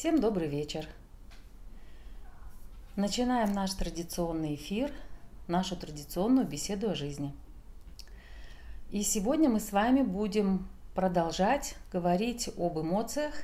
Всем 0.00 0.18
добрый 0.18 0.48
вечер. 0.48 0.88
Начинаем 2.96 3.52
наш 3.52 3.74
традиционный 3.74 4.54
эфир, 4.54 4.90
нашу 5.46 5.76
традиционную 5.76 6.46
беседу 6.46 6.88
о 6.88 6.94
жизни. 6.94 7.34
И 8.90 9.02
сегодня 9.02 9.50
мы 9.50 9.60
с 9.60 9.72
вами 9.72 10.00
будем 10.00 10.66
продолжать 10.94 11.74
говорить 11.92 12.48
об 12.56 12.78
эмоциях, 12.78 13.34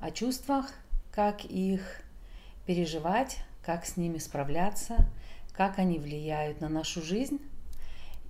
о 0.00 0.10
чувствах, 0.10 0.70
как 1.12 1.46
их 1.46 2.02
переживать, 2.66 3.38
как 3.64 3.86
с 3.86 3.96
ними 3.96 4.18
справляться, 4.18 4.96
как 5.54 5.78
они 5.78 5.98
влияют 5.98 6.60
на 6.60 6.68
нашу 6.68 7.00
жизнь. 7.00 7.40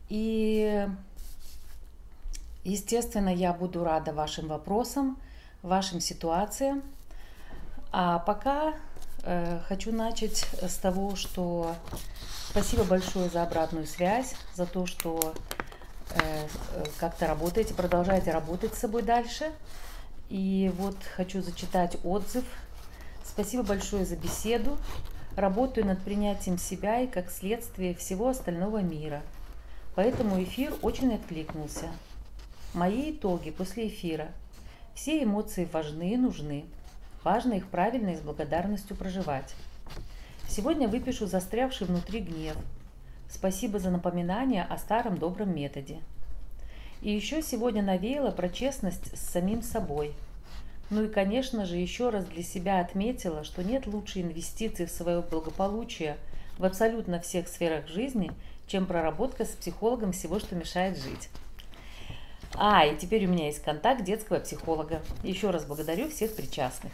И, 0.08 0.86
естественно, 2.62 3.34
я 3.34 3.52
буду 3.52 3.82
рада 3.82 4.12
вашим 4.12 4.46
вопросам, 4.46 5.18
вашим 5.62 5.98
ситуациям. 5.98 6.84
А 7.92 8.20
пока 8.20 8.74
э, 9.24 9.58
хочу 9.66 9.92
начать 9.92 10.46
с 10.62 10.76
того, 10.76 11.16
что 11.16 11.74
спасибо 12.50 12.84
большое 12.84 13.28
за 13.28 13.42
обратную 13.42 13.86
связь, 13.86 14.34
за 14.54 14.66
то, 14.66 14.86
что 14.86 15.34
э, 16.14 16.46
как-то 16.98 17.26
работаете, 17.26 17.74
продолжаете 17.74 18.30
работать 18.30 18.74
с 18.74 18.78
собой 18.78 19.02
дальше. 19.02 19.50
И 20.28 20.72
вот 20.76 20.96
хочу 21.16 21.42
зачитать 21.42 21.96
отзыв. 22.04 22.44
Спасибо 23.24 23.64
большое 23.64 24.04
за 24.04 24.16
беседу. 24.16 24.78
Работаю 25.34 25.86
над 25.86 26.00
принятием 26.02 26.58
себя 26.58 27.00
и 27.00 27.08
как 27.08 27.30
следствие 27.30 27.94
всего 27.96 28.28
остального 28.28 28.82
мира. 28.82 29.22
Поэтому 29.96 30.40
эфир 30.42 30.72
очень 30.82 31.14
откликнулся. 31.14 31.88
Мои 32.72 33.10
итоги 33.10 33.50
после 33.50 33.88
эфира. 33.88 34.28
Все 34.94 35.22
эмоции 35.24 35.68
важны 35.72 36.14
и 36.14 36.16
нужны. 36.16 36.64
Важно 37.22 37.54
их 37.54 37.66
правильно 37.66 38.10
и 38.10 38.16
с 38.16 38.20
благодарностью 38.20 38.96
проживать. 38.96 39.54
Сегодня 40.48 40.88
выпишу 40.88 41.26
застрявший 41.26 41.86
внутри 41.86 42.20
гнев. 42.20 42.56
Спасибо 43.28 43.78
за 43.78 43.90
напоминание 43.90 44.64
о 44.64 44.78
старом 44.78 45.18
добром 45.18 45.54
методе. 45.54 46.00
И 47.02 47.10
еще 47.10 47.42
сегодня 47.42 47.82
навеяла 47.82 48.30
про 48.30 48.48
честность 48.48 49.16
с 49.16 49.30
самим 49.30 49.62
собой. 49.62 50.12
Ну 50.90 51.04
и, 51.04 51.08
конечно 51.08 51.66
же, 51.66 51.76
еще 51.76 52.10
раз 52.10 52.24
для 52.24 52.42
себя 52.42 52.80
отметила, 52.80 53.44
что 53.44 53.62
нет 53.62 53.86
лучшей 53.86 54.22
инвестиции 54.22 54.86
в 54.86 54.90
свое 54.90 55.20
благополучие 55.22 56.16
в 56.58 56.64
абсолютно 56.64 57.20
всех 57.20 57.48
сферах 57.48 57.86
жизни, 57.86 58.32
чем 58.66 58.86
проработка 58.86 59.44
с 59.44 59.50
психологом 59.50 60.12
всего, 60.12 60.40
что 60.40 60.56
мешает 60.56 60.98
жить. 60.98 61.28
А, 62.54 62.84
и 62.84 62.96
теперь 62.96 63.26
у 63.26 63.28
меня 63.28 63.46
есть 63.46 63.62
контакт 63.62 64.04
детского 64.04 64.40
психолога. 64.40 65.02
Еще 65.22 65.50
раз 65.50 65.64
благодарю 65.64 66.08
всех 66.08 66.34
причастных. 66.34 66.92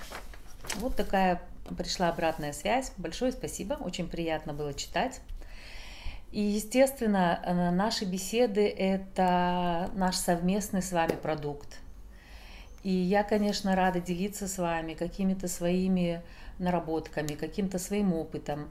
Вот 0.76 0.96
такая 0.96 1.42
пришла 1.76 2.08
обратная 2.08 2.52
связь. 2.52 2.92
Большое 2.96 3.32
спасибо, 3.32 3.74
очень 3.74 4.08
приятно 4.08 4.52
было 4.52 4.74
читать. 4.74 5.20
И, 6.32 6.40
естественно, 6.40 7.40
э, 7.44 7.70
наши 7.70 8.04
беседы– 8.04 8.66
это 8.78 9.90
наш 9.94 10.16
совместный 10.16 10.82
с 10.82 10.92
вами 10.92 11.12
продукт. 11.12 11.78
И 12.82 12.90
я, 12.90 13.24
конечно, 13.24 13.74
рада 13.74 14.00
делиться 14.00 14.46
с 14.46 14.58
вами 14.58 14.94
какими-то 14.94 15.48
своими 15.48 16.22
наработками, 16.58 17.34
каким-то 17.34 17.78
своим 17.78 18.12
опытом. 18.12 18.68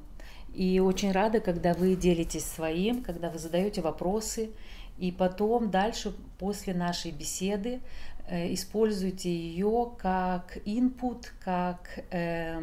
И 0.53 0.79
очень 0.79 1.11
рада, 1.11 1.39
когда 1.39 1.73
вы 1.73 1.95
делитесь 1.95 2.45
своим, 2.45 3.03
когда 3.03 3.29
вы 3.29 3.39
задаете 3.39 3.81
вопросы, 3.81 4.51
и 4.97 5.11
потом 5.11 5.71
дальше, 5.71 6.15
после 6.39 6.73
нашей 6.73 7.11
беседы, 7.11 7.81
э, 8.27 8.53
используйте 8.53 9.29
ее 9.29 9.91
как 9.97 10.57
input, 10.65 11.27
как 11.43 11.99
э, 12.11 12.61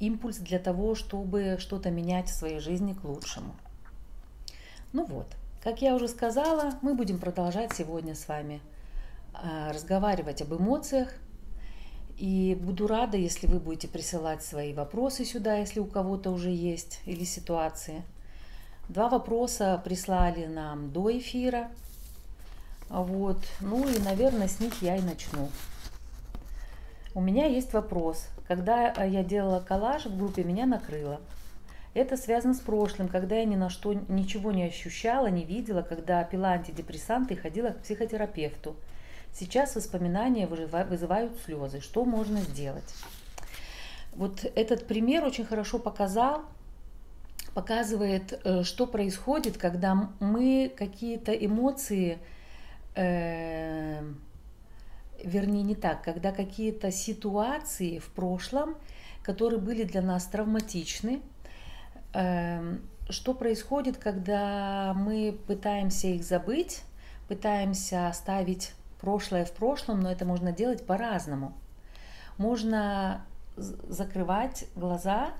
импульс 0.00 0.38
для 0.38 0.58
того, 0.58 0.94
чтобы 0.94 1.56
что-то 1.58 1.90
менять 1.90 2.28
в 2.28 2.34
своей 2.34 2.60
жизни 2.60 2.94
к 2.94 3.04
лучшему. 3.04 3.54
Ну 4.92 5.04
вот, 5.04 5.26
как 5.62 5.82
я 5.82 5.94
уже 5.94 6.08
сказала, 6.08 6.78
мы 6.80 6.94
будем 6.94 7.18
продолжать 7.18 7.74
сегодня 7.74 8.14
с 8.14 8.26
вами 8.26 8.60
э, 9.34 9.70
разговаривать 9.72 10.40
об 10.40 10.54
эмоциях. 10.54 11.12
И 12.16 12.58
буду 12.60 12.88
рада, 12.88 13.16
если 13.16 13.46
вы 13.46 13.60
будете 13.60 13.86
присылать 13.86 14.42
свои 14.42 14.72
вопросы 14.72 15.24
сюда, 15.24 15.56
если 15.56 15.78
у 15.78 15.86
кого-то 15.86 16.30
уже 16.30 16.50
есть, 16.50 17.00
или 17.04 17.24
ситуации– 17.24 18.02
Два 18.88 19.10
вопроса 19.10 19.80
прислали 19.84 20.46
нам 20.46 20.90
до 20.90 21.16
эфира. 21.16 21.68
Вот. 22.88 23.38
Ну 23.60 23.86
и, 23.86 23.98
наверное, 23.98 24.48
с 24.48 24.60
них 24.60 24.80
я 24.80 24.96
и 24.96 25.02
начну. 25.02 25.50
У 27.14 27.20
меня 27.20 27.46
есть 27.46 27.74
вопрос. 27.74 28.28
Когда 28.46 28.90
э, 28.90 29.10
я 29.10 29.22
делала 29.22 29.60
коллаж 29.60 30.06
в 30.06 30.16
группе, 30.16 30.42
меня 30.42 30.64
накрыло. 30.64 31.20
Это 31.92 32.16
связано 32.16 32.54
с 32.54 32.60
прошлым, 32.60 33.08
когда 33.08 33.36
я 33.36 33.44
ни 33.44 33.56
на 33.56 33.68
что 33.68 33.92
ничего 33.92 34.52
не 34.52 34.64
ощущала, 34.64 35.26
не 35.26 35.44
видела, 35.44 35.82
когда 35.82 36.24
пила 36.24 36.50
антидепрессанты 36.50 37.34
и 37.34 37.36
ходила 37.36 37.70
к 37.70 37.82
психотерапевту. 37.82 38.74
Сейчас 39.34 39.76
воспоминания 39.76 40.46
вызывают 40.46 41.32
слезы. 41.44 41.80
Что 41.80 42.04
можно 42.06 42.40
сделать? 42.40 42.94
Вот 44.12 44.44
этот 44.54 44.86
пример 44.86 45.24
очень 45.24 45.44
хорошо 45.44 45.78
показал, 45.78 46.42
показывает, 47.58 48.40
э, 48.44 48.62
что 48.62 48.86
происходит, 48.86 49.58
когда 49.58 50.12
мы 50.20 50.72
какие-то 50.76 51.32
эмоции, 51.32 52.18
э, 52.94 54.00
вернее 55.24 55.64
не 55.64 55.74
так, 55.74 56.04
когда 56.04 56.30
какие-то 56.30 56.92
ситуации 56.92 57.98
в 57.98 58.12
прошлом, 58.12 58.76
которые 59.24 59.58
были 59.58 59.82
для 59.82 60.02
нас 60.02 60.26
травматичны, 60.26 61.20
э, 62.14 62.76
что 63.10 63.34
происходит, 63.34 63.96
когда 63.96 64.94
мы 64.94 65.36
пытаемся 65.48 66.06
их 66.06 66.22
забыть, 66.22 66.82
пытаемся 67.26 68.06
оставить 68.06 68.72
прошлое 69.00 69.44
в 69.44 69.50
прошлом, 69.50 69.98
но 69.98 70.12
это 70.12 70.24
можно 70.24 70.52
делать 70.52 70.86
по-разному. 70.86 71.54
Можно 72.36 73.24
закрывать 73.56 74.66
глаза 74.76 75.32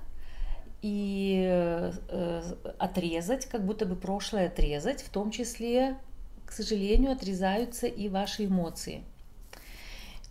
и 0.81 1.45
э, 1.47 2.41
отрезать, 2.77 3.45
как 3.45 3.65
будто 3.65 3.85
бы 3.85 3.95
прошлое 3.95 4.47
отрезать, 4.47 5.01
в 5.01 5.09
том 5.09 5.31
числе, 5.31 5.97
к 6.45 6.51
сожалению, 6.51 7.11
отрезаются 7.11 7.87
и 7.87 8.09
ваши 8.09 8.45
эмоции. 8.45 9.03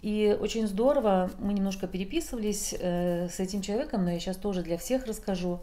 И 0.01 0.37
очень 0.41 0.67
здорово, 0.69 1.31
мы 1.39 1.53
немножко 1.53 1.87
переписывались 1.89 2.75
э, 2.79 3.29
с 3.29 3.41
этим 3.41 3.63
человеком, 3.63 4.05
но 4.05 4.13
я 4.13 4.21
сейчас 4.21 4.37
тоже 4.37 4.63
для 4.63 4.79
всех 4.79 5.07
расскажу. 5.07 5.61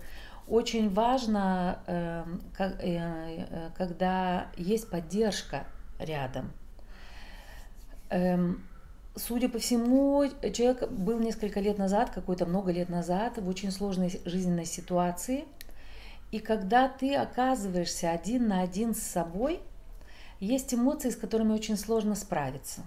Очень 0.48 0.90
важно, 0.90 1.80
э, 1.88 2.24
как, 2.54 2.84
э, 2.84 2.98
э 2.98 3.70
когда 3.78 4.48
есть 4.58 4.90
поддержка 4.90 5.66
рядом. 6.00 6.52
Эм, 8.10 8.64
судя 9.16 9.50
по 9.50 9.60
всему, 9.60 10.26
человек 10.54 10.90
был 10.90 11.20
несколько 11.20 11.60
лет 11.60 11.78
назад, 11.78 12.12
какой-то 12.12 12.46
много 12.46 12.72
лет 12.72 12.90
назад, 12.90 13.38
в 13.38 13.48
очень 13.48 13.72
сложной 13.72 14.20
жизненной 14.26 14.66
ситуации. 14.66 15.46
И 16.32 16.40
когда 16.40 16.90
ты 16.90 17.16
оказываешься 17.16 18.12
один 18.12 18.48
на 18.48 18.62
один 18.62 18.94
с 18.94 19.00
собой, 19.00 19.62
есть 20.40 20.74
эмоции, 20.74 21.10
с 21.10 21.16
которыми 21.16 21.54
очень 21.54 21.78
сложно 21.78 22.16
справиться. 22.16 22.82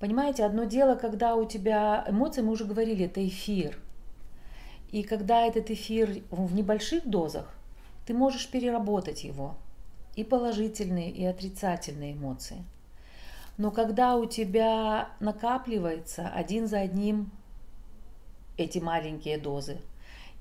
Понимаете, 0.00 0.44
одно 0.44 0.64
дело, 0.64 0.96
когда 0.96 1.34
у 1.34 1.44
тебя 1.44 2.04
эмоции, 2.08 2.40
мы 2.40 2.52
уже 2.52 2.64
говорили, 2.64 3.06
это 3.06 3.26
эфир. 3.26 3.78
И 4.90 5.02
когда 5.02 5.46
этот 5.46 5.70
эфир 5.70 6.22
в 6.30 6.54
небольших 6.54 7.06
дозах, 7.06 7.54
ты 8.06 8.14
можешь 8.14 8.48
переработать 8.48 9.24
его. 9.24 9.56
И 10.16 10.24
положительные, 10.24 11.10
и 11.10 11.24
отрицательные 11.24 12.14
эмоции– 12.14 12.64
но 13.58 13.72
когда 13.72 14.16
у 14.16 14.24
тебя 14.24 15.10
накапливается 15.18 16.28
один 16.28 16.68
за 16.68 16.78
одним 16.78 17.32
эти 18.56 18.78
маленькие 18.78 19.36
дозы, 19.36 19.78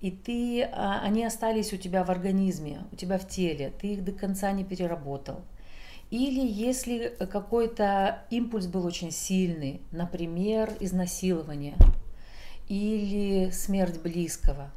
и 0.01 0.11
ты, 0.11 0.61
а, 0.63 1.01
они 1.01 1.25
остались 1.25 1.73
у 1.73 1.77
тебя 1.77 2.03
в 2.03 2.11
организме, 2.11 2.83
у 2.91 2.95
тебя 2.95 3.17
в 3.17 3.27
теле, 3.27 3.73
ты 3.81 3.93
их 3.93 4.05
до 4.05 4.11
конца 4.11 4.51
не 4.51 4.63
переработал. 4.63 5.41
Или 6.11 6.47
если 6.47 7.17
какой-то 7.19 8.23
импульс 8.29 8.67
был 8.67 8.85
очень 8.85 9.11
сильный, 9.11 9.81
например, 9.91 10.71
изнасилование 10.79 11.75
или 12.69 13.49
смерть 13.49 13.99
близкого, 14.01 14.71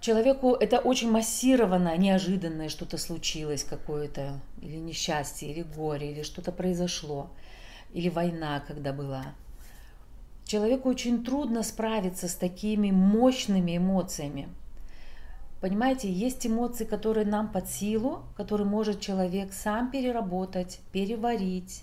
человеку 0.00 0.54
это 0.54 0.78
очень 0.78 1.10
массированно, 1.10 1.96
неожиданное 1.96 2.68
что-то 2.68 2.98
случилось 2.98 3.64
какое-то, 3.64 4.40
или 4.60 4.76
несчастье, 4.76 5.50
или 5.50 5.62
горе, 5.62 6.12
или 6.12 6.22
что-то 6.22 6.52
произошло, 6.52 7.30
или 7.92 8.08
война, 8.08 8.62
когда 8.66 8.92
была. 8.92 9.34
Человеку 10.44 10.88
очень 10.88 11.24
трудно 11.24 11.62
справиться 11.62 12.26
с 12.26 12.34
такими 12.34 12.90
мощными 12.90 13.76
эмоциями. 13.76 14.48
Понимаете, 15.60 16.10
есть 16.10 16.46
эмоции, 16.46 16.84
которые 16.84 17.26
нам 17.26 17.52
под 17.52 17.68
силу, 17.68 18.22
которые 18.36 18.66
может 18.66 19.00
человек 19.00 19.52
сам 19.52 19.90
переработать, 19.90 20.80
переварить, 20.92 21.82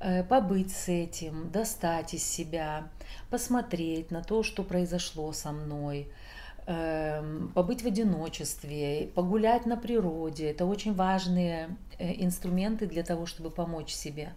э, 0.00 0.24
побыть 0.24 0.72
с 0.72 0.88
этим, 0.88 1.50
достать 1.52 2.14
из 2.14 2.24
себя, 2.24 2.88
посмотреть 3.30 4.10
на 4.10 4.22
то, 4.22 4.42
что 4.42 4.64
произошло 4.64 5.32
со 5.32 5.52
мной, 5.52 6.08
побыть 6.64 7.82
в 7.82 7.86
одиночестве, 7.86 9.10
погулять 9.14 9.66
на 9.66 9.76
природе. 9.76 10.50
Это 10.50 10.64
очень 10.64 10.94
важные 10.94 11.76
э, 11.98 12.22
инструменты 12.22 12.86
для 12.86 13.02
того, 13.02 13.26
чтобы 13.26 13.50
помочь 13.50 13.90
себе. 13.90 14.32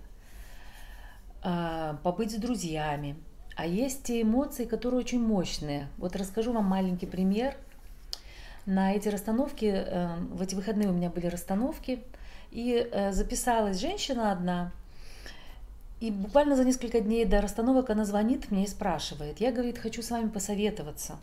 А, 1.48 2.00
побыть 2.02 2.32
с 2.32 2.36
друзьями. 2.36 3.16
А 3.56 3.68
есть 3.68 4.04
те 4.04 4.24
эмоции, 4.24 4.66
которые 4.66 5.00
очень 5.00 5.22
мощные. 5.22 5.88
Вот 5.98 6.16
расскажу 6.16 6.52
вам 6.52 6.66
маленький 6.66 7.06
пример. 7.06 7.56
На 8.66 8.94
эти 8.94 9.10
расстановки, 9.10 9.66
эм, 9.66 10.36
в 10.36 10.42
эти 10.42 10.56
выходные 10.56 10.90
у 10.90 10.94
меня 10.94 11.12
были 11.12 11.28
расстановки, 11.28 12.02
и 12.50 12.90
э, 12.92 13.12
записалась 13.12 13.80
женщина 13.80 14.32
одна, 14.32 14.72
и 16.00 16.10
буквально 16.10 16.56
за 16.56 16.66
несколько 16.66 17.00
дней 17.00 17.26
до 17.26 17.42
расстановок 17.42 17.92
она 17.92 18.06
звонит 18.06 18.50
мне 18.50 18.64
и 18.64 18.68
спрашивает. 18.68 19.40
Я, 19.40 19.52
говорит, 19.52 19.78
хочу 19.78 20.02
с 20.02 20.10
вами 20.10 20.30
посоветоваться. 20.30 21.18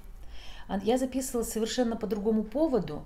А 0.72 0.78
я 0.84 0.96
записывалась 0.96 1.52
совершенно 1.52 1.96
по 1.96 2.06
другому 2.06 2.44
поводу, 2.44 3.04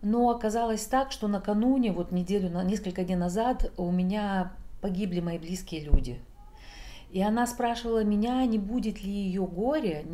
но 0.00 0.30
оказалось 0.30 0.86
так, 0.86 1.12
что 1.12 1.28
накануне, 1.28 1.92
вот 1.92 2.12
неделю, 2.12 2.48
несколько 2.62 3.04
дней 3.04 3.16
назад 3.16 3.70
у 3.76 3.90
меня 3.92 4.54
погибли 4.80 5.20
мои 5.20 5.38
близкие 5.38 5.82
люди. 5.82 6.18
И 7.10 7.20
она 7.20 7.46
спрашивала 7.46 8.02
меня, 8.02 8.42
не 8.46 8.58
будет 8.58 9.02
ли 9.02 9.12
ее 9.12 9.46
горе 9.46 10.06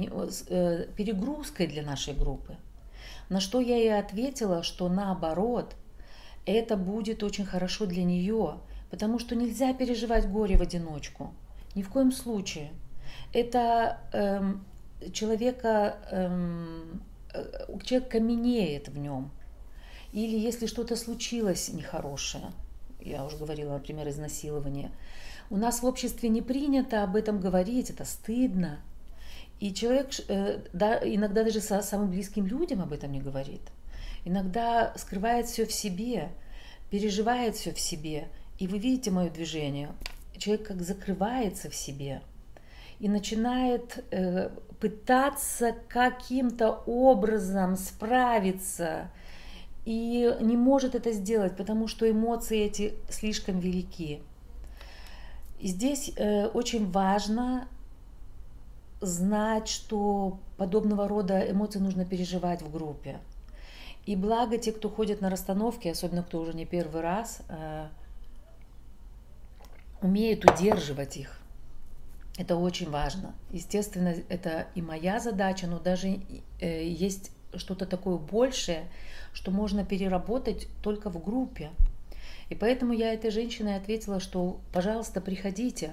э, 0.49 0.87
перегрузкой 0.97 1.69
для 1.69 1.85
нашей 1.85 2.13
группы. 2.13 2.57
На 3.29 3.39
что 3.39 3.61
я 3.61 3.77
ей 3.77 3.97
ответила, 3.97 4.65
что 4.65 4.89
наоборот, 4.89 5.77
это 6.45 6.77
будет 6.77 7.23
очень 7.23 7.47
хорошо 7.47 7.87
для 7.87 8.03
нее, 8.03 8.55
потому 8.91 9.21
что 9.21 9.37
нельзя 9.37 9.73
переживать 9.75 10.29
горе 10.29 10.57
в 10.57 10.63
одиночку. 10.63 11.33
Ни 11.77 11.83
в 11.83 11.89
коем 11.89 12.11
случае. 12.11 12.73
Это 13.33 14.01
эм, 14.13 14.65
человека, 15.13 15.97
эм, 16.11 17.03
э, 17.33 17.67
человек 17.85 18.11
каменеет 18.11 18.89
в 18.89 18.99
нем. 18.99 19.31
Или 20.13 20.39
если 20.39 20.67
что-то 20.67 20.97
случилось 20.97 21.69
нехорошее, 21.69 22.53
я 23.01 23.25
уже 23.25 23.37
говорила, 23.37 23.75
например, 23.75 24.09
изнасилование, 24.09 24.91
у 25.51 25.57
нас 25.57 25.83
в 25.83 25.87
обществе 25.87 26.29
не 26.29 26.43
принято 26.43 27.03
об 27.03 27.17
этом 27.17 27.41
говорить, 27.41 27.91
это 27.91 28.05
стыдно. 28.05 28.81
И 29.59 29.73
человек 29.75 30.11
э, 30.29 30.61
да, 30.73 30.99
иногда 31.03 31.45
даже 31.45 31.61
со 31.61 31.83
самым 31.83 32.11
близким 32.11 32.47
людям 32.47 32.81
об 32.81 32.93
этом 32.93 33.13
не 33.13 33.21
говорит. 33.21 33.63
Иногда 34.25 34.93
скрывает 34.97 35.47
все 35.47 35.67
в 35.67 35.73
себе, 35.73 36.31
переживает 36.91 37.57
все 37.57 37.73
в 37.73 37.81
себе– 37.81 38.29
и 38.61 38.67
вы 38.67 38.79
видите 38.79 39.11
мое 39.11 39.31
движение. 39.31 39.89
Человек 40.37 40.69
как 40.69 40.83
закрывается 40.83 41.71
в 41.71 41.75
себе 41.75 42.21
и 43.01 43.09
начинает 43.09 44.05
э, 44.11 44.51
пытаться 44.79 45.75
каким-то 45.89 46.83
образом 46.87 47.77
справиться 47.77 49.11
и 49.87 50.37
не 50.41 50.57
может 50.57 50.95
это 50.95 51.13
сделать, 51.13 51.57
потому 51.57 51.89
что 51.89 52.09
эмоции 52.09 52.61
эти 52.61 52.95
слишком 53.09 53.59
велики. 53.59 54.21
И 55.59 55.69
здесь 55.69 56.13
э, 56.17 56.47
очень 56.47 56.91
важно 56.91 57.69
знать, 59.01 59.69
что 59.69 60.39
подобного 60.59 61.09
рода 61.09 61.51
эмоции 61.51 61.79
нужно 61.79 62.05
переживать 62.05 62.61
в 62.61 62.71
группе. 62.71 63.19
И 64.05 64.17
благо 64.17 64.59
те, 64.59 64.73
кто 64.73 64.91
ходит 64.91 65.21
на 65.21 65.31
расстановки, 65.31 65.89
особенно 65.89 66.23
кто 66.23 66.41
уже 66.41 66.53
не 66.53 66.67
первый 66.67 67.01
раз, 67.01 67.41
э, 67.49 67.89
умеет 70.03 70.45
удерживать 70.45 71.17
их. 71.17 71.40
Это 72.41 72.57
очень 72.57 72.89
важно. 72.89 73.35
Естественно, 73.51 74.15
это 74.31 74.67
и 74.75 74.81
моя 74.81 75.21
задача, 75.21 75.67
но 75.67 75.79
даже 75.79 76.21
э, 76.59 76.89
есть 76.89 77.33
что-то 77.55 77.85
такое 77.85 78.17
большее, 78.17 78.89
что 79.35 79.51
можно 79.51 79.85
переработать 79.85 80.67
только 80.83 81.11
в 81.11 81.23
группе. 81.23 81.71
И 82.49 82.55
поэтому 82.55 82.95
я 82.95 83.13
этой 83.13 83.31
женщине 83.31 83.77
ответила, 83.77 84.21
что, 84.21 84.59
пожалуйста, 84.73 85.21
приходите, 85.21 85.93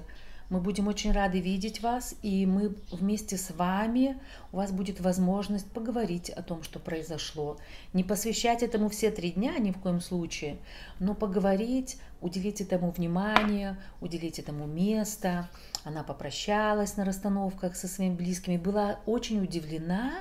мы 0.49 0.61
будем 0.61 0.88
очень 0.88 1.11
рады 1.11 1.41
видеть 1.41 1.81
вас, 1.81 2.15
и 2.21 2.45
мы 2.45 2.73
вместе 2.91 3.35
с 3.35 3.51
вами, 3.51 4.17
у 4.53 4.57
вас 4.57 4.71
будет 4.71 5.01
возможность 5.01 5.69
поговорить 5.69 6.29
о 6.29 6.41
том, 6.41 6.63
что 6.63 6.79
произошло. 6.79 7.57
Не 7.91 8.05
посвящать 8.05 8.63
этому 8.63 8.88
все 8.88 9.11
три 9.11 9.31
дня 9.31 9.57
ни 9.57 9.71
в 9.71 9.79
коем 9.79 9.99
случае, 9.99 10.55
но 10.99 11.13
поговорить, 11.13 11.97
уделить 12.21 12.61
этому 12.61 12.91
внимание, 12.91 13.77
уделить 13.99 14.39
этому 14.39 14.65
место. 14.65 15.49
Она 15.88 16.04
попрощалась 16.04 16.98
на 16.98 17.06
расстановках 17.06 17.78
со 17.78 17.88
своими 17.88 18.13
близкими, 18.13 18.57
была 18.57 19.00
очень 19.06 19.42
удивлена, 19.42 20.16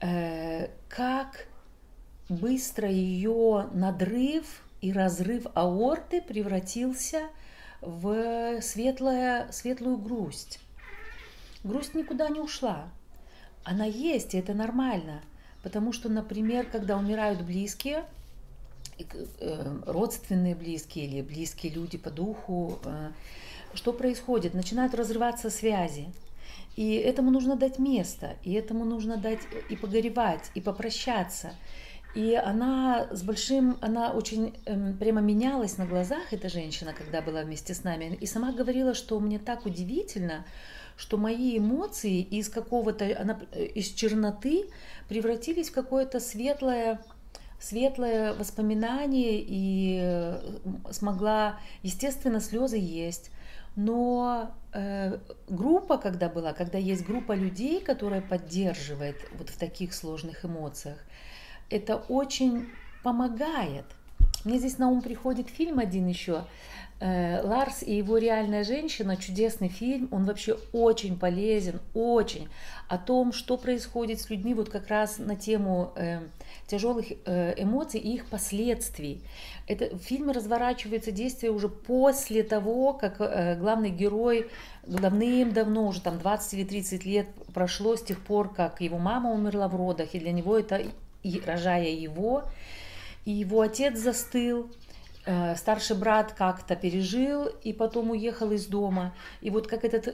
э, 0.00 0.70
как 0.88 1.46
быстро 2.28 2.90
ее 2.90 3.68
надрыв 3.72 4.64
и 4.80 4.92
разрыв 4.92 5.46
аорты 5.54 6.20
превратился 6.20 7.28
в 7.80 8.60
светлое, 8.60 9.52
светлую 9.52 9.98
грусть. 9.98 10.58
Грусть 11.62 11.94
никуда 11.94 12.28
не 12.28 12.40
ушла. 12.40 12.88
Она 13.62 13.84
есть, 13.84 14.34
и 14.34 14.38
это 14.38 14.52
нормально. 14.52 15.22
Потому 15.62 15.92
что, 15.92 16.08
например, 16.08 16.66
когда 16.66 16.96
умирают 16.96 17.40
близкие, 17.42 18.04
э, 18.98 19.80
родственные 19.86 20.56
близкие 20.56 21.06
или 21.06 21.22
близкие 21.22 21.72
люди 21.72 21.98
по 21.98 22.10
духу, 22.10 22.80
э, 22.84 23.12
что 23.76 23.92
происходит? 23.92 24.54
Начинают 24.54 24.94
разрываться 24.94 25.50
связи. 25.50 26.06
И 26.76 26.94
этому 26.94 27.30
нужно 27.30 27.56
дать 27.56 27.78
место, 27.78 28.36
и 28.42 28.52
этому 28.52 28.84
нужно 28.84 29.16
дать 29.16 29.40
и 29.70 29.76
погоревать, 29.76 30.50
и 30.54 30.60
попрощаться. 30.60 31.52
И 32.14 32.34
она 32.34 33.08
с 33.10 33.22
большим, 33.22 33.76
она 33.80 34.10
очень 34.10 34.54
эм, 34.64 34.96
прямо 34.96 35.20
менялась 35.20 35.76
на 35.76 35.86
глазах, 35.86 36.32
эта 36.32 36.48
женщина, 36.48 36.94
когда 36.94 37.20
была 37.20 37.42
вместе 37.42 37.74
с 37.74 37.84
нами. 37.84 38.16
И 38.20 38.26
сама 38.26 38.52
говорила, 38.52 38.94
что 38.94 39.20
мне 39.20 39.38
так 39.38 39.66
удивительно, 39.66 40.46
что 40.96 41.18
мои 41.18 41.58
эмоции 41.58 42.20
из 42.20 42.48
какого-то, 42.48 43.04
она, 43.18 43.38
э, 43.52 43.64
из 43.66 43.88
черноты 43.88 44.66
превратились 45.08 45.68
в 45.68 45.74
какое-то 45.74 46.20
светлое, 46.20 47.02
светлое 47.60 48.32
воспоминание 48.32 49.44
и 49.46 49.98
э, 50.00 50.40
смогла, 50.92 51.60
естественно, 51.82 52.40
слезы 52.40 52.78
есть. 52.78 53.30
Но 53.76 54.50
э, 54.72 55.18
группа, 55.48 55.98
когда 55.98 56.30
была, 56.30 56.54
когда 56.54 56.78
есть 56.78 57.06
группа 57.06 57.32
людей, 57.32 57.80
которая 57.80 58.22
поддерживает 58.22 59.16
вот 59.38 59.50
в 59.50 59.58
таких 59.58 59.92
сложных 59.92 60.46
эмоциях, 60.46 60.96
это 61.68 61.96
очень 61.96 62.68
помогает. 63.02 63.84
Мне 64.44 64.58
здесь 64.58 64.78
на 64.78 64.88
ум 64.88 65.02
приходит 65.02 65.50
фильм 65.50 65.78
один 65.78 66.06
еще, 66.06 66.44
Ларс 67.00 67.82
и 67.82 67.94
его 67.94 68.16
реальная 68.16 68.64
женщина, 68.64 69.16
чудесный 69.16 69.68
фильм, 69.68 70.08
он 70.10 70.24
вообще 70.24 70.58
очень 70.72 71.18
полезен, 71.18 71.80
очень, 71.92 72.48
о 72.88 72.98
том, 72.98 73.32
что 73.32 73.56
происходит 73.56 74.20
с 74.20 74.30
людьми 74.30 74.54
вот 74.54 74.70
как 74.70 74.88
раз 74.88 75.18
на 75.18 75.36
тему 75.36 75.92
э, 75.96 76.20
тяжелых 76.66 77.06
э, 77.24 77.54
эмоций 77.56 78.00
и 78.00 78.14
их 78.14 78.26
последствий. 78.26 79.20
Это, 79.66 79.94
в 79.96 79.98
фильме 79.98 80.32
разворачивается 80.32 81.10
действие 81.10 81.50
уже 81.50 81.68
после 81.68 82.42
того, 82.42 82.92
как 82.92 83.16
э, 83.20 83.56
главный 83.56 83.90
герой 83.90 84.48
давным-давно, 84.86 85.88
уже 85.88 86.00
там 86.00 86.18
20 86.18 86.54
или 86.54 86.64
30 86.64 87.04
лет 87.04 87.26
прошло 87.52 87.96
с 87.96 88.02
тех 88.02 88.20
пор, 88.20 88.54
как 88.54 88.80
его 88.80 88.98
мама 88.98 89.32
умерла 89.32 89.68
в 89.68 89.74
родах, 89.74 90.14
и 90.14 90.20
для 90.20 90.32
него 90.32 90.56
это 90.58 90.82
и 91.22 91.40
рожая 91.44 91.90
его, 91.90 92.44
и 93.24 93.32
его 93.32 93.60
отец 93.60 93.98
застыл, 93.98 94.70
э, 94.70 94.85
старший 95.56 95.96
брат 95.96 96.32
как-то 96.32 96.76
пережил 96.76 97.46
и 97.64 97.72
потом 97.72 98.12
уехал 98.12 98.52
из 98.52 98.66
дома. 98.66 99.12
И 99.40 99.50
вот 99.50 99.66
как 99.66 99.84
этот 99.84 100.06
э, 100.08 100.12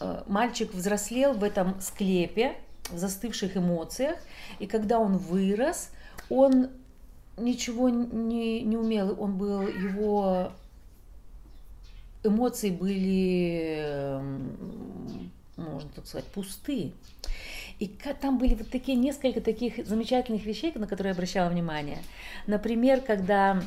э, 0.00 0.22
мальчик 0.26 0.72
взрослел 0.72 1.34
в 1.34 1.42
этом 1.42 1.80
склепе, 1.80 2.54
в 2.90 2.98
застывших 2.98 3.56
эмоциях, 3.56 4.18
и 4.60 4.66
когда 4.66 4.98
он 4.98 5.16
вырос, 5.16 5.90
он 6.28 6.68
ничего 7.36 7.88
не, 7.88 8.62
не 8.62 8.76
умел, 8.76 9.16
он 9.18 9.36
был, 9.36 9.62
его 9.62 10.52
эмоции 12.22 12.70
были, 12.70 14.18
можно 15.56 15.90
так 15.94 16.06
сказать, 16.06 16.26
пусты. 16.26 16.92
И 17.80 17.88
там 18.20 18.38
были 18.38 18.54
вот 18.54 18.70
такие 18.70 18.96
несколько 18.96 19.40
таких 19.40 19.84
замечательных 19.84 20.46
вещей, 20.46 20.72
на 20.76 20.86
которые 20.86 21.10
я 21.10 21.14
обращала 21.14 21.50
внимание. 21.50 21.98
Например, 22.46 23.00
когда 23.00 23.60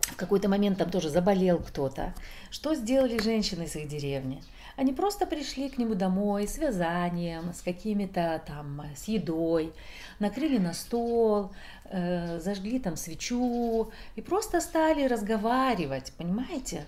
в 0.00 0.16
какой-то 0.16 0.48
момент 0.48 0.78
там 0.78 0.90
тоже 0.90 1.08
заболел 1.08 1.58
кто-то. 1.58 2.14
Что 2.50 2.74
сделали 2.74 3.18
женщины 3.18 3.64
из 3.64 3.76
их 3.76 3.88
деревни? 3.88 4.42
Они 4.76 4.92
просто 4.92 5.26
пришли 5.26 5.68
к 5.68 5.78
нему 5.78 5.94
домой 5.94 6.48
с 6.48 6.56
вязанием, 6.58 7.52
с 7.52 7.60
какими-то 7.60 8.42
там, 8.46 8.82
с 8.96 9.04
едой, 9.04 9.72
накрыли 10.18 10.58
на 10.58 10.72
стол, 10.72 11.52
э, 11.84 12.40
зажгли 12.40 12.78
там 12.78 12.96
свечу 12.96 13.90
и 14.16 14.22
просто 14.22 14.60
стали 14.60 15.06
разговаривать, 15.06 16.12
понимаете? 16.16 16.86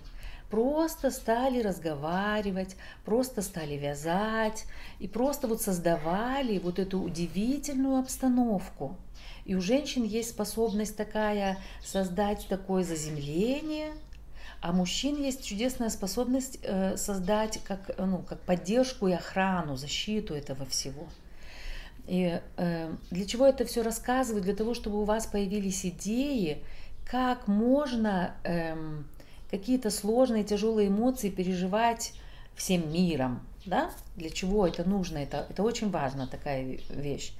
просто 0.54 1.10
стали 1.10 1.60
разговаривать, 1.62 2.76
просто 3.04 3.42
стали 3.42 3.74
вязать 3.74 4.66
и 5.00 5.08
просто 5.08 5.48
вот 5.48 5.60
создавали 5.60 6.60
вот 6.60 6.78
эту 6.78 7.00
удивительную 7.00 7.98
обстановку. 7.98 8.96
И 9.44 9.54
у 9.54 9.60
женщин 9.60 10.04
есть 10.04 10.30
способность 10.30 10.96
такая 10.96 11.58
создать 11.82 12.46
такое 12.48 12.82
заземление, 12.82 13.92
а 14.60 14.72
мужчин 14.72 15.22
есть 15.22 15.44
чудесная 15.44 15.90
способность 15.90 16.58
э, 16.62 16.96
создать 16.96 17.60
как, 17.64 17.90
ну, 17.98 18.18
как 18.18 18.40
поддержку 18.40 19.08
и 19.08 19.12
охрану, 19.12 19.76
защиту 19.76 20.34
этого 20.34 20.64
всего. 20.64 21.06
И 22.06 22.40
э, 22.56 22.94
для 23.10 23.26
чего 23.26 23.46
это 23.46 23.66
все 23.66 23.82
рассказываю? 23.82 24.42
Для 24.42 24.54
того, 24.54 24.72
чтобы 24.72 25.00
у 25.02 25.04
вас 25.04 25.26
появились 25.26 25.84
идеи, 25.84 26.62
как 27.04 27.46
можно 27.46 28.34
э, 28.44 28.74
какие-то 29.50 29.90
сложные, 29.90 30.44
тяжелые 30.44 30.88
эмоции 30.88 31.28
переживать 31.28 32.14
всем 32.54 32.90
миром. 32.92 33.46
Да? 33.66 33.90
Для 34.16 34.30
чего 34.30 34.66
это 34.66 34.88
нужно? 34.88 35.18
Это, 35.18 35.46
это 35.48 35.62
очень 35.62 35.90
важно, 35.90 36.26
такая 36.26 36.78
вещь. 36.88 37.32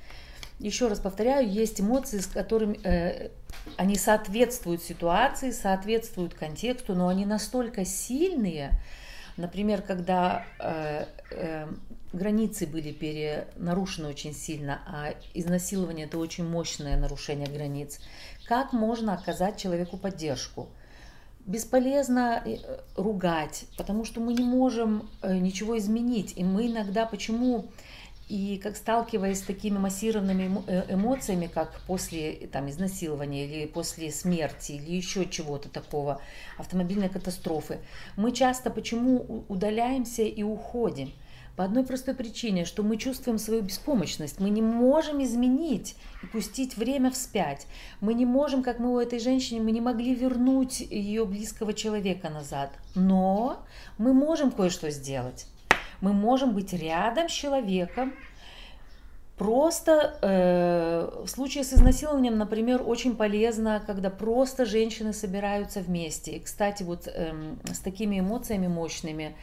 Еще 0.58 0.88
раз 0.88 1.00
повторяю, 1.00 1.50
есть 1.50 1.80
эмоции, 1.80 2.18
с 2.18 2.26
которыми 2.26 2.78
э, 2.84 3.30
они 3.76 3.96
соответствуют 3.96 4.82
ситуации, 4.82 5.50
соответствуют 5.50 6.34
контексту, 6.34 6.94
но 6.94 7.08
они 7.08 7.26
настолько 7.26 7.84
сильные, 7.84 8.70
например, 9.36 9.82
когда 9.82 10.46
э, 10.60 11.06
э, 11.30 11.66
границы 12.12 12.66
были 12.66 12.92
пере, 12.92 13.48
нарушены 13.56 14.08
очень 14.08 14.32
сильно, 14.32 14.80
а 14.86 15.14
изнасилование 15.34 16.06
это 16.06 16.18
очень 16.18 16.48
мощное 16.48 16.96
нарушение 16.96 17.48
границ. 17.48 17.98
Как 18.46 18.72
можно 18.72 19.14
оказать 19.14 19.60
человеку 19.60 19.96
поддержку? 19.96 20.68
Бесполезно 21.46 22.42
э, 22.44 22.58
ругать, 22.96 23.66
потому 23.76 24.04
что 24.04 24.20
мы 24.20 24.32
не 24.34 24.44
можем 24.44 25.10
э, 25.20 25.36
ничего 25.36 25.76
изменить. 25.78 26.32
И 26.36 26.44
мы 26.44 26.68
иногда 26.68 27.04
почему 27.04 27.66
и 28.28 28.58
как 28.62 28.76
сталкиваясь 28.76 29.40
с 29.40 29.42
такими 29.42 29.76
массированными 29.78 30.62
э, 30.66 30.94
эмоциями, 30.94 31.46
как 31.46 31.80
после 31.86 32.48
там, 32.52 32.70
изнасилования 32.70 33.46
или 33.46 33.66
после 33.66 34.10
смерти 34.10 34.72
или 34.72 34.92
еще 34.92 35.26
чего-то 35.26 35.68
такого, 35.68 36.20
автомобильной 36.56 37.08
катастрофы, 37.08 37.78
мы 38.16 38.32
часто 38.32 38.70
почему 38.70 39.44
удаляемся 39.48 40.22
и 40.22 40.42
уходим? 40.42 41.12
По 41.56 41.64
одной 41.64 41.84
простой 41.84 42.14
причине, 42.14 42.64
что 42.64 42.82
мы 42.82 42.96
чувствуем 42.96 43.38
свою 43.38 43.62
беспомощность. 43.62 44.40
Мы 44.40 44.50
не 44.50 44.60
можем 44.60 45.22
изменить 45.22 45.94
и 46.20 46.26
пустить 46.26 46.76
время 46.76 47.12
вспять. 47.12 47.68
Мы 48.00 48.14
не 48.14 48.26
можем, 48.26 48.64
как 48.64 48.80
мы 48.80 48.92
у 48.92 48.98
этой 48.98 49.20
женщины, 49.20 49.60
мы 49.60 49.70
не 49.70 49.80
могли 49.80 50.16
вернуть 50.16 50.80
ее 50.80 51.24
близкого 51.24 51.72
человека 51.72 52.28
назад. 52.28 52.72
Но 52.96 53.64
мы 53.98 54.12
можем 54.12 54.50
кое-что 54.50 54.90
сделать. 54.90 55.46
Мы 56.04 56.12
можем 56.12 56.52
быть 56.52 56.74
рядом 56.74 57.30
с 57.30 57.32
человеком, 57.32 58.12
Просто 59.36 60.16
э, 60.22 61.24
в 61.24 61.28
случае 61.28 61.64
с 61.64 61.72
изнасилованием, 61.72 62.38
например, 62.38 62.82
очень 62.86 63.16
полезно, 63.16 63.82
когда 63.84 64.08
просто 64.08 64.64
женщины 64.64 65.12
собираются 65.12 65.80
вместе. 65.80 66.36
И, 66.36 66.38
кстати, 66.38 66.84
вот 66.84 67.08
э, 67.08 67.34
с 67.72 67.80
такими 67.80 68.20
эмоциями 68.20 68.68
мощными, 68.68 69.34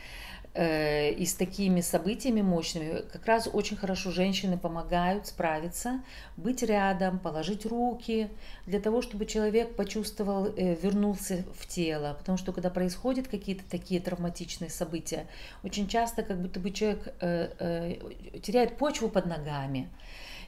и 0.54 1.26
с 1.26 1.34
такими 1.36 1.80
событиями 1.80 2.42
мощными 2.42 3.04
как 3.14 3.26
раз 3.26 3.48
очень 3.52 3.78
хорошо 3.78 4.12
женщины 4.12 4.58
помогают 4.58 5.28
справиться, 5.28 6.04
быть 6.36 6.62
рядом, 6.62 7.20
положить 7.20 7.66
руки, 7.66 8.30
для 8.66 8.82
того, 8.82 9.02
чтобы 9.02 9.26
человек 9.26 9.76
почувствовал, 9.76 10.48
э, 10.48 10.76
вернулся 10.76 11.46
в 11.58 11.68
тело. 11.68 12.16
Потому 12.20 12.38
что 12.38 12.52
когда 12.52 12.70
происходят 12.70 13.28
какие-то 13.30 13.64
такие 13.70 14.02
травматичные 14.02 14.70
события, 14.70 15.28
очень 15.64 15.88
часто 15.88 16.22
как 16.24 16.42
будто 16.42 16.60
бы 16.60 16.72
человек 16.72 17.14
э, 17.22 17.96
теряет 18.42 18.78
почву 18.78 19.08
под 19.08 19.28
ногами 19.28 19.90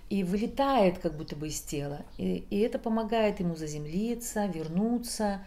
и 0.10 0.24
вылетает 0.24 1.00
как 1.00 1.15
будто 1.15 1.36
бы 1.36 1.48
из 1.48 1.60
тела. 1.62 2.05
И, 2.17 2.45
и 2.50 2.60
это 2.60 2.77
помогает 2.77 3.39
ему 3.39 3.55
заземлиться, 3.55 4.45
вернуться, 4.45 5.43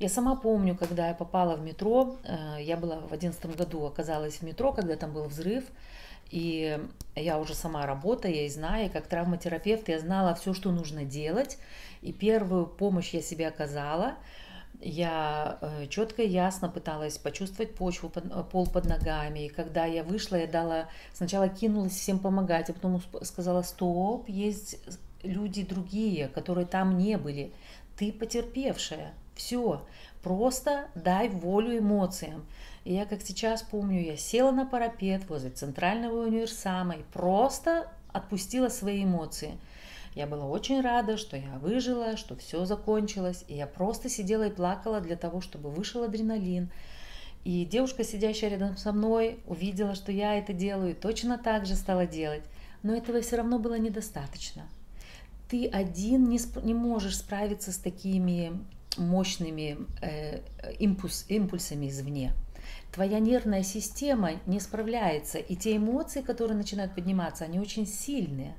я 0.00 0.08
сама 0.08 0.34
помню, 0.34 0.74
когда 0.74 1.08
я 1.08 1.14
попала 1.14 1.56
в 1.56 1.62
метро, 1.62 2.16
э, 2.24 2.56
я 2.62 2.78
была 2.78 3.00
в 3.00 3.12
одиннадцатом 3.12 3.52
году, 3.52 3.84
оказалась 3.84 4.36
в 4.36 4.42
метро, 4.42 4.72
когда 4.72 4.96
там 4.96 5.12
был 5.12 5.24
взрыв, 5.24 5.64
и 6.30 6.80
я 7.14 7.38
уже 7.38 7.54
сама 7.54 7.86
работаю, 7.86 8.34
я 8.34 8.46
и 8.46 8.48
знаю, 8.48 8.90
как 8.90 9.06
травматерапевт 9.06 9.88
я 9.88 9.98
знала 9.98 10.34
все, 10.34 10.54
что 10.54 10.70
нужно 10.72 11.04
делать, 11.04 11.58
и 12.00 12.12
первую 12.12 12.66
помощь 12.66 13.10
я 13.10 13.20
себе 13.20 13.46
оказала. 13.48 14.14
Я 14.80 15.58
э, 15.60 15.86
четко 15.88 16.22
и 16.22 16.28
ясно 16.28 16.70
пыталась 16.70 17.18
почувствовать 17.18 17.74
почву, 17.74 18.08
под, 18.08 18.48
пол 18.48 18.66
под 18.66 18.86
ногами. 18.86 19.40
И 19.40 19.48
когда 19.50 19.84
я 19.84 20.02
вышла, 20.02 20.36
я 20.36 20.46
дала, 20.46 20.88
сначала 21.12 21.50
кинулась 21.50 21.92
всем 21.92 22.18
помогать, 22.18 22.70
а 22.70 22.72
потом 22.72 23.02
сказала, 23.20 23.60
стоп, 23.60 24.26
есть 24.30 24.78
люди 25.22 25.62
другие, 25.62 26.28
которые 26.28 26.66
там 26.66 26.96
не 26.96 27.18
были. 27.18 27.52
Ты 27.98 28.10
потерпевшая, 28.10 29.12
все, 29.40 29.82
просто 30.22 30.88
дай 30.94 31.28
волю 31.28 31.78
эмоциям. 31.78 32.44
И 32.84 32.94
я 32.94 33.06
как 33.06 33.22
сейчас 33.22 33.62
помню, 33.62 34.02
я 34.02 34.16
села 34.16 34.50
на 34.52 34.66
парапет 34.66 35.28
возле 35.28 35.50
центрального 35.50 36.26
универсама 36.26 36.94
и 36.94 37.02
просто 37.12 37.90
отпустила 38.12 38.68
свои 38.68 39.04
эмоции. 39.04 39.58
Я 40.14 40.26
была 40.26 40.44
очень 40.44 40.80
рада, 40.80 41.16
что 41.16 41.36
я 41.36 41.58
выжила, 41.60 42.16
что 42.16 42.36
все 42.36 42.64
закончилось. 42.64 43.44
И 43.48 43.54
я 43.54 43.66
просто 43.66 44.08
сидела 44.08 44.48
и 44.48 44.50
плакала 44.50 45.00
для 45.00 45.16
того, 45.16 45.40
чтобы 45.40 45.70
вышел 45.70 46.02
адреналин. 46.02 46.70
И 47.44 47.64
девушка, 47.64 48.04
сидящая 48.04 48.50
рядом 48.50 48.76
со 48.76 48.92
мной, 48.92 49.38
увидела, 49.46 49.94
что 49.94 50.12
я 50.12 50.36
это 50.36 50.52
делаю, 50.52 50.90
и 50.90 51.00
точно 51.00 51.38
так 51.38 51.64
же 51.64 51.74
стала 51.74 52.06
делать. 52.06 52.42
Но 52.82 52.94
этого 52.94 53.20
все 53.22 53.36
равно 53.36 53.58
было 53.58 53.78
недостаточно. 53.78 54.68
Ты 55.48 55.66
один 55.66 56.28
не, 56.28 56.38
не 56.62 56.74
можешь 56.74 57.16
справиться 57.16 57.72
с 57.72 57.76
такими 57.76 58.52
мощными 58.96 59.78
э, 60.00 60.40
импульс, 60.78 61.24
импульсами 61.28 61.88
извне. 61.88 62.32
Твоя 62.92 63.18
нервная 63.20 63.62
система 63.62 64.32
не 64.46 64.60
справляется, 64.60 65.38
и 65.38 65.56
те 65.56 65.76
эмоции, 65.76 66.22
которые 66.22 66.56
начинают 66.56 66.94
подниматься, 66.94 67.44
они 67.44 67.60
очень 67.60 67.86
сильные. 67.86 68.54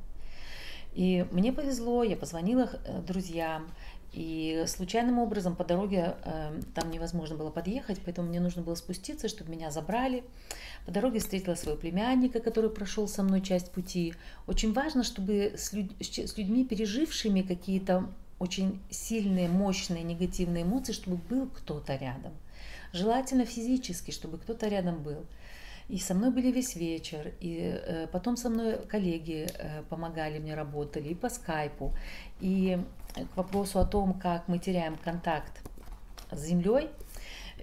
И 0.93 1.25
мне 1.31 1.53
повезло, 1.53 2.03
я 2.03 2.15
позвонила 2.15 2.69
э, 2.85 3.01
друзьям, 3.01 3.67
и 4.13 4.65
случайным 4.67 5.19
образом 5.19 5.55
по 5.55 5.63
дороге 5.63 6.15
э, 6.25 6.61
там 6.75 6.91
невозможно 6.91 7.37
было 7.37 7.49
подъехать, 7.49 8.01
поэтому 8.03 8.27
мне 8.27 8.41
нужно 8.41 8.61
было 8.61 8.75
спуститься, 8.75 9.29
чтобы 9.29 9.51
меня 9.51 9.71
забрали. 9.71 10.25
По 10.85 10.91
дороге 10.91 11.19
встретила 11.19 11.55
своего 11.55 11.79
племянника, 11.79 12.41
который 12.41 12.69
прошел 12.69 13.07
со 13.07 13.23
мной 13.23 13.39
часть 13.41 13.71
пути. 13.71 14.13
Очень 14.47 14.73
важно, 14.73 15.03
чтобы 15.03 15.53
с, 15.55 15.71
люд... 15.71 15.91
с 16.01 16.37
людьми, 16.37 16.65
пережившими 16.65 17.41
какие-то 17.41 18.09
очень 18.41 18.81
сильные, 18.89 19.47
мощные 19.47 20.03
негативные 20.03 20.63
эмоции, 20.63 20.93
чтобы 20.93 21.17
был 21.17 21.47
кто-то 21.47 21.95
рядом. 21.95 22.33
Желательно 22.91 23.45
физически, 23.45 24.09
чтобы 24.09 24.39
кто-то 24.39 24.67
рядом 24.67 25.03
был. 25.03 25.25
И 25.89 25.99
со 25.99 26.13
мной 26.13 26.31
были 26.31 26.51
весь 26.51 26.75
вечер, 26.75 27.33
и 27.39 27.59
э, 27.59 28.07
потом 28.07 28.37
со 28.37 28.49
мной 28.49 28.77
коллеги 28.87 29.47
э, 29.53 29.83
помогали 29.89 30.39
мне, 30.39 30.55
работали 30.55 31.09
и 31.09 31.15
по 31.15 31.29
скайпу. 31.29 31.95
И 32.39 32.79
к 33.13 33.37
вопросу 33.37 33.79
о 33.79 33.85
том, 33.85 34.13
как 34.19 34.47
мы 34.47 34.57
теряем 34.57 34.95
контакт 34.95 35.61
с 36.31 36.39
землей, 36.39 36.89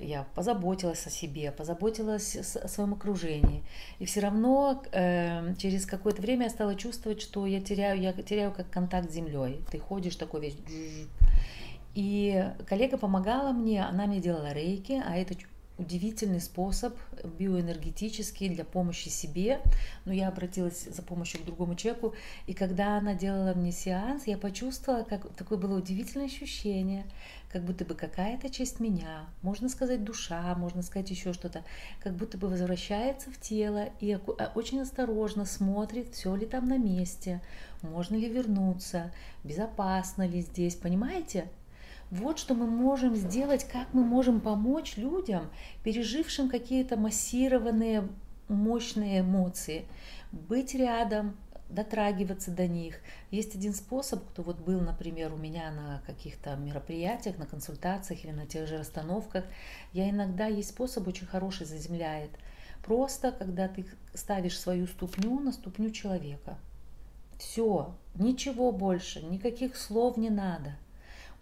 я 0.01 0.25
позаботилась 0.35 1.07
о 1.07 1.11
себе, 1.11 1.53
позаботилась 1.53 2.37
о 2.37 2.69
своем 2.69 2.95
окружении. 2.95 3.65
И 3.99 4.05
все 4.05 4.21
равно 4.21 4.83
э, 4.93 5.55
через 5.57 5.87
какое-то 5.87 6.23
время 6.23 6.45
я 6.45 6.51
стала 6.51 6.75
чувствовать, 6.75 7.21
что 7.21 7.47
я 7.47 7.61
теряю, 7.61 8.01
я 8.01 8.13
теряю 8.13 8.53
как 8.53 8.71
контакт 8.71 9.11
с 9.11 9.15
землей. 9.15 9.61
Ты 9.71 9.79
ходишь 9.79 10.17
такой 10.17 10.41
весь... 10.41 10.57
И 11.95 12.45
коллега 12.67 12.97
помогала 12.97 13.51
мне, 13.51 13.85
она 13.85 14.07
мне 14.07 14.21
делала 14.21 14.53
рейки, 14.53 15.03
а 15.05 15.17
это 15.17 15.35
удивительный 15.79 16.41
способ 16.41 16.97
биоэнергетический 17.39 18.49
для 18.49 18.65
помощи 18.65 19.09
себе. 19.09 19.61
Но 20.05 20.13
я 20.13 20.29
обратилась 20.29 20.85
за 20.85 21.03
помощью 21.03 21.41
к 21.41 21.45
другому 21.45 21.75
человеку, 21.77 22.15
и 22.47 22.55
когда 22.55 22.99
она 22.99 23.15
делала 23.15 23.55
мне 23.55 23.73
сеанс, 23.73 24.27
я 24.27 24.37
почувствовала, 24.37 25.05
как 25.05 25.29
такое 25.35 25.59
было 25.59 25.79
удивительное 25.79 26.27
ощущение, 26.27 27.07
как 27.51 27.63
будто 27.63 27.85
бы 27.85 27.95
какая-то 27.95 28.51
часть 28.51 28.81
меня, 28.81 29.27
можно 29.43 29.69
сказать 29.69 30.05
душа, 30.05 30.55
можно 30.57 30.83
сказать 30.83 31.11
еще 31.11 31.33
что-то, 31.33 31.65
как 32.03 32.15
будто 32.15 32.37
бы 32.37 32.49
возвращается 32.49 33.31
в 33.31 33.41
тело 33.41 33.89
и 34.01 34.13
а, 34.13 34.53
очень 34.55 34.81
осторожно 34.81 35.47
смотрит, 35.47 36.13
все 36.13 36.35
ли 36.35 36.45
там 36.45 36.69
на 36.69 36.77
месте, 36.77 37.41
можно 37.83 38.17
ли 38.17 38.29
вернуться, 38.29 39.13
безопасно 39.45 40.27
ли 40.27 40.43
здесь, 40.43 40.75
понимаете? 40.75 41.49
Вот 42.11 42.39
что 42.39 42.55
мы 42.55 42.67
можем 42.67 43.15
сделать, 43.15 43.65
как 43.65 43.93
мы 43.93 44.03
можем 44.03 44.41
помочь 44.41 44.97
людям, 44.97 45.51
пережившим 45.85 46.49
какие-то 46.49 46.97
массированные, 46.97 48.09
мощные 48.49 49.21
эмоции. 49.21 49.85
Быть 50.33 50.75
рядом, 50.75 51.37
дотрагиваться 51.69 52.51
до 52.51 52.67
них. 52.67 53.01
Есть 53.31 53.55
один 53.55 53.75
способ, 53.75 54.27
кто 54.29 54.43
вот 54.43 54.59
был, 54.59 54.81
например, 54.81 55.33
у 55.33 55.37
меня 55.37 55.71
на 55.71 56.03
каких-то 56.07 56.57
мероприятиях, 56.57 57.37
на 57.39 57.47
консультациях 57.47 58.25
или 58.25 58.33
на 58.33 58.47
тех 58.47 58.67
же 58.67 58.79
расстановках, 58.79 59.45
я 59.93 60.09
иногда 60.09 60.47
есть 60.47 60.71
способ 60.71 61.07
очень 61.07 61.27
хороший 61.27 61.67
заземляет. 61.67 62.31
Просто, 62.85 63.33
когда 63.33 63.69
ты 63.69 63.85
ставишь 64.15 64.59
свою 64.59 64.87
ступню 64.87 65.41
на 65.41 65.53
ступню 65.53 65.91
человека. 65.91 66.57
Все, 67.39 67.95
ничего 68.15 68.73
больше, 68.73 69.23
никаких 69.23 69.77
слов 69.77 70.17
не 70.17 70.31
надо. 70.31 70.77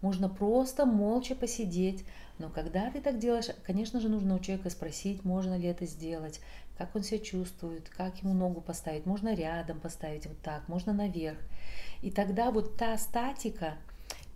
Можно 0.00 0.28
просто 0.28 0.86
молча 0.86 1.34
посидеть, 1.34 2.04
но 2.38 2.50
когда 2.50 2.90
ты 2.90 3.00
так 3.00 3.18
делаешь, 3.18 3.46
конечно 3.64 4.00
же, 4.00 4.08
нужно 4.08 4.36
у 4.36 4.38
человека 4.38 4.70
спросить, 4.70 5.24
можно 5.24 5.56
ли 5.56 5.68
это 5.68 5.86
сделать, 5.86 6.40
как 6.76 6.94
он 6.94 7.02
себя 7.02 7.18
чувствует, 7.18 7.88
как 7.88 8.22
ему 8.22 8.34
ногу 8.34 8.60
поставить. 8.60 9.06
Можно 9.06 9.34
рядом 9.34 9.80
поставить 9.80 10.26
вот 10.26 10.38
так, 10.40 10.68
можно 10.68 10.92
наверх. 10.92 11.38
И 12.02 12.10
тогда 12.10 12.50
вот 12.50 12.76
та 12.76 12.96
статика, 12.98 13.74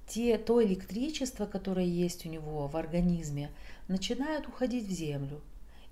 те, 0.07 0.39
то 0.39 0.63
электричество, 0.65 1.47
которое 1.47 1.87
есть 1.87 2.25
у 2.27 2.29
него 2.31 2.67
в 2.67 2.77
организме, 2.77 3.51
начинает 3.89 4.49
уходить 4.49 4.89
в 4.89 4.91
землю. 4.91 5.41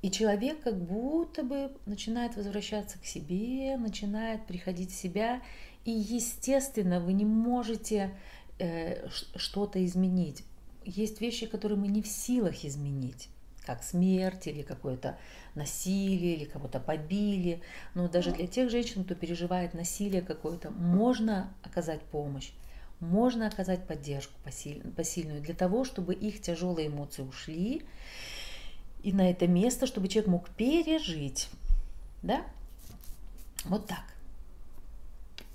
И 0.01 0.11
человек 0.11 0.63
как 0.63 0.81
будто 0.81 1.43
бы 1.43 1.73
начинает 1.85 2.37
возвращаться 2.37 2.99
к 2.99 3.05
себе, 3.05 3.77
начинает 3.77 4.47
приходить 4.47 4.93
в 4.93 4.99
себя. 4.99 5.43
И, 5.85 5.91
естественно, 5.91 7.01
вы 7.01 7.13
не 7.13 7.25
можете 7.25 8.15
э, 8.59 9.09
что-то 9.37 9.85
изменить 9.85 10.45
есть 10.89 11.21
вещи, 11.21 11.47
которые 11.47 11.79
мы 11.79 11.89
не 11.89 12.03
в 12.03 12.07
силах 12.07 12.65
изменить, 12.65 13.29
как 13.65 13.83
смерть 13.83 14.47
или 14.47 14.63
какое-то 14.63 15.19
насилие, 15.55 16.37
или 16.37 16.45
кого-то 16.45 16.81
побили. 16.81 17.63
Но 17.95 18.09
даже 18.09 18.33
для 18.33 18.47
тех 18.47 18.71
женщин, 18.71 19.05
кто 19.05 19.15
переживает 19.15 19.75
насилие 19.75 20.23
какое-то, 20.23 20.71
можно 20.71 21.53
оказать 21.63 22.03
помощь, 22.03 22.51
можно 23.01 23.47
оказать 23.47 23.87
поддержку 23.87 24.35
посильную 24.97 25.41
для 25.41 25.55
того, 25.55 25.85
чтобы 25.85 26.15
их 26.15 26.41
тяжелые 26.41 26.89
эмоции 26.89 27.23
ушли, 27.23 27.83
и 29.03 29.13
на 29.13 29.31
это 29.31 29.47
место, 29.47 29.87
чтобы 29.87 30.09
человек 30.09 30.31
мог 30.31 30.49
пережить. 30.51 31.49
Да? 32.23 32.45
Вот 33.65 33.87
так. 33.87 34.05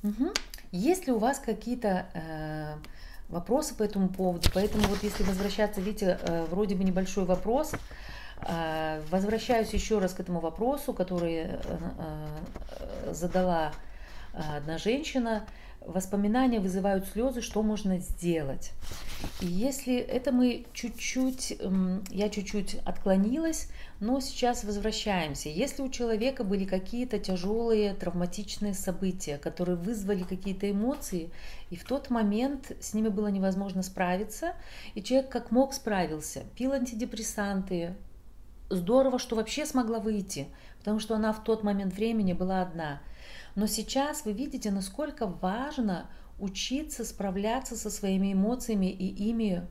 Угу. 0.03 0.31
Есть 0.74 1.08
ли 1.08 1.13
у 1.13 1.20
вас 1.20 1.39
какие-то 1.39 2.08
э, 2.13 2.74
вопросы 3.30 3.75
по 3.75 3.84
этому 3.84 4.10
поводу. 4.10 4.50
Поэтому 4.53 4.84
вот 4.88 5.03
если 5.03 5.24
возвращаться, 5.24 5.82
видите, 5.82 6.18
э, 6.22 6.46
вроде 6.50 6.75
бы 6.75 6.84
небольшой 6.84 7.25
вопрос, 7.25 7.74
э, 8.42 9.01
возвращаюсь 9.10 9.74
еще 9.74 10.00
раз 10.00 10.13
к 10.13 10.20
этому 10.20 10.39
вопросу, 10.39 10.94
который 10.94 11.48
э, 11.48 11.51
задала 13.12 13.72
одна 14.34 14.77
женщина– 14.77 15.46
воспоминания 15.87 16.59
вызывают 16.59 17.07
слезы, 17.07 17.41
что 17.41 17.63
можно 17.63 17.97
сделать. 17.99 18.71
И 19.41 19.45
если 19.45 19.95
это 19.97 20.31
мы 20.31 20.65
чуть-чуть, 20.73 21.57
я 22.09 22.29
чуть-чуть 22.29 22.75
отклонилась, 22.85 23.69
но 23.99 24.19
сейчас 24.19 24.63
возвращаемся. 24.63 25.49
Если 25.49 25.81
у 25.81 25.89
человека 25.89 26.43
были 26.43 26.65
какие-то 26.65 27.19
тяжелые 27.19 27.93
травматичные 27.93 28.73
события, 28.73 29.37
которые 29.37 29.75
вызвали 29.75 30.23
какие-то 30.23 30.69
эмоции, 30.69 31.31
и 31.69 31.75
в 31.75 31.83
тот 31.85 32.09
момент 32.09 32.71
с 32.79 32.93
ними 32.93 33.09
было 33.09 33.27
невозможно 33.27 33.83
справиться, 33.83 34.53
и 34.95 35.03
человек 35.03 35.29
как 35.29 35.51
мог 35.51 35.73
справился, 35.73 36.43
пил 36.55 36.73
антидепрессанты, 36.73 37.95
здорово, 38.69 39.19
что 39.19 39.35
вообще 39.35 39.65
смогла 39.65 39.99
выйти, 39.99 40.47
потому 40.79 40.99
что 40.99 41.15
она 41.15 41.31
в 41.33 41.43
тот 41.43 41.63
момент 41.63 41.93
времени 41.93 42.33
была 42.33 42.61
одна– 42.61 43.01
но 43.55 43.67
сейчас 43.67 44.25
вы 44.25 44.33
видите, 44.33 44.72
насколько 44.72 45.27
важно 45.27 46.10
учиться 46.39 47.05
справляться 47.05 47.75
со 47.75 47.89
своими 47.89 48.33
эмоциями 48.33 48.88
и 48.88 49.07
ими 49.29 49.67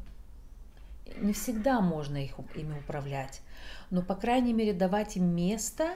не 1.20 1.32
всегда 1.32 1.80
можно 1.80 2.16
их, 2.16 2.34
ими 2.54 2.78
управлять, 2.78 3.42
но, 3.90 4.02
по 4.02 4.14
крайней 4.14 4.52
мере, 4.52 4.72
давать 4.72 5.16
им 5.16 5.26
место 5.34 5.94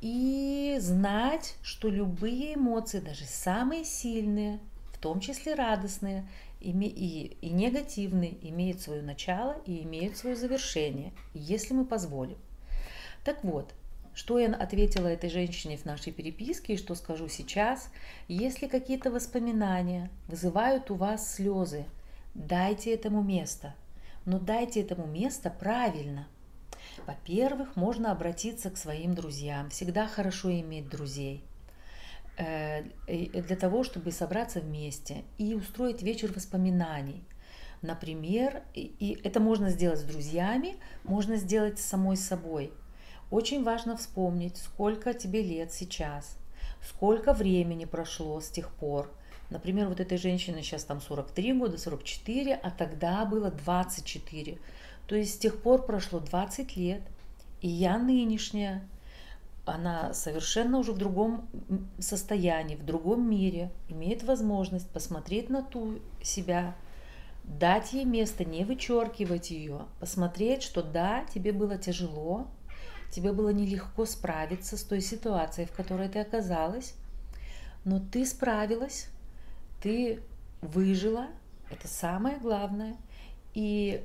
и 0.00 0.76
знать, 0.80 1.56
что 1.62 1.88
любые 1.88 2.54
эмоции, 2.54 3.00
даже 3.00 3.24
самые 3.24 3.84
сильные, 3.84 4.60
в 4.92 4.98
том 4.98 5.20
числе 5.20 5.54
радостные 5.54 6.26
и, 6.60 6.70
и, 6.70 7.36
и 7.40 7.50
негативные, 7.50 8.36
имеют 8.48 8.80
свое 8.80 9.02
начало 9.02 9.56
и 9.66 9.82
имеют 9.82 10.16
свое 10.16 10.36
завершение, 10.36 11.12
если 11.34 11.74
мы 11.74 11.84
позволим. 11.84 12.38
Так 13.24 13.44
вот, 13.44 13.74
что 14.16 14.38
я 14.38 14.48
ответила 14.54 15.08
этой 15.08 15.28
женщине 15.28 15.76
в 15.76 15.84
нашей 15.84 16.10
переписке 16.10 16.72
и 16.72 16.78
что 16.78 16.94
скажу 16.94 17.28
сейчас? 17.28 17.90
Если 18.28 18.66
какие-то 18.66 19.10
воспоминания 19.10 20.10
вызывают 20.26 20.90
у 20.90 20.94
вас 20.94 21.34
слезы, 21.34 21.84
дайте 22.34 22.94
этому 22.94 23.22
место. 23.22 23.74
Но 24.24 24.38
дайте 24.38 24.80
этому 24.80 25.06
место 25.06 25.50
правильно. 25.50 26.26
Во-первых, 27.06 27.76
можно 27.76 28.10
обратиться 28.10 28.70
к 28.70 28.78
своим 28.78 29.14
друзьям. 29.14 29.68
Всегда 29.68 30.08
хорошо 30.08 30.50
иметь 30.50 30.88
друзей 30.88 31.44
э, 32.38 32.84
для 33.06 33.56
того, 33.56 33.84
чтобы 33.84 34.12
собраться 34.12 34.60
вместе 34.60 35.24
и 35.36 35.52
устроить 35.52 36.00
вечер 36.00 36.32
воспоминаний. 36.32 37.22
Например, 37.82 38.62
и 38.72 39.20
это 39.22 39.40
можно 39.40 39.68
сделать 39.68 40.00
с 40.00 40.04
друзьями, 40.04 40.76
можно 41.04 41.36
сделать 41.36 41.78
с 41.78 41.84
самой 41.84 42.16
собой– 42.16 42.72
очень 43.30 43.64
важно 43.64 43.96
вспомнить, 43.96 44.56
сколько 44.56 45.14
тебе 45.14 45.42
лет 45.42 45.72
сейчас, 45.72 46.36
сколько 46.82 47.32
времени 47.32 47.84
прошло 47.84 48.40
с 48.40 48.48
тех 48.48 48.70
пор. 48.70 49.10
Например, 49.50 49.88
вот 49.88 50.00
этой 50.00 50.18
женщине 50.18 50.62
сейчас 50.62 50.84
там 50.84 51.00
43 51.00 51.52
года, 51.54 51.78
44, 51.78 52.54
а 52.54 52.70
тогда 52.70 53.24
было 53.24 53.50
24. 53.50 54.58
То 55.06 55.14
есть 55.14 55.34
с 55.34 55.38
тех 55.38 55.60
пор 55.62 55.86
прошло 55.86 56.18
20 56.18 56.76
лет, 56.76 57.02
и 57.60 57.68
я 57.68 57.98
нынешняя, 57.98 58.86
она 59.64 60.14
совершенно 60.14 60.78
уже 60.78 60.92
в 60.92 60.98
другом 60.98 61.48
состоянии, 61.98 62.76
в 62.76 62.84
другом 62.84 63.28
мире, 63.28 63.70
имеет 63.88 64.22
возможность 64.24 64.88
посмотреть 64.90 65.48
на 65.48 65.62
ту 65.62 65.98
себя, 66.22 66.74
дать 67.44 67.92
ей 67.92 68.04
место, 68.04 68.44
не 68.44 68.64
вычеркивать 68.64 69.50
ее, 69.50 69.86
посмотреть, 70.00 70.62
что 70.62 70.82
да, 70.82 71.24
тебе 71.32 71.52
было 71.52 71.78
тяжело, 71.78 72.48
тебе 73.16 73.32
было 73.32 73.48
нелегко 73.48 74.04
справиться 74.04 74.76
с 74.76 74.82
той 74.82 75.00
ситуацией, 75.00 75.66
в 75.66 75.72
которой 75.72 76.10
ты 76.10 76.18
оказалась, 76.18 76.94
но 77.82 77.98
ты 77.98 78.26
справилась, 78.26 79.08
ты 79.82 80.20
выжила, 80.60 81.28
это 81.70 81.88
самое 81.88 82.36
главное. 82.36 82.94
И 83.54 84.04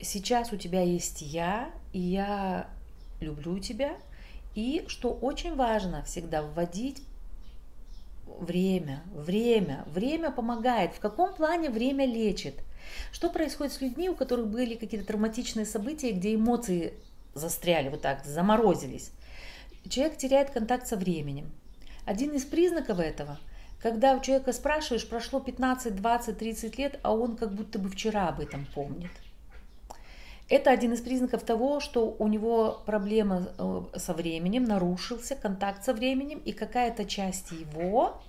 сейчас 0.00 0.50
у 0.54 0.56
тебя 0.56 0.80
есть 0.80 1.20
я, 1.20 1.70
и 1.92 2.00
я 2.00 2.70
люблю 3.20 3.58
тебя. 3.58 3.98
И 4.54 4.86
что 4.88 5.10
очень 5.10 5.54
важно 5.54 6.02
всегда 6.04 6.40
вводить 6.40 7.02
время, 8.40 9.02
время, 9.12 9.84
время 9.88 10.30
помогает. 10.30 10.94
В 10.94 11.00
каком 11.00 11.34
плане 11.34 11.68
время 11.68 12.06
лечит? 12.06 12.54
Что 13.12 13.28
происходит 13.28 13.74
с 13.74 13.82
людьми, 13.82 14.08
у 14.08 14.14
которых 14.14 14.48
были 14.48 14.74
какие-то 14.74 15.06
травматичные 15.06 15.66
события, 15.66 16.12
где 16.12 16.34
эмоции 16.34 16.94
застряли, 17.34 17.88
вот 17.88 18.02
так, 18.02 18.24
заморозились. 18.24 19.12
Человек 19.88 20.18
теряет 20.18 20.50
контакт 20.50 20.86
со 20.86 20.96
временем. 20.96 21.50
Один 22.04 22.32
из 22.32 22.44
признаков 22.44 22.98
этого, 22.98 23.38
когда 23.82 24.14
у 24.14 24.20
человека 24.20 24.52
спрашиваешь, 24.52 25.08
прошло 25.08 25.40
15, 25.40 25.94
20, 25.94 26.38
30 26.38 26.78
лет, 26.78 26.98
а 27.02 27.14
он 27.14 27.36
как 27.36 27.52
будто 27.52 27.78
бы 27.78 27.88
вчера 27.88 28.28
об 28.28 28.40
этом 28.40 28.66
помнит. 28.74 29.10
Это 30.48 30.70
один 30.70 30.94
из 30.94 31.02
признаков 31.02 31.42
того, 31.42 31.78
что 31.78 32.16
у 32.18 32.26
него 32.26 32.82
проблема 32.86 33.48
э, 33.58 33.82
со 33.96 34.14
временем, 34.14 34.64
нарушился 34.64 35.36
контакт 35.36 35.84
со 35.84 35.92
временем, 35.92 36.38
и 36.38 36.52
какая-то 36.52 37.04
часть 37.04 37.50
его 37.52 38.22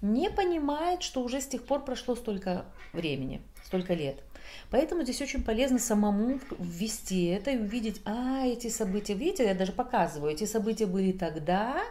не 0.00 0.30
понимает, 0.30 1.02
что 1.02 1.22
уже 1.22 1.40
с 1.40 1.46
тех 1.46 1.64
пор 1.64 1.84
прошло 1.84 2.14
столько 2.14 2.64
времени, 2.94 3.42
столько 3.64 3.92
лет. 3.92 4.22
Поэтому 4.70 5.02
здесь 5.02 5.20
очень 5.22 5.42
полезно 5.42 5.78
самому 5.78 6.40
ввести 6.58 7.26
это 7.26 7.50
и 7.50 7.58
увидеть, 7.58 8.00
а, 8.04 8.44
эти 8.44 8.68
события, 8.68 9.14
видите, 9.14 9.44
я 9.44 9.54
даже 9.54 9.72
показываю, 9.72 10.32
эти 10.32 10.44
события 10.44 10.86
были 10.86 11.12
тогда, 11.12 11.82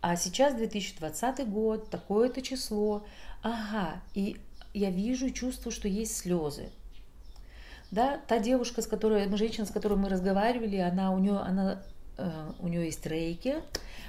а 0.00 0.16
сейчас 0.16 0.54
2020 0.54 1.48
год, 1.48 1.90
такое-то 1.90 2.42
число, 2.42 3.04
ага, 3.42 4.00
и 4.14 4.36
я 4.72 4.90
вижу 4.90 5.30
чувствую, 5.30 5.72
что 5.72 5.88
есть 5.88 6.16
слезы. 6.16 6.68
Да, 7.90 8.20
та 8.26 8.38
девушка, 8.38 8.82
с 8.82 8.86
которой, 8.86 9.34
женщина, 9.36 9.64
с 9.64 9.70
которой 9.70 9.96
мы 9.96 10.08
разговаривали, 10.08 10.76
она 10.76 11.12
у 11.12 11.18
нее, 11.18 11.38
она, 11.38 11.82
э, 12.18 12.52
у 12.58 12.68
нее 12.68 12.84
есть 12.84 13.06
рейки, 13.06 13.56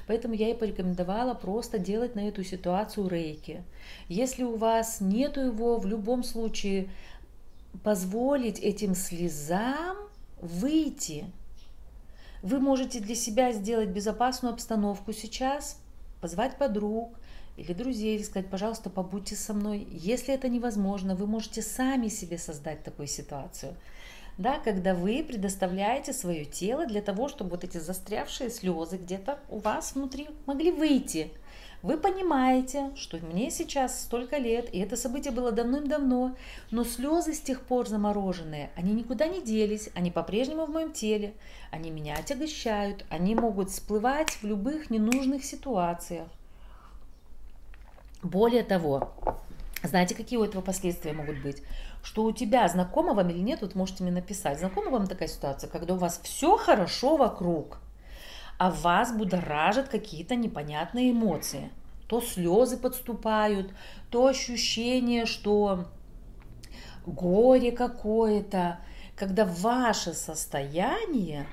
поэтому 0.08 0.34
я 0.34 0.48
ей 0.48 0.56
порекомендовала 0.56 1.36
просто 1.36 1.78
делать 1.78 2.16
на 2.16 2.28
эту 2.28 2.44
ситуацию 2.44 3.08
рейки. 3.08 3.64
Если 4.10 4.44
у 4.44 4.56
вас 4.56 5.00
нету 5.00 5.42
его, 5.42 5.78
в 5.78 5.86
любом 5.86 6.24
случае 6.24 6.90
позволить 7.84 8.60
этим 8.60 8.96
слезам 8.96 9.98
выйти. 10.42 11.26
Вы 12.44 12.60
можете 12.60 13.00
для 13.00 13.16
себя 13.16 13.52
сделать 13.52 13.90
безопасную 13.90 14.54
обстановку 14.54 15.14
сейчас, 15.14 15.80
позвать 16.22 16.58
подруг, 16.58 17.18
или 17.58 17.74
друзей, 17.74 18.16
или 18.16 18.24
сказать, 18.24 18.50
пожалуйста, 18.50 18.90
побудьте 18.90 19.36
со 19.36 19.54
мной. 19.54 19.88
Если 19.92 20.34
это 20.34 20.48
невозможно, 20.48 21.16
вы 21.16 21.26
можете 21.26 21.64
сами 21.64 22.08
себе 22.08 22.38
создать 22.38 22.84
такую 22.84 23.08
ситуацию. 23.08 23.76
Да, 24.38 24.60
когда 24.60 24.94
вы 24.94 25.24
предоставляете 25.28 26.14
свое 26.14 26.46
тело 26.46 26.86
для 26.86 27.02
того, 27.02 27.28
чтобы 27.28 27.52
вот 27.52 27.64
эти 27.64 27.80
застрявшие 27.80 28.52
слезы 28.52 28.98
где-то 28.98 29.40
у 29.50 29.58
вас 29.58 29.96
внутри 29.96 30.30
могли 30.46 30.72
выйти. 30.72 31.32
Вы 31.88 31.96
понимаете, 31.96 32.92
что 32.98 33.16
мне 33.16 33.50
сейчас 33.50 34.02
столько 34.02 34.40
лет, 34.40 34.68
и 34.74 34.80
это 34.80 34.98
событие 34.98 35.32
было 35.32 35.54
давным-давно, 35.54 36.36
но 36.70 36.84
слезы 36.84 37.34
с 37.34 37.40
тех 37.40 37.62
пор 37.62 37.88
замороженные, 37.88 38.72
они 38.76 38.92
никуда 38.92 39.26
не 39.26 39.42
делись, 39.42 39.88
они 39.96 40.12
по-прежнему 40.12 40.66
в 40.66 40.70
моем 40.70 40.92
теле, 40.92 41.34
они 41.72 41.90
меня 41.90 42.16
отягощают, 42.16 43.06
они 43.10 43.36
могут 43.36 43.70
всплывать 43.70 44.32
в 44.32 44.44
любых 44.44 44.90
ненужных 44.90 45.46
ситуациях. 45.46 46.28
Более 48.22 48.64
того, 48.64 49.14
знаете, 49.82 50.14
какие 50.14 50.40
у 50.40 50.44
этого 50.44 50.62
последствия 50.62 51.14
могут 51.14 51.42
быть? 51.42 51.64
Что 52.04 52.26
у 52.26 52.34
тебя, 52.34 52.68
знакомо 52.68 53.14
вам 53.14 53.30
или 53.30 53.40
нет, 53.40 53.62
вот 53.62 53.76
можете 53.76 54.04
мне 54.04 54.12
написать, 54.12 54.60
знакома 54.60 54.92
вам 54.92 55.08
такая 55.08 55.30
ситуация, 55.30 55.70
когда 55.70 55.94
у 55.94 55.98
вас 55.98 56.20
все 56.22 56.58
хорошо 56.58 57.16
вокруг, 57.16 57.78
а 58.58 58.72
вас 58.72 59.14
будоражат 59.14 59.88
какие-то 59.88 60.36
непонятные 60.36 61.12
эмоции. 61.12 61.70
То 62.08 62.22
слезы 62.22 62.78
подступают, 62.78 63.72
то 64.10 64.28
ощущение, 64.28 65.26
что 65.26 65.86
горе 67.06 67.72
какое-то, 67.72 68.80
когда 69.16 69.46
ваше 69.46 70.14
состояние 70.14 71.48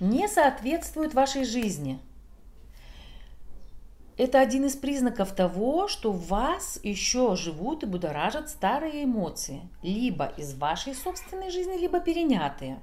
не 0.00 0.28
соответствует 0.28 1.14
вашей 1.14 1.44
жизни– 1.44 2.00
это 4.18 4.40
один 4.40 4.66
из 4.66 4.76
признаков 4.76 5.32
того, 5.32 5.88
что 5.88 6.12
в 6.12 6.28
вас 6.28 6.78
еще 6.82 7.34
живут 7.34 7.82
и 7.82 7.86
будоражат 7.86 8.50
старые 8.50 9.04
эмоции, 9.04 9.62
либо 9.82 10.26
из 10.36 10.54
вашей 10.54 10.94
собственной 10.94 11.50
жизни, 11.50 11.78
либо 11.78 11.98
перенятые. 11.98 12.80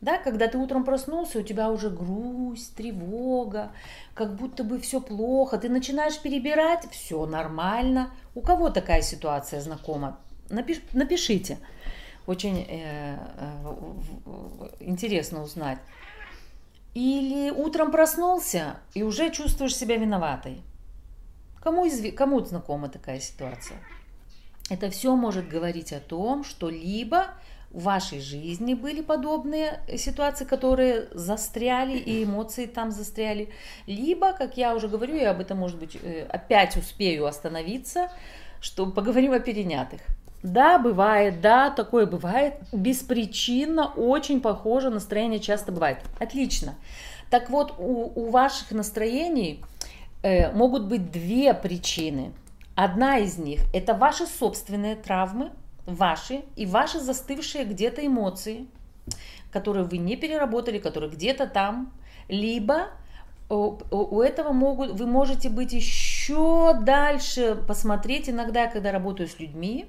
Да, 0.00 0.18
когда 0.18 0.46
ты 0.48 0.58
утром 0.58 0.84
проснулся, 0.84 1.38
у 1.38 1.42
тебя 1.42 1.70
уже 1.70 1.88
грусть, 1.88 2.74
тревога, 2.76 3.72
как 4.14 4.36
будто 4.36 4.62
бы 4.62 4.78
все 4.78 5.00
плохо, 5.00 5.56
ты 5.58 5.68
начинаешь 5.68 6.20
перебирать, 6.20 6.86
все 6.90 7.24
нормально. 7.26 8.10
У 8.34 8.42
кого 8.42 8.70
такая 8.70 9.02
ситуация 9.02 9.60
знакома? 9.60 10.18
Напиш, 10.50 10.80
напишите. 10.92 11.58
Очень 12.26 12.66
э, 12.68 13.16
э, 13.38 14.68
интересно 14.80 15.42
узнать. 15.42 15.78
Или 16.94 17.50
утром 17.50 17.90
проснулся 17.90 18.76
и 18.94 19.02
уже 19.02 19.30
чувствуешь 19.30 19.76
себя 19.76 19.96
виноватой. 19.96 20.62
Кому, 21.62 21.86
изв... 21.86 22.14
Кому 22.14 22.40
знакома 22.40 22.88
такая 22.88 23.20
ситуация? 23.20 23.78
Это 24.68 24.90
все 24.90 25.14
может 25.14 25.48
говорить 25.48 25.92
о 25.92 26.00
том, 26.00 26.42
что 26.44 26.68
либо 26.68 27.28
в 27.76 27.82
вашей 27.82 28.20
жизни 28.20 28.72
были 28.72 29.02
подобные 29.02 29.80
ситуации, 29.98 30.46
которые 30.46 31.08
застряли, 31.12 31.98
и 31.98 32.24
эмоции 32.24 32.64
там 32.64 32.90
застряли, 32.90 33.50
либо, 33.86 34.32
как 34.32 34.56
я 34.56 34.74
уже 34.74 34.88
говорю, 34.88 35.14
я 35.14 35.32
об 35.32 35.40
этом, 35.40 35.58
может 35.58 35.78
быть, 35.78 35.94
э, 36.02 36.26
опять 36.30 36.74
успею 36.78 37.26
остановиться, 37.26 38.10
что 38.62 38.86
поговорим 38.86 39.32
о 39.32 39.40
перенятых. 39.40 40.00
Да, 40.42 40.78
бывает, 40.78 41.42
да, 41.42 41.68
такое 41.68 42.06
бывает. 42.06 42.54
Беспричинно, 42.72 43.92
очень 43.94 44.40
похоже 44.40 44.88
настроение 44.88 45.38
часто 45.38 45.70
бывает. 45.70 45.98
Отлично. 46.18 46.76
Так 47.28 47.50
вот, 47.50 47.74
у, 47.76 48.10
у 48.14 48.30
ваших 48.30 48.70
настроений 48.70 49.62
э, 50.22 50.50
могут 50.52 50.86
быть 50.86 51.10
две 51.10 51.52
причины. 51.52 52.32
Одна 52.74 53.18
из 53.18 53.36
них– 53.36 53.60
это 53.74 53.92
ваши 53.92 54.24
собственные 54.24 54.96
травмы, 54.96 55.50
ваши 55.86 56.42
и 56.56 56.66
ваши 56.66 57.00
застывшие 57.00 57.64
где-то 57.64 58.06
эмоции, 58.06 58.66
которые 59.52 59.84
вы 59.84 59.98
не 59.98 60.16
переработали, 60.16 60.78
которые 60.78 61.10
где-то 61.10 61.46
там, 61.46 61.92
либо 62.28 62.88
у, 63.48 63.78
у 63.90 64.20
этого 64.20 64.52
могут, 64.52 64.90
вы 64.92 65.06
можете 65.06 65.48
быть 65.48 65.72
еще 65.72 66.74
дальше, 66.82 67.62
посмотреть 67.66 68.28
иногда, 68.28 68.66
когда 68.66 68.92
работаю 68.92 69.28
с 69.28 69.38
людьми, 69.38 69.88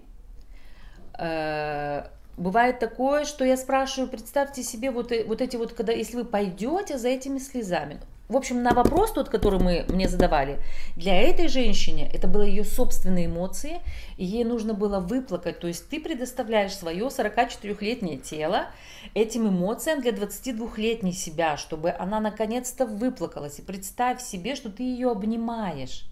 Э, 1.17 2.07
бывает 2.37 2.79
такое, 2.79 3.25
что 3.25 3.43
я 3.43 3.57
спрашиваю, 3.57 4.09
представьте 4.09 4.63
себе 4.63 4.91
вот, 4.91 5.11
э, 5.11 5.23
вот 5.25 5.41
эти 5.41 5.55
вот, 5.57 5.73
когда, 5.73 5.91
если 5.91 6.17
вы 6.17 6.25
пойдете 6.25 6.97
за 6.97 7.09
этими 7.09 7.39
слезами. 7.39 7.99
В 8.29 8.35
общем, 8.35 8.61
на 8.61 8.73
вопрос 8.73 9.13
тот, 9.13 9.29
который 9.29 9.59
мы 9.59 9.85
мне 9.87 10.09
задавали, 10.09 10.59
для 10.97 11.15
этой 11.21 11.47
женщины 11.47 12.09
это 12.13 12.27
были 12.27 12.49
ее 12.49 12.65
собственные 12.65 13.27
эмоции, 13.27 13.79
и 14.17 14.25
ей 14.25 14.43
нужно 14.43 14.73
было 14.73 14.99
выплакать. 14.99 15.61
То 15.61 15.67
есть 15.67 15.87
ты 15.87 16.01
предоставляешь 16.01 16.75
свое 16.75 17.05
44-летнее 17.05 18.17
тело 18.17 18.67
этим 19.13 19.47
эмоциям 19.47 20.01
для 20.01 20.11
22-летней 20.11 21.13
себя, 21.13 21.55
чтобы 21.55 21.91
она 21.91 22.19
наконец-то 22.19 22.85
выплакалась. 22.85 23.59
И 23.59 23.61
представь 23.61 24.21
себе, 24.21 24.55
что 24.55 24.69
ты 24.69 24.83
ее 24.83 25.09
обнимаешь 25.09 26.05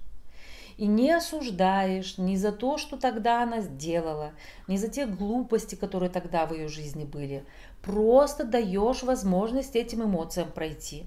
и 0.77 0.87
не 0.87 1.11
осуждаешь 1.11 2.17
ни 2.17 2.35
за 2.35 2.51
то, 2.51 2.77
что 2.77 2.97
тогда 2.97 3.43
она 3.43 3.61
сделала, 3.61 4.31
ни 4.67 4.77
за 4.77 4.87
те 4.87 5.05
глупости, 5.05 5.75
которые 5.75 6.09
тогда 6.09 6.45
в 6.45 6.53
ее 6.53 6.67
жизни 6.67 7.03
были. 7.03 7.45
Просто 7.81 8.45
даешь 8.45 9.03
возможность 9.03 9.75
этим 9.75 10.03
эмоциям 10.03 10.49
пройти. 10.51 11.05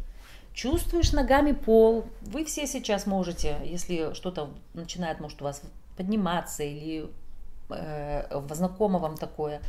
Чувствуешь 0.58 1.12
ногами 1.12 1.52
пол. 1.52 2.06
Вы 2.20 2.44
все 2.44 2.66
сейчас 2.66 3.06
можете, 3.06 3.58
если 3.64 4.12
что-то 4.12 4.50
начинает, 4.74 5.20
может, 5.20 5.40
у 5.40 5.44
вас 5.44 5.62
подниматься 5.96 6.64
или 6.64 7.08
э, 7.70 8.40
знакомо 8.50 8.98
вам 8.98 9.16
такое. 9.16 9.60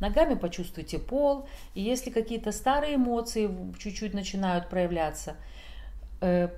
Ногами 0.00 0.36
почувствуйте 0.36 0.98
пол, 0.98 1.46
и 1.74 1.82
если 1.82 2.08
какие-то 2.08 2.52
старые 2.52 2.94
эмоции 2.94 3.50
чуть-чуть 3.78 4.14
начинают 4.14 4.70
проявляться, 4.70 5.36
э, 6.22 6.48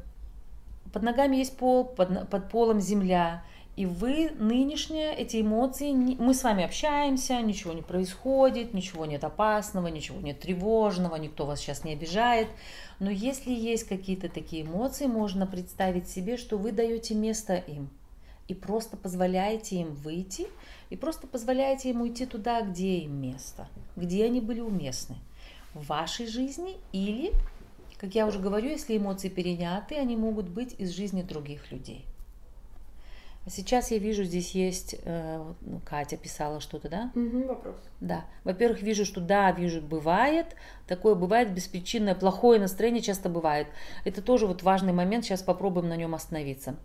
под 0.93 1.03
ногами 1.03 1.39
есть 1.39 1.57
пол, 1.57 1.85
под, 1.85 2.31
под 2.31 2.49
полом 2.49 2.81
земля. 2.81 3.43
И 3.77 3.87
вы 3.87 4.31
нынешние, 4.39 5.15
эти 5.15 5.41
эмоции, 5.41 5.93
мы 5.93 6.35
с 6.35 6.43
вами 6.43 6.65
общаемся, 6.65 7.41
ничего 7.41 7.73
не 7.73 7.83
происходит, 7.83 8.75
ничего 8.75 9.07
нет 9.07 9.25
опасного, 9.25 9.87
ничего 9.87 10.21
нет 10.21 10.41
тревожного, 10.41 11.17
никто 11.17 11.47
вас 11.47 11.61
сейчас 11.61 11.85
не 11.85 11.93
обижает. 11.93 12.49
Но 12.99 13.11
если 13.11 13.53
есть 13.53 13.85
какие-то 13.85 14.29
такие 14.29 14.63
эмоции, 14.63 15.07
можно 15.07 15.47
представить 15.47 16.09
себе, 16.09 16.37
что 16.37 16.59
вы 16.59 16.73
даете 16.73 17.15
место 17.15 17.55
им. 17.55 17.89
И 18.49 18.55
просто 18.55 18.97
позволяете 18.97 19.77
им 19.77 19.95
выйти, 19.95 20.49
и 20.91 20.97
просто 20.97 21.29
позволяете 21.29 21.91
им 21.91 22.03
уйти 22.03 22.27
туда, 22.27 22.63
где 22.63 22.99
им 22.99 23.21
место, 23.21 23.69
где 23.95 24.25
они 24.25 24.41
были 24.41 24.61
уместны. 24.61 25.17
В 25.73 25.87
вашей 25.87 26.27
жизни 26.27 26.77
или 26.93 27.33
как 28.01 28.15
я 28.15 28.27
уже 28.27 28.39
говорю, 28.39 28.71
если 28.71 28.97
эмоции 28.97 29.29
переняты, 29.29 29.95
они 29.97 30.17
могут 30.17 30.49
быть 30.49 30.75
из 30.79 30.89
жизни 30.89 31.21
других 31.21 31.71
людей. 31.71 32.07
А 33.47 33.51
сейчас 33.51 33.91
я 33.91 33.99
вижу, 33.99 34.23
здесь 34.25 34.55
есть, 34.55 34.97
э, 35.03 35.43
ну, 35.63 35.81
Катя 35.85 36.19
писала 36.19 36.61
что-то, 36.61 36.91
да? 36.91 37.11
Угу, 37.15 37.47
вопрос. 37.47 37.77
Да. 38.01 38.27
Во-первых, 38.45 38.83
вижу, 38.83 39.07
что 39.07 39.21
да, 39.21 39.51
вижу, 39.51 39.81
бывает. 39.81 40.57
Такое 40.87 41.15
бывает 41.15 41.55
беспричинное, 41.55 42.15
плохое 42.15 42.61
настроение 42.61 43.01
часто 43.01 43.31
бывает. 43.31 43.67
Это 44.05 44.21
тоже 44.21 44.47
вот 44.47 44.63
важный 44.63 44.93
момент, 44.93 45.25
сейчас 45.25 45.43
попробуем 45.43 45.89
на 45.89 45.97
нем 45.97 46.15
остановиться. 46.15 46.77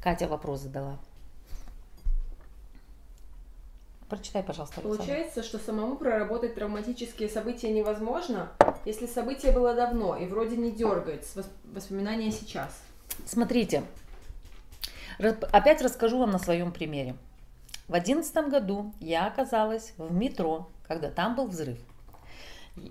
Катя 0.00 0.28
вопрос 0.28 0.60
задала. 0.60 0.98
Прочитай, 4.08 4.44
пожалуйста. 4.44 4.80
Александр. 4.80 4.98
Получается, 4.98 5.42
что 5.42 5.58
самому 5.58 5.96
проработать 5.96 6.54
травматические 6.54 7.28
события 7.28 7.72
невозможно, 7.72 8.52
если 8.84 9.06
событие 9.06 9.50
было 9.50 9.74
давно 9.74 10.16
и 10.16 10.26
вроде 10.26 10.56
не 10.56 10.70
дергает 10.70 11.24
с 11.24 11.36
воспоминания 11.64 12.30
сейчас. 12.30 12.80
Смотрите, 13.26 13.82
опять 15.18 15.82
расскажу 15.82 16.18
вам 16.18 16.30
на 16.30 16.38
своем 16.38 16.72
примере. 16.72 17.16
В 17.88 17.94
одиннадцатом 17.94 18.48
году 18.48 18.92
я 19.00 19.26
оказалась 19.26 19.92
в 19.98 20.12
метро, 20.12 20.68
когда 20.88 21.10
там 21.10 21.34
был 21.34 21.46
взрыв. 21.46 21.78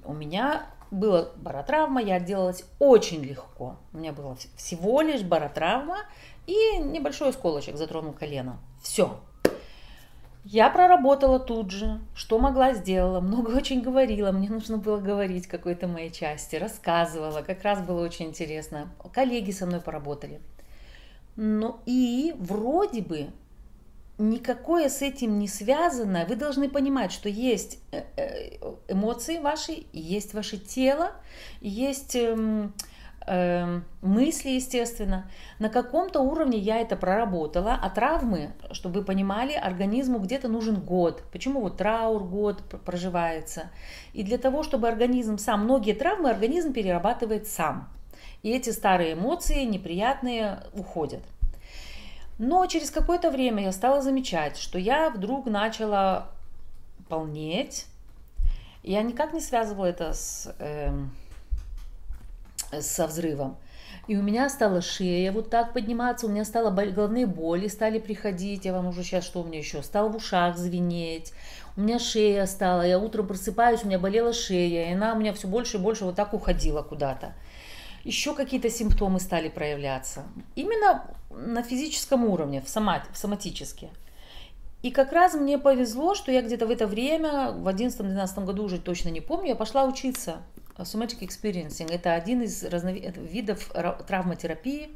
У 0.06 0.14
меня 0.14 0.68
была 0.92 1.30
баротравма, 1.36 2.02
я 2.02 2.16
отделалась 2.16 2.64
очень 2.80 3.24
легко. 3.24 3.78
У 3.92 3.98
меня 3.98 4.14
было 4.14 4.38
всего 4.56 5.02
лишь 5.02 5.24
баротравма 5.24 5.98
и 6.46 6.78
небольшой 6.78 7.30
осколочек 7.30 7.76
затронул 7.76 8.14
колено. 8.14 8.60
Все, 8.82 9.20
я 10.46 10.70
проработала 10.70 11.40
тут 11.40 11.72
же, 11.72 12.02
что 12.14 12.38
могла 12.38 12.74
сделала, 12.74 13.22
много 13.22 13.52
очень 13.52 13.82
говорила, 13.82 14.34
мне 14.34 14.50
нужно 14.50 14.78
было 14.78 14.98
говорить 14.98 15.48
какой-то 15.48 15.88
моей 15.88 16.12
части, 16.12 16.58
рассказывала, 16.58 17.42
как 17.44 17.64
раз 17.64 17.82
было 17.82 18.04
очень 18.04 18.26
интересно. 18.26 18.90
Коллеги 19.14 19.52
со 19.52 19.66
мной 19.66 19.80
поработали. 19.80 20.42
Ну 21.36 21.80
и 21.86 22.36
вроде 22.38 23.02
бы 23.02 23.30
никакое 24.18 24.90
с 24.90 25.02
этим 25.02 25.40
не 25.40 25.48
связано. 25.48 26.26
Вы 26.28 26.36
должны 26.36 26.70
понимать, 26.70 27.12
что 27.12 27.30
есть 27.30 27.80
э, 27.92 28.04
э, 28.16 28.58
эмоции 28.88 29.40
ваши, 29.40 29.86
есть 29.92 30.34
ваше 30.34 30.58
тело, 30.58 31.12
есть 31.62 32.16
эм, 32.16 32.74
э, 33.26 33.82
мысли, 34.02 34.52
естественно. 34.52 35.30
На 35.58 35.70
каком-то 35.70 36.22
уровне 36.22 36.60
я 36.60 36.80
это 36.80 36.96
проработала, 36.96 37.78
а 37.82 37.90
травмы, 37.90 38.54
чтобы 38.72 39.00
вы 39.00 39.06
понимали, 39.06 39.54
организму 39.54 40.20
где-то 40.20 40.48
нужен 40.48 40.76
год. 40.76 41.24
Почему 41.32 41.62
вот 41.62 41.78
траур 41.78 42.24
год 42.24 42.62
проживается? 42.86 43.72
И 44.14 44.24
для 44.24 44.38
того, 44.38 44.62
чтобы 44.62 44.88
организм 44.88 45.40
сам, 45.40 45.64
многие 45.64 45.94
травмы 45.94 46.30
организм 46.30 46.72
перерабатывает 46.72 47.48
сам. 47.48 47.90
И 48.44 48.52
эти 48.52 48.70
старые 48.72 49.14
эмоции 49.14 49.64
неприятные 49.64 50.64
уходят. 50.74 51.22
Но 52.38 52.66
через 52.66 52.92
какое-то 52.92 53.32
время 53.32 53.64
я 53.64 53.72
стала 53.72 54.02
замечать, 54.02 54.58
что 54.58 54.78
я 54.78 55.10
вдруг 55.10 55.46
начала 55.46 56.30
полнеть. 57.08 57.86
Я 58.84 59.02
никак 59.02 59.34
не 59.34 59.40
связывала 59.40 59.86
это 59.86 60.14
с... 60.14 60.54
Э, 60.60 60.92
со 62.82 63.08
взрывом. 63.08 63.56
И 64.08 64.18
у 64.18 64.22
меня 64.22 64.50
стала 64.50 64.82
шея 64.82 65.32
вот 65.32 65.50
так 65.50 65.72
подниматься, 65.72 66.26
у 66.26 66.30
меня 66.30 66.44
стало 66.44 66.72
головные 66.72 67.26
боли 67.26 67.68
стали 67.68 68.00
приходить, 68.00 68.66
я 68.66 68.74
вам 68.74 68.88
уже 68.88 69.04
сейчас 69.04 69.24
что 69.24 69.42
у 69.42 69.46
меня 69.46 69.60
еще, 69.60 69.82
стало 69.82 70.10
в 70.10 70.18
ушах 70.18 70.58
звенеть, 70.58 71.32
у 71.78 71.82
меня 71.82 72.00
шея 72.00 72.46
стала, 72.46 72.86
я 72.86 73.00
утром 73.00 73.28
просыпаюсь, 73.28 73.84
у 73.84 73.88
меня 73.88 74.00
болела 74.00 74.34
шея, 74.34 74.90
и 74.90 74.94
она 74.94 75.14
у 75.14 75.20
меня 75.20 75.32
все 75.32 75.48
больше 75.48 75.78
и 75.78 75.80
больше 75.80 76.04
вот 76.04 76.16
так 76.16 76.34
уходила 76.34 76.82
куда-то. 76.82 77.34
Еще 78.04 78.34
какие-то 78.34 78.70
симптомы 78.70 79.20
стали 79.20 79.50
проявляться. 79.50 80.26
Именно 80.56 81.06
на 81.30 81.64
физическом 81.64 82.26
уровне, 82.26 82.62
в, 82.62 82.70
сомат, 82.70 83.08
в 83.12 83.18
соматически. 83.18 83.90
И 84.82 84.92
как 84.92 85.14
раз 85.14 85.34
мне 85.34 85.58
повезло, 85.58 86.14
что 86.14 86.32
я 86.32 86.42
где-то 86.42 86.68
в 86.68 86.72
это 86.72 86.88
время, 86.88 87.52
в 87.52 87.68
11-12 87.68 88.44
году 88.44 88.64
уже 88.64 88.80
точно 88.80 89.10
не 89.10 89.22
помню, 89.22 89.50
я 89.50 89.56
пошла 89.56 89.86
учиться 89.86 90.42
Somatic 90.78 91.20
Experiencing– 91.20 91.92
это 91.92 92.14
один 92.14 92.42
из 92.42 92.64
разновид... 92.64 93.16
видов 93.18 93.72
травматерапии 94.08 94.90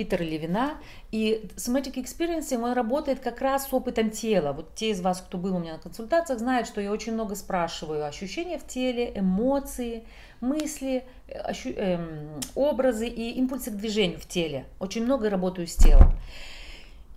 Питера 0.00 0.22
Левина. 0.22 0.78
И 1.12 1.50
Somatic 1.56 1.94
Experiencing, 1.94 2.62
он 2.62 2.72
работает 2.72 3.20
как 3.20 3.42
раз 3.42 3.68
с 3.68 3.74
опытом 3.74 4.10
тела. 4.10 4.52
Вот 4.52 4.74
те 4.74 4.90
из 4.90 5.00
вас, 5.02 5.20
кто 5.20 5.36
был 5.36 5.56
у 5.56 5.58
меня 5.58 5.74
на 5.74 5.78
консультациях, 5.78 6.38
знают, 6.38 6.66
что 6.66 6.80
я 6.80 6.90
очень 6.90 7.12
много 7.12 7.34
спрашиваю 7.34 8.06
ощущения 8.06 8.58
в 8.58 8.66
теле, 8.66 9.12
эмоции, 9.14 10.04
мысли, 10.40 11.04
ощу... 11.28 11.68
эм, 11.70 12.40
образы 12.54 13.08
и 13.08 13.32
импульсы 13.32 13.70
к 13.70 13.74
движению 13.74 14.18
в 14.18 14.26
теле. 14.26 14.64
Очень 14.78 15.04
много 15.04 15.28
работаю 15.28 15.66
с 15.66 15.74
телом. 15.74 16.14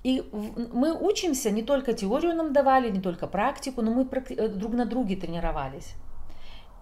И 0.04 0.22
мы 0.74 0.94
учимся, 0.94 1.50
не 1.50 1.64
только 1.64 1.94
теорию 1.94 2.36
нам 2.36 2.52
давали, 2.52 2.92
не 2.92 3.00
только 3.00 3.28
практику, 3.28 3.82
но 3.82 3.92
мы 3.92 4.06
э, 4.12 4.48
друг 4.50 4.74
на 4.74 4.86
друге 4.86 5.16
тренировались. 5.16 5.94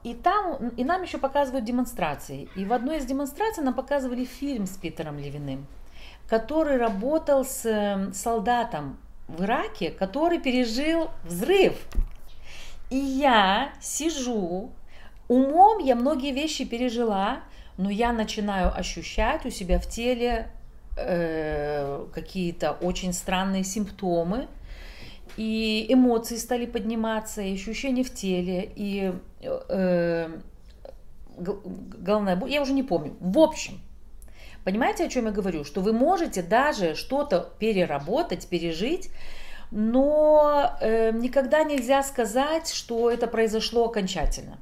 И 0.04 0.16
там, 0.16 0.70
и 0.70 0.84
нам 0.84 1.04
еще 1.04 1.20
показывают 1.20 1.64
демонстрации. 1.64 2.50
И 2.56 2.66
в 2.66 2.74
одной 2.74 2.98
из 2.98 3.06
демонстраций 3.06 3.64
нам 3.64 3.76
показывали 3.76 4.26
фильм 4.26 4.66
с 4.66 4.76
Питером 4.78 5.20
Левиным, 5.20 5.68
который 6.32 6.78
работал 6.78 7.44
с 7.44 7.66
эм, 7.66 8.14
солдатом 8.14 8.98
в 9.28 9.44
Ираке, 9.44 9.92
который 9.92 10.40
пережил 10.40 11.10
взрыв. 11.26 11.74
И 12.90 12.96
я 12.96 13.74
сижу, 13.82 14.72
умом 15.28 15.80
я 15.80 15.94
многие 15.94 16.32
вещи 16.32 16.64
пережила, 16.64 17.42
но 17.76 17.90
я 17.90 18.14
начинаю 18.14 18.74
ощущать 18.74 19.46
у 19.46 19.50
себя 19.50 19.78
в 19.78 19.90
теле 19.90 20.50
э, 20.96 22.06
какие-то 22.14 22.72
очень 22.72 23.12
странные 23.12 23.66
симптомы, 23.66 24.48
и 25.36 25.86
эмоции 25.90 26.38
стали 26.38 26.66
подниматься, 26.66 27.42
и 27.42 27.56
ощущения 27.56 28.06
в 28.06 28.14
теле, 28.14 28.72
и 28.74 29.14
э, 29.42 30.30
головная 31.38 32.38
боль, 32.38 32.52
я 32.52 32.62
уже 32.62 32.72
не 32.72 32.84
помню. 32.84 33.18
В 33.20 33.38
общем, 33.38 33.82
понимаете, 34.64 35.06
о 35.06 35.10
чем 35.10 35.26
я 35.26 35.32
говорю? 35.32 35.64
Что 35.64 35.82
вы 35.82 35.94
можете 35.94 36.42
даже 36.42 36.96
что-то 36.96 37.52
переработать, 37.60 38.48
пережить, 38.48 39.10
но 39.72 40.78
э, 40.82 41.12
никогда 41.12 41.64
нельзя 41.64 42.04
сказать, 42.04 42.70
что 42.70 43.10
это 43.10 43.28
произошло 43.28 43.86
окончательно. 43.86 44.60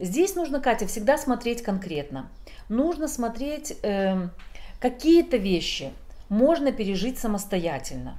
Здесь 0.00 0.34
нужно, 0.36 0.60
Катя, 0.60 0.86
всегда 0.86 1.18
смотреть 1.18 1.62
конкретно. 1.62 2.30
Нужно 2.68 3.08
смотреть 3.08 3.76
э, 3.82 4.28
какие-то 4.80 5.36
вещи 5.36 5.92
можно 6.28 6.72
пережить 6.72 7.18
самостоятельно. 7.18 8.16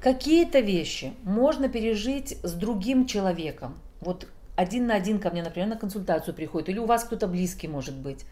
Какие-то 0.00 0.60
вещи 0.60 1.14
можно 1.22 1.68
пережить 1.68 2.36
с 2.42 2.52
другим 2.52 3.06
человеком. 3.06 3.78
Вот 4.00 4.28
один 4.56 4.86
на 4.86 4.94
один 4.94 5.18
ко 5.18 5.30
мне, 5.30 5.42
например, 5.42 5.68
на 5.68 5.76
консультацию 5.76 6.34
приходит, 6.34 6.68
или 6.68 6.78
у 6.78 6.86
вас 6.86 7.04
кто-то 7.04 7.26
близкий 7.26 7.68
может 7.68 7.94
быть. 7.94 8.24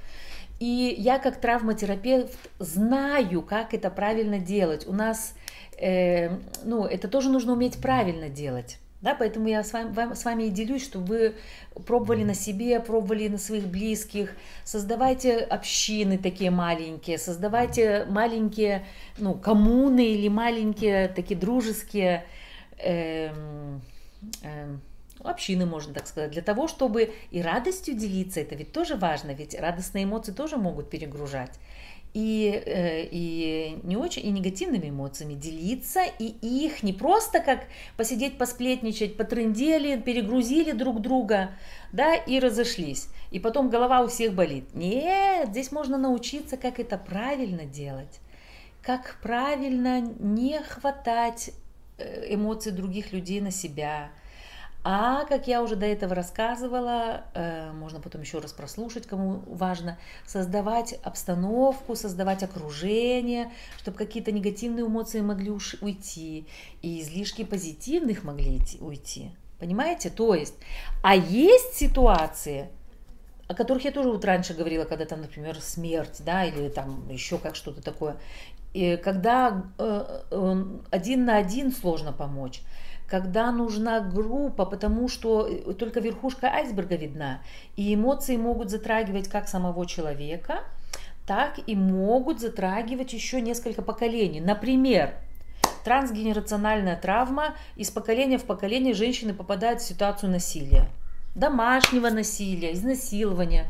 И 0.63 0.95
я 0.97 1.19
как 1.19 1.41
травматерапевт 1.41 2.39
знаю, 2.61 3.43
как 3.43 3.75
это 3.75 3.91
правильно 3.91 4.39
делать. 4.39 4.87
У 4.87 4.93
нас, 4.93 5.35
э, 5.77 6.29
ну, 6.63 6.85
это 6.85 7.09
тоже 7.09 7.31
нужно 7.31 7.55
уметь 7.55 7.83
правильно 7.83 8.29
делать. 8.29 8.79
Да, 9.01 9.17
поэтому 9.17 9.49
я 9.49 9.65
с 9.65 9.73
вами, 9.73 9.93
вам, 9.93 10.15
с 10.15 10.25
вами 10.25 10.45
и 10.45 10.51
делюсь, 10.51 10.85
чтобы 10.85 11.35
вы 11.75 11.83
пробовали 11.83 12.23
на 12.23 12.35
себе, 12.35 12.79
пробовали 12.79 13.27
на 13.27 13.39
своих 13.39 13.67
близких. 13.67 14.37
Создавайте 14.63 15.39
общины 15.39 16.17
такие 16.17 16.53
маленькие, 16.53 17.19
создавайте 17.19 18.07
маленькие 18.09 18.87
ну, 19.19 19.35
коммуны 19.35 20.13
или 20.13 20.29
маленькие 20.29 21.09
такие 21.09 21.41
дружеские 21.41 22.25
э, 22.79 23.33
э, 24.45 24.77
общины, 25.25 25.67
можно 25.67 25.95
так 25.95 26.07
сказать, 26.07 26.31
для 26.31 26.43
того, 26.43 26.69
чтобы 26.69 27.13
и 27.31 27.43
радостью 27.43 27.95
делиться, 27.95 28.41
это 28.41 28.55
ведь 28.55 28.73
тоже 28.73 28.97
важно, 28.97 29.33
ведь 29.33 29.59
радостные 29.59 30.05
эмоции 30.05 30.33
тоже 30.33 30.57
могут 30.57 30.91
перегружать 30.91 31.59
и, 32.15 32.63
э, 32.67 33.09
и 33.11 33.79
не 33.83 33.97
очень, 33.97 34.27
и 34.27 34.31
негативными 34.31 34.91
эмоциями 34.91 35.35
делиться, 35.35 36.03
и 36.19 36.27
их 36.27 36.83
не 36.83 36.93
просто 36.93 37.41
как 37.41 37.65
посидеть, 37.97 38.37
посплетничать, 38.37 39.17
потрындели, 39.17 39.99
перегрузили 39.99 40.73
друг 40.73 41.01
друга, 41.01 41.53
да, 41.93 42.15
и 42.15 42.39
разошлись. 42.39 43.09
И 43.31 43.41
потом 43.41 43.71
голова 43.71 44.03
у 44.03 44.09
всех 44.09 44.35
болит. 44.35 44.75
Нет, 44.75 45.49
здесь 45.49 45.73
можно 45.73 45.97
научиться, 45.97 46.57
как 46.57 46.79
это 46.79 46.99
правильно 46.99 47.65
делать, 47.65 48.21
как 48.83 49.19
правильно 49.23 50.01
не 50.01 50.61
хватать 50.61 51.53
э, 51.97 52.35
эмоций 52.35 52.73
других 52.73 53.13
людей 53.13 53.41
на 53.41 53.51
себя, 53.51 54.11
а, 54.85 55.25
как 55.27 55.47
я 55.47 55.63
уже 55.63 55.77
до 55.77 55.87
этого 55.87 56.15
рассказывала, 56.15 57.23
э, 57.35 57.71
можно 57.73 58.01
потом 58.01 58.23
еще 58.23 58.39
раз 58.41 58.53
прослушать, 58.53 59.07
кому 59.07 59.43
важно, 59.47 59.97
создавать 60.27 60.95
обстановку, 61.05 61.95
создавать 61.95 62.43
окружение, 62.43 63.53
чтобы 63.79 63.97
какие-то 63.97 64.33
негативные 64.33 64.85
эмоции 64.85 65.21
могли 65.21 65.51
уйти, 65.51 66.47
и 66.83 67.01
излишки 67.01 67.45
позитивных 67.45 68.25
могли 68.25 68.61
уйти. 68.81 69.31
Понимаете? 69.61 70.11
То 70.11 70.35
есть, 70.35 70.55
а 71.05 71.15
есть 71.15 71.75
ситуации, 71.75 72.69
о 73.47 73.55
которых 73.55 73.85
я 73.85 73.93
тоже 73.93 74.11
вот 74.11 74.25
раньше 74.25 74.55
говорила, 74.55 74.85
когда 74.85 75.05
там, 75.05 75.21
например, 75.21 75.61
смерть, 75.61 76.23
да, 76.25 76.45
или 76.45 76.69
там 76.69 77.09
еще 77.09 77.39
как 77.39 77.55
что-то 77.55 77.83
такое, 77.83 78.17
и 78.73 78.97
когда 78.97 79.65
э, 79.79 80.23
э, 80.31 80.65
один 80.91 81.25
на 81.27 81.37
один 81.37 81.71
сложно 81.71 82.13
помочь 82.13 82.63
когда 83.09 83.53
нужна 83.53 84.01
группа, 84.01 84.65
потому 84.65 85.09
что 85.09 85.47
э, 85.47 85.75
только 85.75 86.01
верхушка 86.01 86.49
айсберга 86.49 86.97
видна, 86.97 87.41
и 87.77 87.95
эмоции 87.95 88.37
могут 88.37 88.71
затрагивать 88.71 89.29
как 89.29 89.49
самого 89.49 89.87
человека, 89.87 90.61
так 91.27 91.61
и 91.67 91.77
могут 91.77 92.41
затрагивать 92.41 93.13
еще 93.13 93.41
несколько 93.41 93.83
поколений. 93.83 94.41
Например, 94.41 95.15
трансгенерациональная 95.85 96.97
травма, 96.97 97.55
из 97.77 97.91
поколения 97.91 98.39
в 98.39 98.45
поколение 98.45 98.95
женщины 98.95 99.35
попадают 99.35 99.81
в 99.81 99.85
ситуацию 99.85 100.31
насилия, 100.31 100.89
домашнего 101.35 102.11
насилия, 102.11 102.73
изнасилования. 102.73 103.67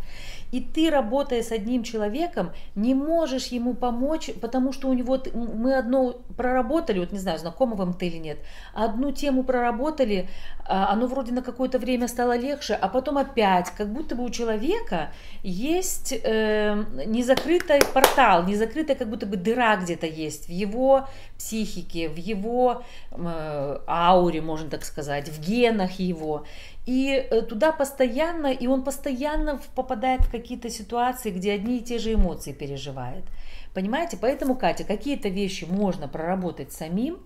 И 0.52 0.60
ты, 0.60 0.90
работая 0.90 1.42
с 1.42 1.50
одним 1.50 1.82
человеком, 1.82 2.52
не 2.74 2.94
можешь 2.94 3.46
ему 3.46 3.72
помочь, 3.72 4.30
потому 4.40 4.72
что 4.72 4.88
у 4.88 4.92
него 4.92 5.18
мы 5.34 5.76
одно 5.76 6.12
проработали, 6.36 7.00
вот 7.00 7.10
не 7.10 7.18
знаю, 7.18 7.38
знакомо 7.38 7.74
вам 7.74 7.94
ты 7.94 8.08
или 8.08 8.18
нет, 8.18 8.38
одну 8.74 9.12
тему 9.12 9.44
проработали, 9.44 10.28
а, 10.64 10.92
оно 10.92 11.06
вроде 11.06 11.32
на 11.32 11.42
какое-то 11.42 11.78
время 11.78 12.06
стало 12.06 12.36
легче, 12.36 12.74
а 12.74 12.88
потом 12.88 13.16
опять, 13.16 13.70
как 13.70 13.88
будто 13.88 14.14
бы 14.14 14.24
у 14.24 14.30
человека 14.30 15.12
есть 15.42 16.12
э, 16.12 16.84
незакрытый 17.06 17.80
портал, 17.94 18.44
незакрытая 18.44 18.96
как 18.96 19.08
будто 19.08 19.24
бы 19.26 19.38
дыра 19.38 19.76
где-то 19.76 20.06
есть 20.06 20.46
в 20.46 20.50
его 20.50 21.08
психике, 21.38 22.08
в 22.08 22.16
его 22.16 22.84
э, 23.10 23.78
ауре, 23.86 24.40
можно 24.40 24.68
так 24.68 24.84
сказать, 24.84 25.28
в 25.28 25.40
генах 25.40 25.92
его. 25.92 26.44
И 26.84 27.10
э, 27.10 27.42
туда 27.42 27.72
постоянно, 27.72 28.48
и 28.48 28.66
он 28.66 28.82
постоянно 28.82 29.60
попадает 29.74 30.22
в 30.22 30.30
какие-то 30.30 30.68
ситуации, 30.68 31.30
где 31.30 31.52
одни 31.52 31.78
и 31.78 31.82
те 31.82 31.98
же 31.98 32.14
эмоции 32.14 32.52
переживает. 32.52 33.24
Понимаете? 33.72 34.18
Поэтому, 34.20 34.56
Катя, 34.56 34.84
какие-то 34.84 35.28
вещи 35.28 35.64
можно 35.64 36.08
проработать 36.08 36.72
самим, 36.72 37.18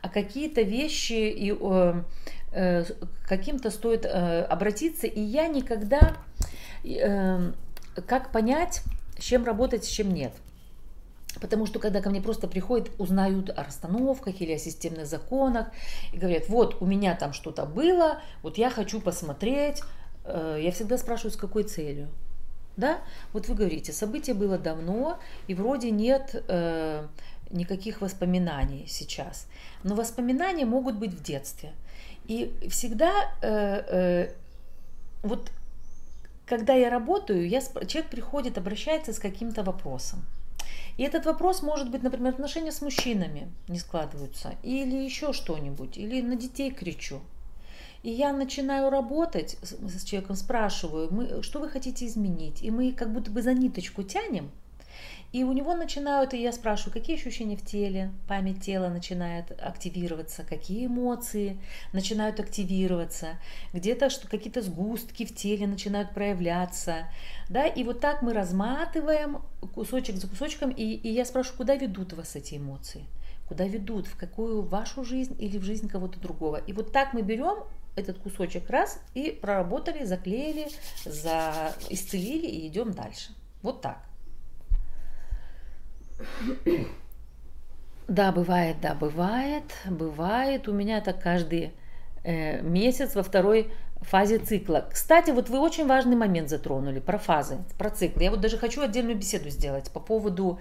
а 0.00 0.08
какие-то 0.08 0.62
вещи 0.62 1.12
и 1.12 1.52
э, 1.52 2.02
э, 2.52 2.84
каким-то 3.26 3.70
стоит 3.70 4.04
э, 4.04 4.42
обратиться. 4.42 5.06
И 5.06 5.20
я 5.20 5.48
никогда, 5.48 6.16
э, 6.84 7.52
как 8.06 8.30
понять, 8.30 8.82
с 9.18 9.24
чем 9.24 9.44
работать, 9.44 9.84
с 9.84 9.88
чем 9.88 10.14
нет. 10.14 10.32
Потому 11.40 11.66
что 11.66 11.78
когда 11.78 12.00
ко 12.00 12.10
мне 12.10 12.20
просто 12.20 12.48
приходят, 12.48 12.90
узнают 12.98 13.50
о 13.50 13.64
расстановках 13.64 14.40
или 14.40 14.52
о 14.52 14.58
системных 14.58 15.06
законах 15.06 15.68
и 16.12 16.18
говорят, 16.18 16.48
вот 16.48 16.80
у 16.80 16.86
меня 16.86 17.14
там 17.14 17.32
что-то 17.32 17.64
было, 17.66 18.20
вот 18.42 18.58
я 18.58 18.70
хочу 18.70 19.00
посмотреть, 19.00 19.82
э, 20.24 20.58
я 20.60 20.70
всегда 20.72 20.98
спрашиваю, 20.98 21.32
с 21.32 21.36
какой 21.36 21.64
целью. 21.64 22.08
Да? 22.76 22.98
Вот 23.32 23.48
вы 23.48 23.54
говорите, 23.54 23.92
событие 23.92 24.34
было 24.34 24.58
давно, 24.58 25.18
и 25.48 25.54
вроде 25.54 25.90
нет 25.90 26.44
э, 26.48 27.06
никаких 27.50 28.00
воспоминаний 28.00 28.84
сейчас. 28.88 29.46
Но 29.82 29.94
воспоминания 29.94 30.64
могут 30.64 30.96
быть 30.96 31.12
в 31.12 31.22
детстве. 31.22 31.72
И 32.26 32.54
всегда 32.68 33.10
э, 33.42 33.82
э, 33.88 34.34
вот 35.22 35.50
когда 36.46 36.74
я 36.74 36.90
работаю, 36.90 37.48
я, 37.48 37.60
человек 37.60 38.10
приходит, 38.10 38.58
обращается 38.58 39.12
с 39.12 39.18
каким-то 39.18 39.62
вопросом. 39.62 40.24
И 40.96 41.02
этот 41.02 41.24
вопрос 41.26 41.62
может 41.62 41.90
быть, 41.90 42.02
например, 42.02 42.34
отношения 42.34 42.72
с 42.72 42.82
мужчинами 42.82 43.50
не 43.68 43.78
складываются, 43.78 44.54
или 44.62 44.96
еще 44.96 45.32
что-нибудь, 45.32 45.96
или 45.96 46.20
на 46.20 46.36
детей 46.36 46.70
кричу. 46.70 47.20
И 48.02 48.10
я 48.10 48.32
начинаю 48.32 48.88
работать 48.88 49.58
с 49.62 50.04
человеком, 50.04 50.36
спрашиваю, 50.36 51.08
мы, 51.10 51.42
что 51.42 51.60
вы 51.60 51.68
хотите 51.68 52.06
изменить? 52.06 52.62
И 52.62 52.70
мы 52.70 52.92
как 52.92 53.12
будто 53.12 53.30
бы 53.30 53.42
за 53.42 53.52
ниточку 53.52 54.02
тянем, 54.02 54.50
и 55.32 55.44
у 55.44 55.52
него 55.52 55.74
начинают, 55.74 56.34
и 56.34 56.42
я 56.42 56.52
спрашиваю, 56.52 56.92
какие 56.92 57.16
ощущения 57.16 57.56
в 57.56 57.64
теле, 57.64 58.12
память 58.26 58.62
тела 58.62 58.88
начинает 58.88 59.52
активироваться, 59.60 60.42
какие 60.42 60.86
эмоции? 60.86 61.60
начинают 61.92 62.40
активироваться, 62.40 63.38
где-то 63.72 64.10
что 64.10 64.28
какие-то 64.28 64.62
сгустки 64.62 65.24
в 65.24 65.34
теле 65.34 65.66
начинают 65.66 66.12
проявляться, 66.12 67.06
да, 67.48 67.66
и 67.66 67.84
вот 67.84 68.00
так 68.00 68.22
мы 68.22 68.32
разматываем 68.32 69.42
кусочек 69.74 70.16
за 70.16 70.28
кусочком, 70.28 70.70
и, 70.70 70.82
и 70.82 71.08
я 71.10 71.24
спрашиваю, 71.24 71.58
куда 71.58 71.74
ведут 71.76 72.12
вас 72.12 72.36
эти 72.36 72.56
эмоции, 72.56 73.04
куда 73.48 73.64
ведут, 73.64 74.06
в 74.06 74.16
какую 74.16 74.62
вашу 74.62 75.04
жизнь 75.04 75.36
или 75.38 75.58
в 75.58 75.62
жизнь 75.62 75.88
кого-то 75.88 76.18
другого. 76.20 76.56
И 76.56 76.72
вот 76.72 76.92
так 76.92 77.12
мы 77.12 77.22
берем 77.22 77.64
этот 77.96 78.18
кусочек 78.18 78.70
раз 78.70 79.00
и 79.14 79.30
проработали, 79.30 80.04
заклеили, 80.04 80.68
за... 81.04 81.74
исцелили 81.88 82.46
и 82.46 82.68
идем 82.68 82.92
дальше. 82.92 83.32
Вот 83.62 83.82
так. 83.82 84.09
Да, 88.08 88.32
бывает, 88.32 88.76
да, 88.82 88.94
бывает, 88.94 89.62
бывает. 89.88 90.66
У 90.66 90.72
меня 90.72 90.98
это 90.98 91.12
каждый 91.12 91.72
э, 92.24 92.60
месяц 92.60 93.14
во 93.14 93.22
второй 93.22 93.70
фазе 94.00 94.38
цикла. 94.38 94.88
Кстати, 94.90 95.30
вот 95.30 95.48
вы 95.48 95.60
очень 95.60 95.86
важный 95.86 96.16
момент 96.16 96.48
затронули 96.48 96.98
про 96.98 97.18
фазы, 97.18 97.58
про 97.78 97.90
циклы. 97.90 98.24
Я 98.24 98.30
вот 98.30 98.40
даже 98.40 98.58
хочу 98.58 98.82
отдельную 98.82 99.16
беседу 99.16 99.50
сделать 99.50 99.90
по 99.90 100.00
поводу 100.00 100.58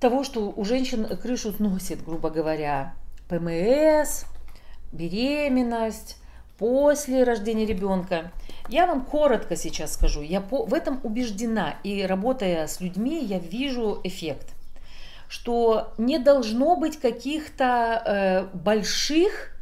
того, 0.00 0.24
что 0.24 0.52
у 0.54 0.64
женщин 0.64 1.06
крышу 1.16 1.52
сносит, 1.52 2.04
грубо 2.04 2.28
говоря, 2.30 2.94
ПМС, 3.28 4.24
беременность, 4.92 6.20
после 6.58 7.24
рождения 7.24 7.66
ребенка. 7.66 8.32
Я 8.68 8.86
вам 8.86 9.04
коротко 9.04 9.56
сейчас 9.56 9.94
скажу, 9.94 10.22
я 10.22 10.40
по, 10.40 10.64
в 10.64 10.74
этом 10.74 11.00
убеждена, 11.02 11.76
и 11.84 12.02
работая 12.02 12.66
с 12.66 12.80
людьми, 12.80 13.22
я 13.22 13.38
вижу 13.38 14.00
эффект, 14.02 14.54
что 15.28 15.92
не 15.98 16.18
должно 16.18 16.76
быть 16.76 16.98
каких-то 16.98 18.02
э, 18.04 18.56
больших 18.56 19.52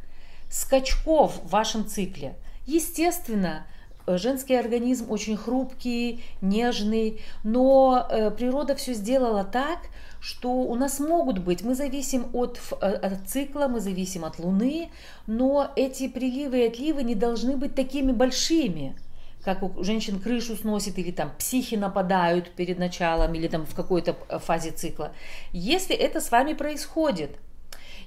скачков 0.49 1.39
в 1.43 1.49
вашем 1.49 1.87
цикле. 1.87 2.35
Естественно, 2.65 3.67
женский 4.07 4.55
организм 4.55 5.11
очень 5.11 5.37
хрупкий, 5.37 6.23
нежный, 6.41 7.21
но 7.43 8.07
э, 8.09 8.31
природа 8.31 8.75
все 8.75 8.93
сделала 8.93 9.43
так, 9.43 9.79
что 10.19 10.51
у 10.51 10.75
нас 10.75 10.99
могут 10.99 11.39
быть, 11.39 11.63
мы 11.63 11.75
зависим 11.75 12.27
от, 12.33 12.59
э, 12.81 12.85
от 12.85 13.27
цикла, 13.27 13.67
мы 13.67 13.79
зависим 13.79 14.25
от 14.25 14.39
Луны, 14.39 14.89
но 15.27 15.71
эти 15.75 16.07
приливы 16.07 16.59
и 16.63 16.67
отливы 16.67 17.03
не 17.03 17.15
должны 17.15 17.57
быть 17.57 17.75
такими 17.75 18.11
большими, 18.11 18.95
как 19.43 19.61
у 19.61 19.83
женщин 19.83 20.19
крышу 20.19 20.55
сносит 20.55 20.97
или 20.97 21.11
там 21.11 21.31
психи 21.37 21.75
нападают 21.75 22.49
перед 22.51 22.79
началом 22.79 23.33
или 23.35 23.47
там 23.47 23.65
в 23.65 23.75
какой-то 23.75 24.15
э, 24.29 24.39
фазе 24.39 24.71
цикла. 24.71 25.11
Если 25.51 25.95
это 25.95 26.21
с 26.21 26.31
вами 26.31 26.53
происходит, 26.53 27.37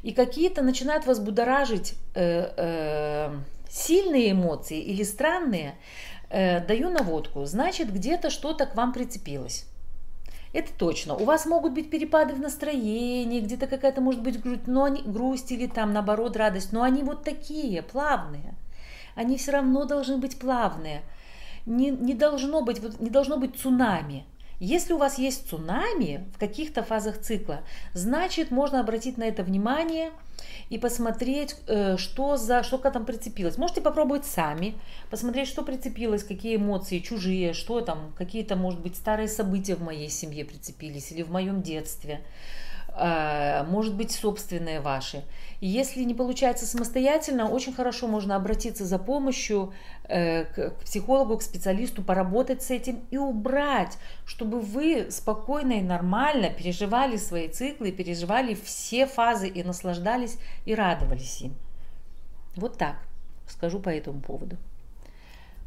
и 0.02 0.12
какие-то 0.12 0.62
начинают 0.62 1.06
вас 1.06 1.18
будоражить 1.18 1.94
э, 2.14 2.52
э, 2.56 3.30
сильные 3.68 4.32
эмоции 4.32 4.80
или 4.80 5.02
странные, 5.02 5.76
э, 6.30 6.60
даю 6.66 6.90
наводку, 6.90 7.44
значит 7.44 7.92
где-то 7.92 8.30
что-то 8.30 8.66
к 8.66 8.74
вам 8.74 8.92
прицепилось. 8.92 9.66
Это 10.52 10.72
точно. 10.72 11.14
У 11.14 11.24
вас 11.24 11.44
могут 11.44 11.74
быть 11.74 11.90
перепады 11.90 12.34
в 12.34 12.40
настроении, 12.40 13.40
где-то 13.40 13.66
какая-то 13.66 14.00
может 14.00 14.22
быть 14.22 14.40
грусть, 14.40 14.66
но 14.66 14.84
они, 14.84 15.02
грусть 15.02 15.52
или 15.52 15.66
там 15.66 15.92
наоборот 15.92 16.36
радость, 16.36 16.72
но 16.72 16.82
они 16.82 17.02
вот 17.02 17.22
такие, 17.22 17.82
плавные. 17.82 18.54
Они 19.14 19.36
все 19.36 19.52
равно 19.52 19.84
должны 19.84 20.16
быть 20.16 20.38
плавные. 20.38 21.02
Не, 21.66 21.90
не, 21.90 22.14
должно 22.14 22.62
быть, 22.62 22.80
вот, 22.80 22.98
не 22.98 23.10
должно 23.10 23.36
быть 23.36 23.56
цунами. 23.56 24.24
Если 24.60 24.92
у 24.92 24.98
вас 24.98 25.18
есть 25.18 25.48
цунами 25.48 26.26
в 26.34 26.38
каких-то 26.38 26.82
фазах 26.82 27.20
цикла, 27.20 27.60
значит 27.94 28.50
можно 28.50 28.80
обратить 28.80 29.18
на 29.18 29.24
это 29.24 29.42
внимание– 29.42 30.10
и 30.70 30.78
посмотреть, 30.78 31.56
э, 31.66 31.96
что, 31.96 32.36
за, 32.36 32.62
что 32.62 32.78
там 32.78 33.04
прицепилось. 33.04 33.58
Можете 33.58 33.80
попробовать 33.80 34.26
сами, 34.26 34.74
посмотреть, 35.10 35.48
что 35.48 35.62
прицепилось, 35.62 36.24
какие 36.24 36.56
эмоции 36.56 36.98
чужие, 36.98 37.52
что 37.52 37.80
там, 37.80 38.12
какие-то, 38.16 38.56
может 38.56 38.80
быть, 38.80 38.96
старые 38.96 39.28
события 39.28 39.76
в 39.76 39.82
моей 39.82 40.10
семье 40.10 40.44
прицепились 40.44 41.12
или 41.12 41.22
в 41.22 41.30
моем 41.30 41.62
детстве. 41.62 42.20
А, 43.00 43.64
может 43.64 43.94
быть, 43.94 44.10
собственные 44.10 44.80
ваши. 44.80 45.24
Если 45.60 46.02
не 46.02 46.14
получается 46.14 46.66
самостоятельно, 46.66 47.48
очень 47.48 47.72
хорошо 47.72 48.08
можно 48.08 48.34
обратиться 48.34 48.84
за 48.84 48.98
помощью 48.98 49.72
э, 50.08 50.44
к 50.44 50.70
психологу, 50.84 51.38
к 51.38 51.42
специалисту, 51.42 52.02
поработать 52.02 52.62
с 52.62 52.70
этим 52.72 53.00
и 53.10 53.16
убрать, 53.16 53.98
чтобы 54.26 54.60
вы 54.60 55.10
спокойно 55.10 55.74
и 55.74 55.82
нормально 55.82 56.50
переживали 56.50 57.16
свои 57.16 57.46
циклы, 57.48 57.92
переживали 57.92 58.54
все 58.54 59.06
фазы 59.06 59.46
и 59.46 59.62
наслаждались 59.62 60.36
и 60.64 60.74
радовались 60.74 61.40
им. 61.42 61.54
Вот 62.56 62.78
так 62.78 62.96
скажу 63.46 63.78
по 63.78 63.90
этому 63.90 64.20
поводу. 64.20 64.56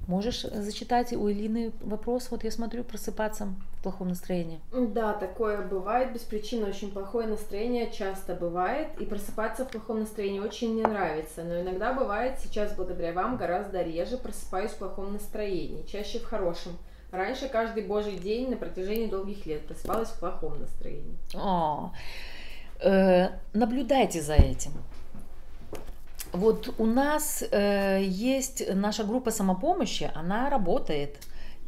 Можешь 0.08 0.42
зачитать 0.42 1.14
у 1.14 1.30
Элины 1.30 1.72
вопрос? 1.82 2.30
Вот 2.32 2.44
я 2.44 2.52
смотрю, 2.52 2.84
просыпаться 2.84 3.54
в 3.78 3.84
плохом 3.84 4.10
настроении. 4.10 4.60
Да, 4.72 5.14
такое 5.14 5.62
бывает. 5.62 6.14
Без 6.14 6.22
причины 6.22 6.68
очень 6.68 6.92
плохое 6.92 7.28
настроение 7.28 7.92
часто 7.92 8.36
бывает. 8.36 8.90
И 9.00 9.06
просыпаться 9.06 9.64
в 9.64 9.70
плохом 9.70 10.00
настроении 10.00 10.40
очень 10.40 10.76
не 10.76 10.82
нравится. 10.82 11.44
Но 11.44 11.62
иногда 11.62 11.94
бывает, 11.94 12.40
сейчас 12.40 12.74
благодаря 12.76 13.14
вам 13.14 13.38
гораздо 13.38 13.82
реже 13.84 14.18
просыпаюсь 14.18 14.72
в 14.72 14.78
плохом 14.78 15.14
настроении. 15.14 15.86
Чаще 15.86 16.20
в 16.20 16.26
хорошем. 16.26 16.74
Раньше 17.12 17.50
каждый 17.50 17.84
божий 17.84 18.18
день 18.18 18.50
на 18.50 18.58
протяжении 18.58 19.08
долгих 19.08 19.46
лет 19.46 19.66
просыпалась 19.68 20.10
в 20.10 20.20
плохом 20.20 20.60
настроении. 20.60 21.18
О, 21.36 21.92
э, 22.80 23.28
наблюдайте 23.54 24.22
за 24.22 24.36
этим. 24.36 24.72
Вот 26.34 26.74
у 26.78 26.86
нас 26.86 27.44
э, 27.52 28.02
есть 28.04 28.64
наша 28.74 29.04
группа 29.04 29.32
самопомощи, 29.32 30.10
она 30.16 30.50
работает. 30.50 31.18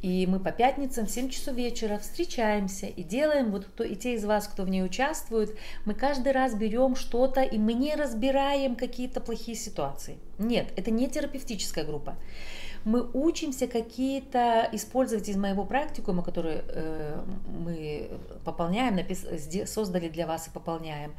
И 0.02 0.28
мы 0.28 0.40
по 0.40 0.52
пятницам 0.52 1.06
в 1.06 1.12
7 1.12 1.30
часов 1.30 1.56
вечера 1.56 1.98
встречаемся 1.98 2.88
и 2.88 3.04
делаем, 3.04 3.52
вот 3.52 3.64
кто, 3.64 3.86
и 3.86 3.96
те 3.96 4.16
из 4.16 4.26
вас, 4.26 4.50
кто 4.50 4.64
в 4.64 4.70
ней 4.70 4.84
участвует, 4.84 5.58
мы 5.86 5.94
каждый 5.94 6.34
раз 6.34 6.56
берем 6.56 6.98
что-то, 6.98 7.42
и 7.42 7.58
мы 7.58 7.72
не 7.72 7.96
разбираем 7.96 8.76
какие-то 8.76 9.22
плохие 9.22 9.56
ситуации. 9.56 10.18
Нет, 10.40 10.74
это 10.76 10.92
не 10.92 11.08
терапевтическая 11.08 11.86
группа. 11.86 12.18
Мы 12.84 13.10
учимся 13.14 13.66
какие-то 13.66 14.68
использовать 14.74 15.30
из 15.30 15.38
моего 15.38 15.64
практикума, 15.64 16.22
который 16.22 16.64
э, 16.68 17.24
мы 17.48 18.10
пополняем, 18.44 18.98
напис, 18.98 19.26
создали 19.72 20.10
для 20.10 20.28
вас 20.28 20.48
и 20.48 20.52
пополняем 20.52 21.14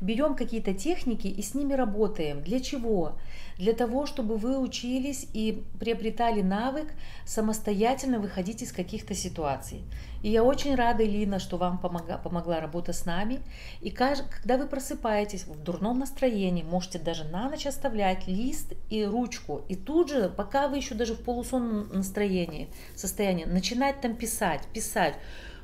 берем 0.00 0.34
какие-то 0.34 0.74
техники 0.74 1.26
и 1.26 1.42
с 1.42 1.54
ними 1.54 1.74
работаем. 1.74 2.42
Для 2.42 2.60
чего? 2.60 3.16
Для 3.58 3.72
того, 3.72 4.06
чтобы 4.06 4.36
вы 4.36 4.58
учились 4.58 5.26
и 5.32 5.64
приобретали 5.80 6.42
навык 6.42 6.92
самостоятельно 7.24 8.18
выходить 8.18 8.62
из 8.62 8.72
каких-то 8.72 9.14
ситуаций. 9.14 9.82
И 10.22 10.30
я 10.30 10.44
очень 10.44 10.74
рада, 10.74 11.04
Лина, 11.04 11.38
что 11.38 11.56
вам 11.56 11.78
помогла, 11.78 12.18
помогла 12.18 12.60
работа 12.60 12.92
с 12.92 13.06
нами. 13.06 13.40
И 13.80 13.90
когда 13.90 14.58
вы 14.58 14.66
просыпаетесь 14.66 15.46
в 15.46 15.62
дурном 15.62 16.00
настроении, 16.00 16.62
можете 16.62 16.98
даже 16.98 17.24
на 17.24 17.48
ночь 17.48 17.66
оставлять 17.66 18.26
лист 18.26 18.74
и 18.90 19.04
ручку. 19.04 19.62
И 19.68 19.76
тут 19.76 20.10
же, 20.10 20.28
пока 20.28 20.68
вы 20.68 20.76
еще 20.78 20.94
даже 20.94 21.14
в 21.14 21.20
полусонном 21.20 21.88
настроении, 21.92 22.68
состоянии, 22.94 23.44
начинать 23.44 24.00
там 24.00 24.16
писать, 24.16 24.62
писать 24.72 25.14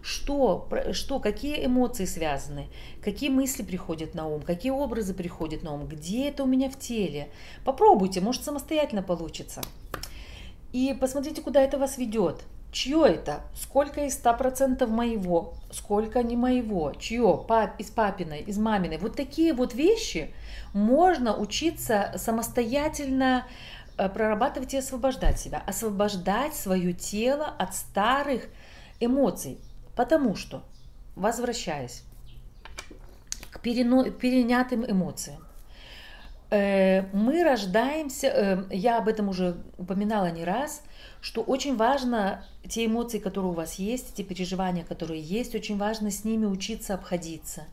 что, 0.03 0.69
что, 0.93 1.21
какие 1.21 1.65
эмоции 1.65 2.05
связаны, 2.05 2.69
какие 3.03 3.31
мысли 3.31 3.63
приходят 3.63 4.15
на 4.15 4.27
ум, 4.27 4.43
какие 4.43 4.73
образы 4.73 5.15
приходят 5.15 5.63
на 5.63 5.73
ум, 5.73 5.87
где 5.87 6.29
это 6.29 6.43
у 6.43 6.47
меня 6.47 6.69
в 6.69 6.79
теле. 6.79 7.31
Попробуйте, 7.65 8.21
может 8.21 8.45
самостоятельно 8.45 9.03
получится. 9.03 9.63
И 10.73 10.97
посмотрите, 11.01 11.41
куда 11.41 11.63
это 11.63 11.79
вас 11.79 11.99
ведет. 11.99 12.43
Чье 12.73 13.05
это? 13.07 13.43
Сколько 13.55 14.07
из 14.07 14.19
100% 14.19 14.87
моего? 14.87 15.55
Сколько 15.71 16.23
не 16.23 16.37
моего? 16.37 16.93
Чье? 16.99 17.45
Пап, 17.47 17.79
из 17.79 17.91
папиной, 17.91 18.41
из 18.41 18.57
маминой? 18.57 18.97
Вот 18.97 19.15
такие 19.15 19.53
вот 19.53 19.75
вещи 19.75 20.33
можно 20.73 21.37
учиться 21.37 22.13
самостоятельно 22.17 23.47
э, 23.99 24.09
прорабатывать 24.09 24.73
и 24.73 24.79
освобождать 24.79 25.39
себя. 25.39 25.63
Освобождать 25.67 26.55
свое 26.55 26.95
тело 26.95 27.47
от 27.47 27.75
старых 27.75 28.49
эмоций. 29.01 29.59
Потому 29.95 30.35
что, 30.35 30.63
возвращаясь 31.17 32.05
к 33.51 33.61
перено, 33.61 34.11
перенятым 34.11 34.91
эмоциям, 34.91 35.45
э, 36.51 37.03
мы 37.13 37.45
рождаемся, 37.45 38.27
э, 38.29 38.65
я 38.71 38.99
об 38.99 39.09
этом 39.09 39.29
уже 39.29 39.57
упоминала 39.77 40.31
не 40.31 40.45
раз, 40.45 40.83
что 41.21 41.43
очень 41.43 41.77
важно 41.77 42.45
те 42.69 42.87
эмоции, 42.87 43.19
которые 43.19 43.51
у 43.53 43.55
вас 43.55 43.75
есть, 43.75 44.15
те 44.15 44.25
переживания, 44.25 44.85
которые 44.85 45.21
есть, 45.21 45.55
очень 45.55 45.77
важно 45.77 46.11
с 46.11 46.25
ними 46.25 46.47
учиться 46.47 46.95
обходиться 46.95 47.65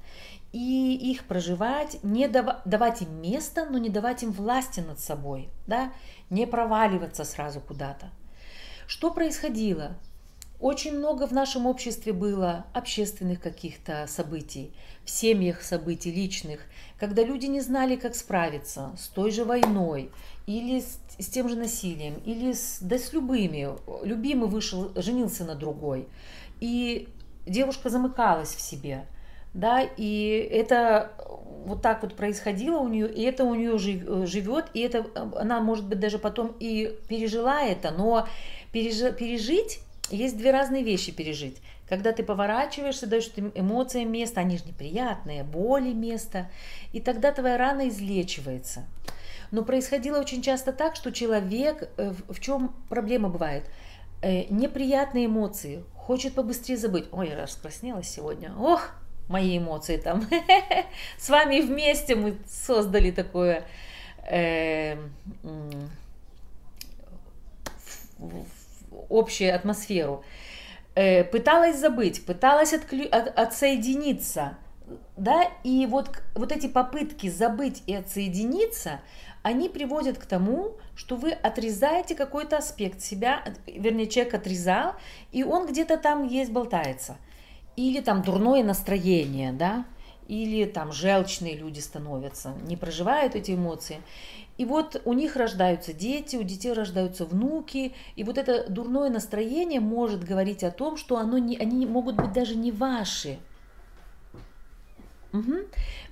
и 0.52 0.96
их 1.12 1.26
проживать, 1.26 2.04
не 2.04 2.28
дав- 2.28 2.62
давать 2.66 3.02
им 3.02 3.22
место, 3.22 3.68
но 3.70 3.78
не 3.78 3.90
давать 3.90 4.24
им 4.24 4.32
власти 4.32 4.80
над 4.80 5.00
собой, 5.00 5.50
да, 5.68 5.94
не 6.30 6.48
проваливаться 6.48 7.24
сразу 7.24 7.60
куда-то. 7.60 8.10
Что 8.88 9.12
происходило? 9.12 9.96
Очень 10.60 10.98
много 10.98 11.26
в 11.26 11.32
нашем 11.32 11.66
обществе 11.66 12.12
было 12.12 12.66
общественных 12.74 13.40
каких-то 13.40 14.06
событий, 14.10 14.74
в 15.06 15.10
семьях 15.10 15.62
событий 15.62 16.12
личных, 16.12 16.60
когда 17.00 17.24
люди 17.24 17.46
не 17.46 17.62
знали, 17.62 17.96
как 17.96 18.14
справиться 18.14 18.92
с 19.00 19.08
той 19.08 19.32
же 19.32 19.46
войной 19.46 20.12
или 20.48 20.82
с, 20.82 21.00
с 21.18 21.28
тем 21.28 21.48
же 21.48 21.56
насилием, 21.56 22.16
или 22.26 22.52
с, 22.52 22.80
да 22.82 22.98
с 22.98 23.14
любыми. 23.14 23.70
Любимый 24.04 24.50
вышел, 24.50 24.92
женился 24.96 25.46
на 25.46 25.56
другой, 25.56 26.10
и 26.60 27.08
девушка 27.46 27.90
замыкалась 27.90 28.54
в 28.54 28.60
себе, 28.60 29.06
да, 29.54 29.82
и 29.82 30.46
это 30.52 31.14
вот 31.66 31.82
так 31.82 32.02
вот 32.02 32.16
происходило 32.16 32.80
у 32.80 32.90
нее, 32.90 33.10
и 33.10 33.22
это 33.22 33.46
у 33.46 33.56
нее 33.56 33.78
живет, 33.78 34.66
и 34.74 34.82
это 34.82 35.06
она, 35.38 35.62
может 35.62 35.88
быть, 35.88 36.02
даже 36.02 36.20
потом 36.20 36.54
и 36.60 36.98
пережила 37.08 37.64
это, 37.64 37.92
но 37.92 38.28
переж, 38.74 39.16
пережить 39.16 39.80
есть 40.12 40.38
две 40.38 40.52
разные 40.52 40.84
вещи 40.84 41.12
пережить. 41.12 41.58
Когда 41.88 42.12
ты 42.12 42.24
поворачиваешься, 42.24 43.08
даешь 43.08 43.32
эмоциям 43.56 44.12
место, 44.12 44.42
они 44.42 44.58
же 44.58 44.66
неприятные, 44.66 45.44
боли 45.44 45.92
место, 45.92 46.50
и 46.94 47.02
тогда 47.02 47.32
твоя 47.32 47.58
рана 47.58 47.90
излечивается. 47.90 48.86
Но 49.52 49.64
происходило 49.64 50.20
очень 50.20 50.42
часто 50.42 50.72
так, 50.72 50.96
что 50.96 51.12
человек, 51.12 51.90
э, 51.98 52.14
в 52.28 52.40
чем 52.40 52.76
проблема 52.90 53.30
бывает? 53.30 53.64
Э, 54.22 54.46
неприятные 54.50 55.26
эмоции, 55.26 55.84
хочет 55.96 56.34
побыстрее 56.36 56.78
забыть. 56.78 57.06
Ой, 57.12 57.30
я 57.30 57.42
раскраснелась 57.42 58.10
сегодня. 58.10 58.54
Ох, 58.60 58.92
мои 59.28 59.58
эмоции 59.58 59.98
там. 59.98 60.28
С 61.18 61.30
вами 61.30 61.62
вместе 61.62 62.16
мы 62.16 62.36
создали 62.46 63.12
такое 63.12 63.64
э, 64.30 64.98
общую 69.10 69.56
атмосферу. 69.56 70.24
Э, 70.96 71.24
пыталась 71.24 71.80
забыть, 71.80 72.26
пыталась 72.26 72.74
отклю... 72.74 73.08
от... 73.10 73.38
отсоединиться, 73.38 74.58
да, 75.18 75.44
и 75.64 75.86
вот, 75.86 76.10
вот 76.36 76.52
эти 76.52 76.68
попытки 76.68 77.30
забыть 77.30 77.84
и 77.86 77.94
отсоединиться, 77.94 79.02
они 79.44 79.70
приводят 79.70 80.18
к 80.18 80.26
тому, 80.26 80.78
что 80.96 81.16
вы 81.16 81.32
отрезаете 81.32 82.16
какой-то 82.16 82.58
аспект 82.58 83.02
себя, 83.02 83.44
вернее, 83.68 84.08
человек 84.08 84.34
отрезал, 84.34 84.94
и 85.32 85.44
он 85.44 85.68
где-то 85.68 85.98
там 85.98 86.28
есть, 86.28 86.52
болтается. 86.52 87.18
Или 87.76 88.02
там 88.02 88.22
дурное 88.22 88.64
настроение, 88.64 89.54
да, 89.54 89.86
или 90.28 90.66
там 90.66 90.92
желчные 90.92 91.56
люди 91.56 91.80
становятся, 91.80 92.54
не 92.68 92.76
проживают 92.76 93.36
эти 93.36 93.52
эмоции. 93.52 94.02
И 94.60 94.66
вот 94.66 95.02
у 95.06 95.14
них 95.14 95.38
рождаются 95.38 95.94
дети, 95.94 96.36
у 96.36 96.44
детей 96.44 96.74
рождаются 96.74 97.24
внуки, 97.24 97.94
и 98.18 98.26
вот 98.26 98.38
это 98.38 98.70
дурное 98.70 99.10
настроение 99.10 99.80
может 99.80 100.26
говорить 100.26 100.66
о 100.66 100.72
том, 100.72 100.98
что 100.98 101.16
оно 101.16 101.38
не, 101.38 101.56
они 101.56 101.86
могут 101.86 102.18
быть 102.18 102.34
даже 102.34 102.58
не 102.58 102.74
ваши. 102.74 103.40
Угу. 105.32 105.54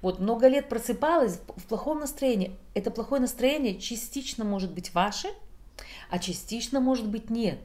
Вот 0.02 0.20
много 0.20 0.48
лет 0.48 0.70
просыпалась 0.70 1.41
в 1.58 1.64
плохом 1.64 2.00
настроении. 2.00 2.56
Это 2.74 2.89
плохое 2.89 3.20
настроение 3.20 3.78
частично 3.82 4.45
может 4.45 4.72
быть 4.72 4.93
ваше, 4.93 5.28
а 6.10 6.18
частично 6.18 6.80
может 6.80 7.10
быть 7.10 7.30
нет. 7.30 7.60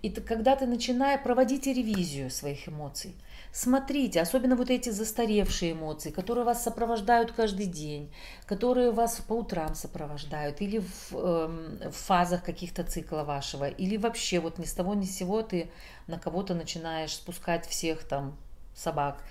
И 0.00 0.08
ты, 0.08 0.22
когда 0.22 0.56
ты 0.56 0.64
начинаешь 0.64 1.22
проводить 1.22 1.66
ревизию 1.66 2.30
своих 2.30 2.66
эмоций– 2.66 3.14
Смотрите, 3.60 4.20
особенно 4.20 4.54
вот 4.54 4.70
эти 4.70 4.90
застаревшие 4.90 5.72
эмоции, 5.72 6.12
которые 6.12 6.44
вас 6.44 6.62
сопровождают 6.62 7.32
каждый 7.32 7.66
день, 7.66 8.08
которые 8.46 8.92
вас 8.92 9.20
по 9.26 9.32
утрам 9.32 9.74
сопровождают, 9.74 10.60
или 10.60 10.78
в, 10.78 11.12
э, 11.12 11.88
в 11.90 11.96
фазах 11.96 12.44
каких-то 12.44 12.84
цикла 12.84 13.24
вашего, 13.24 13.68
или 13.68 13.96
вообще 13.96 14.38
вот 14.38 14.58
ни 14.58 14.64
с 14.64 14.72
того 14.74 14.94
ни 14.94 15.06
с 15.06 15.16
сего 15.16 15.42
ты 15.42 15.72
на 16.06 16.20
кого-то 16.20 16.54
начинаешь 16.54 17.14
спускать 17.14 17.66
всех 17.66 18.04
там 18.04 18.36
собак. 18.76 19.24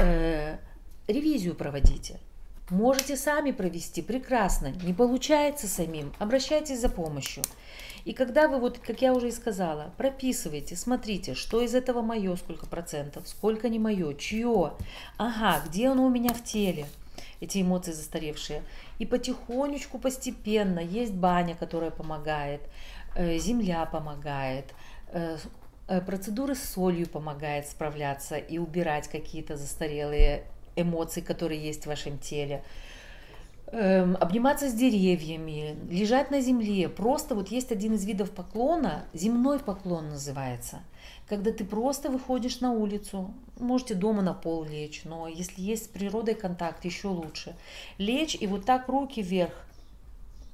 Э, 0.00 0.56
ревизию 1.06 1.54
проводите. 1.54 2.18
Можете 2.68 3.16
сами 3.16 3.52
провести, 3.52 4.02
прекрасно. 4.02 4.72
Не 4.82 4.92
получается 4.92 5.68
самим, 5.68 6.12
обращайтесь 6.18 6.80
за 6.80 6.88
помощью. 6.88 7.44
И 8.04 8.12
когда 8.12 8.48
вы, 8.48 8.58
вот, 8.58 8.78
как 8.78 9.00
я 9.00 9.14
уже 9.14 9.28
и 9.28 9.32
сказала, 9.32 9.92
прописываете, 9.96 10.76
смотрите, 10.76 11.34
что 11.34 11.60
из 11.60 11.74
этого 11.74 12.02
мое, 12.02 12.34
сколько 12.36 12.66
процентов, 12.66 13.28
сколько 13.28 13.68
не 13.68 13.78
мое, 13.78 14.14
чье, 14.14 14.72
ага, 15.18 15.62
где 15.66 15.88
оно 15.88 16.06
у 16.06 16.10
меня 16.10 16.34
в 16.34 16.42
теле, 16.42 16.86
эти 17.40 17.62
эмоции 17.62 17.92
застаревшие. 17.92 18.62
И 18.98 19.06
потихонечку, 19.06 19.98
постепенно, 19.98 20.80
есть 20.80 21.12
баня, 21.12 21.54
которая 21.54 21.90
помогает, 21.90 22.62
э, 23.14 23.38
земля 23.38 23.86
помогает, 23.86 24.74
э, 25.08 25.36
э, 25.88 26.00
процедуры 26.00 26.54
с 26.54 26.62
солью 26.62 27.08
помогает 27.08 27.68
справляться 27.68 28.36
и 28.36 28.58
убирать 28.58 29.08
какие-то 29.08 29.56
застарелые 29.56 30.44
эмоции, 30.76 31.20
которые 31.20 31.62
есть 31.62 31.84
в 31.84 31.86
вашем 31.86 32.18
теле 32.18 32.62
эм, 33.72 34.16
обниматься 34.20 34.68
с 34.68 34.74
деревьями, 34.74 35.76
лежать 35.90 36.30
на 36.30 36.40
земле. 36.40 36.88
Просто 36.88 37.34
вот 37.34 37.48
есть 37.48 37.72
один 37.72 37.94
из 37.94 38.04
видов 38.04 38.30
поклона, 38.30 39.04
земной 39.12 39.58
поклон 39.58 40.10
называется, 40.10 40.80
когда 41.28 41.50
ты 41.52 41.64
просто 41.64 42.10
выходишь 42.10 42.60
на 42.60 42.72
улицу, 42.72 43.34
можете 43.58 43.94
дома 43.94 44.22
на 44.22 44.34
пол 44.34 44.64
лечь, 44.64 45.02
но 45.04 45.26
если 45.26 45.60
есть 45.62 45.86
с 45.86 45.88
природой 45.88 46.34
контакт, 46.34 46.84
еще 46.84 47.08
лучше. 47.08 47.56
Лечь 47.98 48.36
и 48.38 48.46
вот 48.46 48.66
так 48.66 48.88
руки 48.88 49.22
вверх 49.22 49.54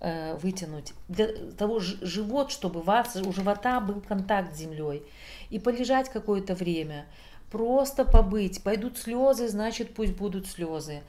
э, 0.00 0.36
вытянуть, 0.36 0.94
для 1.08 1.28
того 1.56 1.80
живот, 1.80 2.52
чтобы 2.52 2.80
у 2.80 2.82
вас, 2.84 3.16
у 3.16 3.32
живота 3.32 3.80
был 3.80 4.00
контакт 4.00 4.54
с 4.54 4.58
землей, 4.58 5.02
и 5.50 5.58
полежать 5.58 6.08
какое-то 6.08 6.54
время, 6.54 7.06
просто 7.50 8.04
побыть. 8.04 8.62
Пойдут 8.62 8.98
слезы, 8.98 9.48
значит, 9.48 9.94
пусть 9.94 10.14
будут 10.14 10.46
слезы 10.46 11.02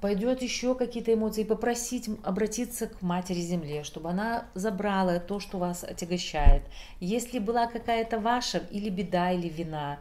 пойдет 0.00 0.42
еще 0.42 0.74
какие-то 0.74 1.12
эмоции, 1.12 1.44
попросить 1.44 2.08
обратиться 2.22 2.86
к 2.86 3.02
Матери 3.02 3.40
Земле, 3.40 3.84
чтобы 3.84 4.10
она 4.10 4.46
забрала 4.54 5.18
то, 5.18 5.40
что 5.40 5.58
вас 5.58 5.84
отягощает. 5.84 6.62
Если 7.00 7.38
была 7.38 7.66
какая-то 7.66 8.18
ваша 8.18 8.58
или 8.70 8.90
беда, 8.90 9.32
или 9.32 9.48
вина, 9.48 9.98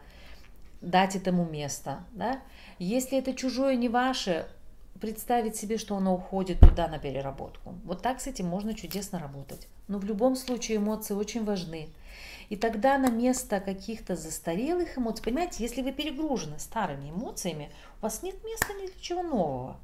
дать 0.82 1.16
этому 1.16 1.46
место. 1.46 2.04
Да? 2.12 2.40
Если 2.78 3.18
это 3.18 3.34
чужое, 3.34 3.76
не 3.76 3.90
ваше, 3.90 4.48
представить 5.02 5.56
себе, 5.56 5.78
что 5.78 5.96
оно 5.96 6.14
уходит 6.16 6.60
туда 6.60 6.88
на 6.88 7.00
переработку. 7.00 7.76
Вот 7.84 8.02
так 8.02 8.20
с 8.20 8.28
этим 8.28 8.48
можно 8.48 8.74
чудесно 8.74 9.20
работать. 9.20 9.68
Но 9.88 9.98
в 10.00 10.06
любом 10.06 10.36
случае 10.36 10.78
эмоции 10.78 11.14
очень 11.14 11.46
важны. 11.46 11.90
И 12.50 12.56
тогда 12.56 12.98
на 12.98 13.10
место 13.10 13.60
каких-то 13.60 14.16
застарелых 14.16 14.98
эмоций, 14.98 15.24
понимаете, 15.24 15.64
если 15.64 15.82
вы 15.82 15.92
перегружены 15.92 16.60
старыми 16.60 17.10
эмоциями, 17.10 17.70
у 18.00 18.04
вас 18.04 18.24
нет 18.24 18.42
места 18.44 18.74
ни 18.74 18.88
для 18.88 19.02
чего 19.02 19.22
нового. 19.22 19.78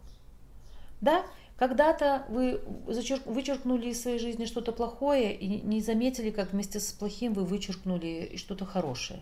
Да, 1.02 1.26
когда-то 1.58 2.26
вы 2.30 2.62
вычеркнули 2.86 3.90
из 3.90 4.02
своей 4.02 4.20
жизни 4.20 4.46
что-то 4.46 4.72
плохое 4.72 5.36
и 5.36 5.62
не 5.62 5.82
заметили, 5.82 6.30
как 6.30 6.54
вместе 6.54 6.80
с 6.80 6.94
плохим 6.94 7.34
вы 7.34 7.44
вычеркнули 7.44 8.36
что-то 8.38 8.66
хорошее. 8.66 9.22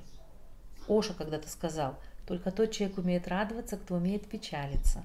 Оша 0.88 1.14
когда-то 1.14 1.50
сказал, 1.50 1.96
только 2.28 2.52
тот 2.52 2.72
человек 2.72 2.98
умеет 2.98 3.28
радоваться, 3.28 3.78
кто 3.78 3.96
умеет 3.96 4.28
печалиться. 4.28 5.04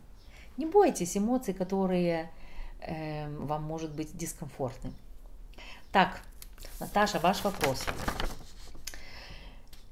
Не 0.56 0.66
бойтесь 0.66 1.16
эмоций, 1.16 1.54
которые 1.54 2.30
э, 2.80 3.28
вам 3.36 3.64
может 3.64 3.90
быть 3.92 4.16
дискомфортны. 4.16 4.92
Так, 5.92 6.20
Наташа, 6.78 7.18
ваш 7.18 7.42
вопрос. 7.42 7.84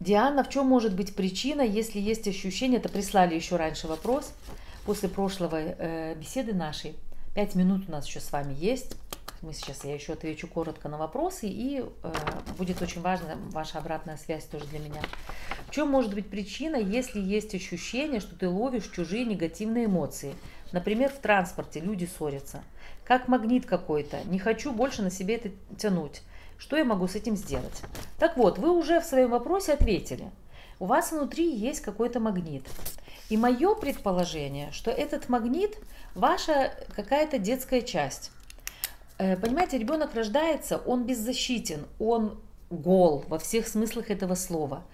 Диана, 0.04 0.44
в 0.44 0.50
чем 0.50 0.66
может 0.66 0.94
быть 0.94 1.16
причина, 1.16 1.62
если 1.62 1.98
есть 1.98 2.28
ощущение, 2.28 2.78
это 2.78 2.90
прислали 2.90 3.34
еще 3.34 3.56
раньше 3.56 3.88
вопрос, 3.88 4.34
после 4.84 5.08
прошлой 5.08 5.74
э, 5.78 6.14
беседы 6.14 6.52
нашей. 6.52 6.94
Пять 7.34 7.54
минут 7.54 7.88
у 7.88 7.92
нас 7.92 8.06
еще 8.06 8.20
с 8.20 8.30
вами 8.30 8.52
есть. 8.52 8.96
мы 9.40 9.54
сейчас, 9.54 9.82
я 9.82 9.94
еще 9.94 10.12
отвечу 10.12 10.46
коротко 10.46 10.90
на 10.90 10.98
вопросы, 10.98 11.46
и 11.48 11.80
э, 11.80 12.12
будет 12.58 12.82
очень 12.82 13.00
важна 13.00 13.36
ваша 13.50 13.78
обратная 13.78 14.18
связь 14.18 14.44
тоже 14.44 14.66
для 14.66 14.78
меня. 14.78 15.00
В 15.68 15.70
чем 15.70 15.88
может 15.88 16.12
быть 16.12 16.28
причина, 16.28 16.76
если 16.76 17.18
есть 17.18 17.54
ощущение, 17.54 18.20
что 18.20 18.36
ты 18.36 18.46
ловишь 18.46 18.90
чужие 18.90 19.24
негативные 19.24 19.86
эмоции? 19.86 20.34
Например, 20.72 21.08
в 21.08 21.18
транспорте 21.18 21.80
люди 21.80 22.04
ссорятся. 22.04 22.62
Как 23.04 23.26
магнит 23.26 23.64
какой-то. 23.64 24.22
Не 24.26 24.38
хочу 24.38 24.70
больше 24.70 25.00
на 25.00 25.10
себе 25.10 25.36
это 25.36 25.50
тянуть. 25.78 26.20
Что 26.64 26.78
я 26.78 26.84
могу 26.86 27.06
с 27.06 27.14
этим 27.14 27.36
сделать? 27.36 27.82
Так 28.18 28.38
вот, 28.38 28.56
вы 28.58 28.70
уже 28.70 28.98
в 28.98 29.04
своем 29.04 29.28
вопросе 29.32 29.74
ответили. 29.74 30.30
У 30.80 30.86
вас 30.86 31.12
внутри 31.12 31.54
есть 31.54 31.82
какой-то 31.82 32.20
магнит. 32.20 32.66
И 33.28 33.36
мое 33.36 33.74
предположение, 33.74 34.72
что 34.72 34.90
этот 34.90 35.28
магнит 35.28 35.76
ваша 36.14 36.72
какая-то 36.96 37.36
детская 37.36 37.82
часть. 37.82 38.30
Э, 39.18 39.36
понимаете, 39.36 39.76
ребенок 39.76 40.14
рождается, 40.14 40.78
он 40.78 41.04
беззащитен, 41.04 41.84
он 41.98 42.40
гол 42.70 43.26
во 43.28 43.38
всех 43.38 43.68
смыслах 43.68 44.10
этого 44.10 44.34
слова. 44.34 44.84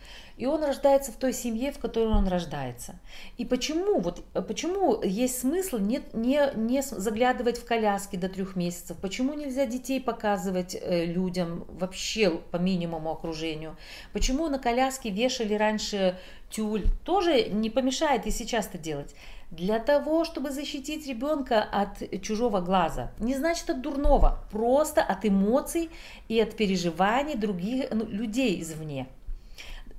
И 0.40 0.46
он 0.46 0.64
рождается 0.64 1.12
в 1.12 1.16
той 1.16 1.34
семье, 1.34 1.70
в 1.70 1.78
которой 1.78 2.14
он 2.14 2.26
рождается. 2.26 2.98
И 3.36 3.44
почему, 3.44 4.00
вот, 4.00 4.24
почему 4.48 5.02
есть 5.02 5.40
смысл 5.40 5.76
не, 5.76 6.00
не, 6.14 6.50
не 6.56 6.80
заглядывать 6.80 7.58
в 7.58 7.66
коляски 7.66 8.16
до 8.16 8.30
трех 8.30 8.56
месяцев? 8.56 8.96
Почему 9.02 9.34
нельзя 9.34 9.66
детей 9.66 10.00
показывать 10.00 10.74
э, 10.74 11.04
людям 11.04 11.66
вообще 11.68 12.30
по 12.30 12.56
минимуму 12.56 13.10
окружению? 13.10 13.76
Почему 14.14 14.48
на 14.48 14.58
коляске 14.58 15.10
вешали 15.10 15.52
раньше 15.52 16.18
тюль? 16.48 16.86
Тоже 17.04 17.50
не 17.50 17.68
помешает 17.68 18.26
и 18.26 18.30
сейчас 18.30 18.66
это 18.68 18.78
делать 18.78 19.14
для 19.50 19.78
того, 19.78 20.24
чтобы 20.24 20.50
защитить 20.50 21.06
ребенка 21.06 21.62
от 21.62 22.22
чужого 22.22 22.60
глаза. 22.60 23.10
Не 23.18 23.34
значит 23.34 23.68
от 23.68 23.82
дурного, 23.82 24.38
просто 24.50 25.02
от 25.02 25.26
эмоций 25.26 25.90
и 26.28 26.40
от 26.40 26.56
переживаний 26.56 27.34
других 27.34 27.86
ну, 27.90 28.06
людей 28.06 28.62
извне. 28.62 29.08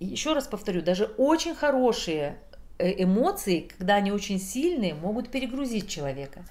Еще 0.01 0.33
раз 0.33 0.47
повторю, 0.47 0.81
даже 0.81 1.05
очень 1.19 1.53
хорошие 1.53 2.39
э, 2.79 3.03
эмоции, 3.03 3.69
когда 3.77 3.95
они 3.95 4.11
очень 4.11 4.39
сильные, 4.39 4.95
могут 4.95 5.29
перегрузить 5.29 5.87
человека. 5.87 6.43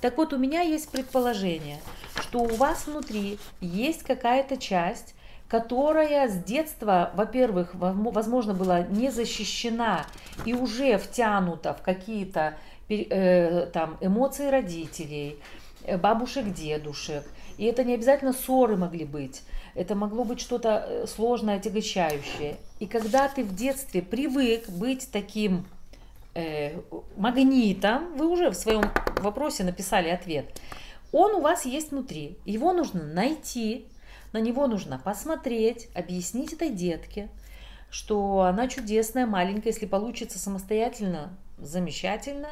Так 0.00 0.16
вот, 0.16 0.32
у 0.32 0.36
меня 0.36 0.62
есть 0.62 0.90
предположение, 0.90 1.78
что 2.20 2.40
у 2.40 2.56
вас 2.56 2.88
внутри 2.88 3.38
есть 3.60 4.02
какая-то 4.02 4.56
часть, 4.56 5.14
которая 5.46 6.28
с 6.28 6.42
детства, 6.42 7.12
во-первых, 7.14 7.70
возможно, 7.72 8.52
была 8.52 8.82
не 8.82 9.10
защищена 9.10 10.04
и 10.44 10.52
уже 10.52 10.98
втянута 10.98 11.74
в 11.74 11.82
какие-то 11.82 12.58
э, 12.88 13.66
там 13.72 13.96
эмоции 14.00 14.48
родителей, 14.48 15.38
э, 15.84 15.96
бабушек, 15.96 16.52
дедушек. 16.52 17.24
И 17.58 17.64
это 17.64 17.84
не 17.84 17.94
обязательно 17.94 18.32
ссоры 18.32 18.76
могли 18.76 19.04
быть. 19.04 19.42
Это 19.78 19.94
могло 19.94 20.24
быть 20.24 20.40
что-то 20.40 20.84
э, 20.84 21.06
сложное, 21.06 21.58
отягощающее. 21.58 22.56
И 22.80 22.86
когда 22.86 23.28
ты 23.28 23.44
в 23.44 23.54
детстве 23.54 24.02
привык 24.02 24.68
быть 24.68 25.08
таким 25.12 25.64
э, 26.34 26.80
магнитом, 27.16 28.16
вы 28.16 28.26
уже 28.26 28.50
в 28.50 28.54
своем 28.54 28.82
вопросе 29.20 29.62
написали 29.62 30.08
ответ, 30.08 30.46
он 31.12 31.36
у 31.36 31.40
вас 31.40 31.64
есть 31.64 31.92
внутри. 31.92 32.36
Его 32.44 32.72
нужно 32.72 33.04
найти, 33.04 33.86
на 34.32 34.38
него 34.38 34.66
нужно 34.66 34.98
посмотреть, 34.98 35.88
объяснить 35.94 36.52
этой 36.52 36.70
детке, 36.70 37.28
что 37.88 38.40
она 38.40 38.66
чудесная, 38.66 39.26
маленькая, 39.26 39.68
если 39.68 39.86
получится 39.86 40.40
самостоятельно, 40.40 41.30
замечательно, 41.56 42.48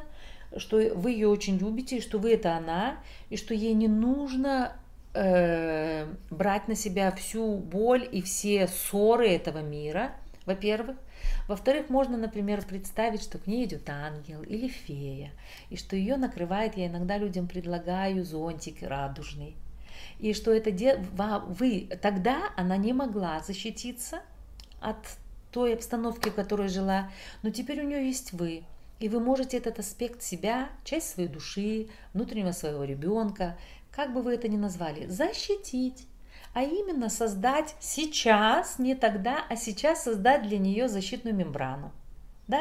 что 0.56 0.76
вы 0.94 1.10
ее 1.10 1.26
очень 1.26 1.58
любите, 1.58 1.96
и 1.96 2.00
что 2.00 2.18
вы 2.18 2.34
это 2.34 2.56
она, 2.56 2.98
и 3.30 3.36
что 3.36 3.52
ей 3.52 3.74
не 3.74 3.88
нужно 3.88 4.76
э, 5.16 6.06
брать 6.30 6.68
на 6.68 6.74
себя 6.74 7.10
всю 7.12 7.56
боль 7.56 8.08
и 8.10 8.20
все 8.22 8.68
ссоры 8.68 9.28
этого 9.28 9.58
мира, 9.58 10.12
во-первых. 10.44 10.96
Во-вторых, 11.48 11.88
можно, 11.88 12.16
например, 12.16 12.64
представить, 12.64 13.22
что 13.22 13.38
к 13.38 13.46
ней 13.46 13.64
идет 13.64 13.88
ангел 13.88 14.42
или 14.42 14.68
фея, 14.68 15.30
и 15.70 15.76
что 15.76 15.96
ее 15.96 16.16
накрывает, 16.16 16.76
я 16.76 16.86
иногда 16.86 17.18
людям 17.18 17.48
предлагаю 17.48 18.24
зонтик 18.24 18.82
радужный, 18.82 19.56
и 20.18 20.34
что 20.34 20.52
это 20.52 20.70
де... 20.70 20.96
вы 21.48 21.88
тогда 22.02 22.50
она 22.56 22.76
не 22.76 22.92
могла 22.92 23.40
защититься 23.40 24.20
от 24.80 24.96
той 25.50 25.74
обстановки, 25.74 26.28
в 26.28 26.34
которой 26.34 26.68
жила, 26.68 27.10
но 27.42 27.50
теперь 27.50 27.80
у 27.80 27.88
нее 27.88 28.06
есть 28.06 28.32
вы, 28.32 28.64
и 28.98 29.08
вы 29.08 29.20
можете 29.20 29.58
этот 29.58 29.78
аспект 29.78 30.22
себя, 30.22 30.70
часть 30.84 31.10
своей 31.10 31.28
души, 31.28 31.88
внутреннего 32.14 32.52
своего 32.52 32.84
ребенка, 32.84 33.56
как 33.96 34.12
бы 34.12 34.20
вы 34.20 34.34
это 34.34 34.46
ни 34.46 34.58
назвали, 34.58 35.06
защитить, 35.06 36.06
а 36.52 36.62
именно 36.62 37.08
создать 37.08 37.74
сейчас, 37.80 38.78
не 38.78 38.94
тогда, 38.94 39.44
а 39.48 39.56
сейчас 39.56 40.04
создать 40.04 40.42
для 40.42 40.58
нее 40.58 40.86
защитную 40.86 41.34
мембрану. 41.34 41.92
Да? 42.46 42.60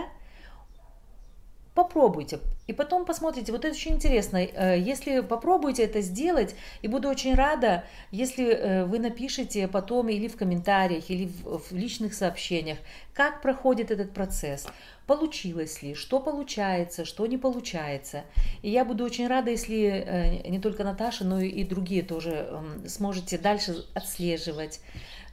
Попробуйте. 1.76 2.40
И 2.68 2.74
потом 2.74 3.06
посмотрите, 3.06 3.52
вот 3.52 3.66
это 3.66 3.76
очень 3.76 3.96
интересно, 3.96 4.38
э, 4.38 4.80
если 4.80 5.20
попробуете 5.20 5.84
это 5.84 6.02
сделать, 6.02 6.56
и 6.82 6.88
буду 6.88 7.10
очень 7.10 7.36
рада, 7.36 7.84
если 8.12 8.48
э, 8.48 8.86
вы 8.86 8.98
напишите 8.98 9.68
потом 9.68 10.10
или 10.10 10.28
в 10.28 10.38
комментариях, 10.38 11.10
или 11.10 11.30
в 11.44 11.72
личных 11.72 12.14
сообщениях, 12.14 12.80
как 13.14 13.42
проходит 13.42 13.92
этот 13.92 14.14
процесс, 14.14 14.66
получилось 15.06 15.84
ли, 15.84 15.94
что 15.94 16.20
получается, 16.20 17.04
что 17.04 17.28
не 17.28 17.38
получается. 17.38 18.24
И 18.64 18.72
я 18.72 18.86
буду 18.86 19.04
очень 19.04 19.28
рада, 19.28 19.52
если 19.52 19.86
э, 19.86 20.48
не 20.48 20.60
только 20.60 20.86
Наташа, 20.86 21.26
но 21.26 21.42
и 21.42 21.64
другие 21.66 22.04
тоже 22.04 22.32
эм, 22.32 22.88
сможете 22.88 23.38
дальше 23.38 23.86
отслеживать, 23.94 24.80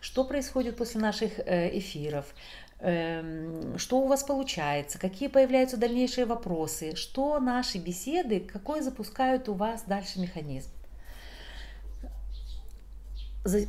что 0.01 0.25
происходит 0.25 0.77
после 0.77 1.01
наших 1.01 1.39
эфиров, 1.39 2.35
что 2.83 4.01
у 4.01 4.07
вас 4.09 4.25
получается, 4.25 4.99
какие 4.99 5.29
появляются 5.29 5.77
дальнейшие 5.77 6.27
вопросы, 6.27 6.97
что 6.97 7.39
наши 7.39 7.79
беседы, 7.79 8.41
какой 8.41 8.81
запускают 8.81 9.49
у 9.49 9.55
вас 9.55 9.85
дальше 9.87 10.19
механизм. 10.19 10.71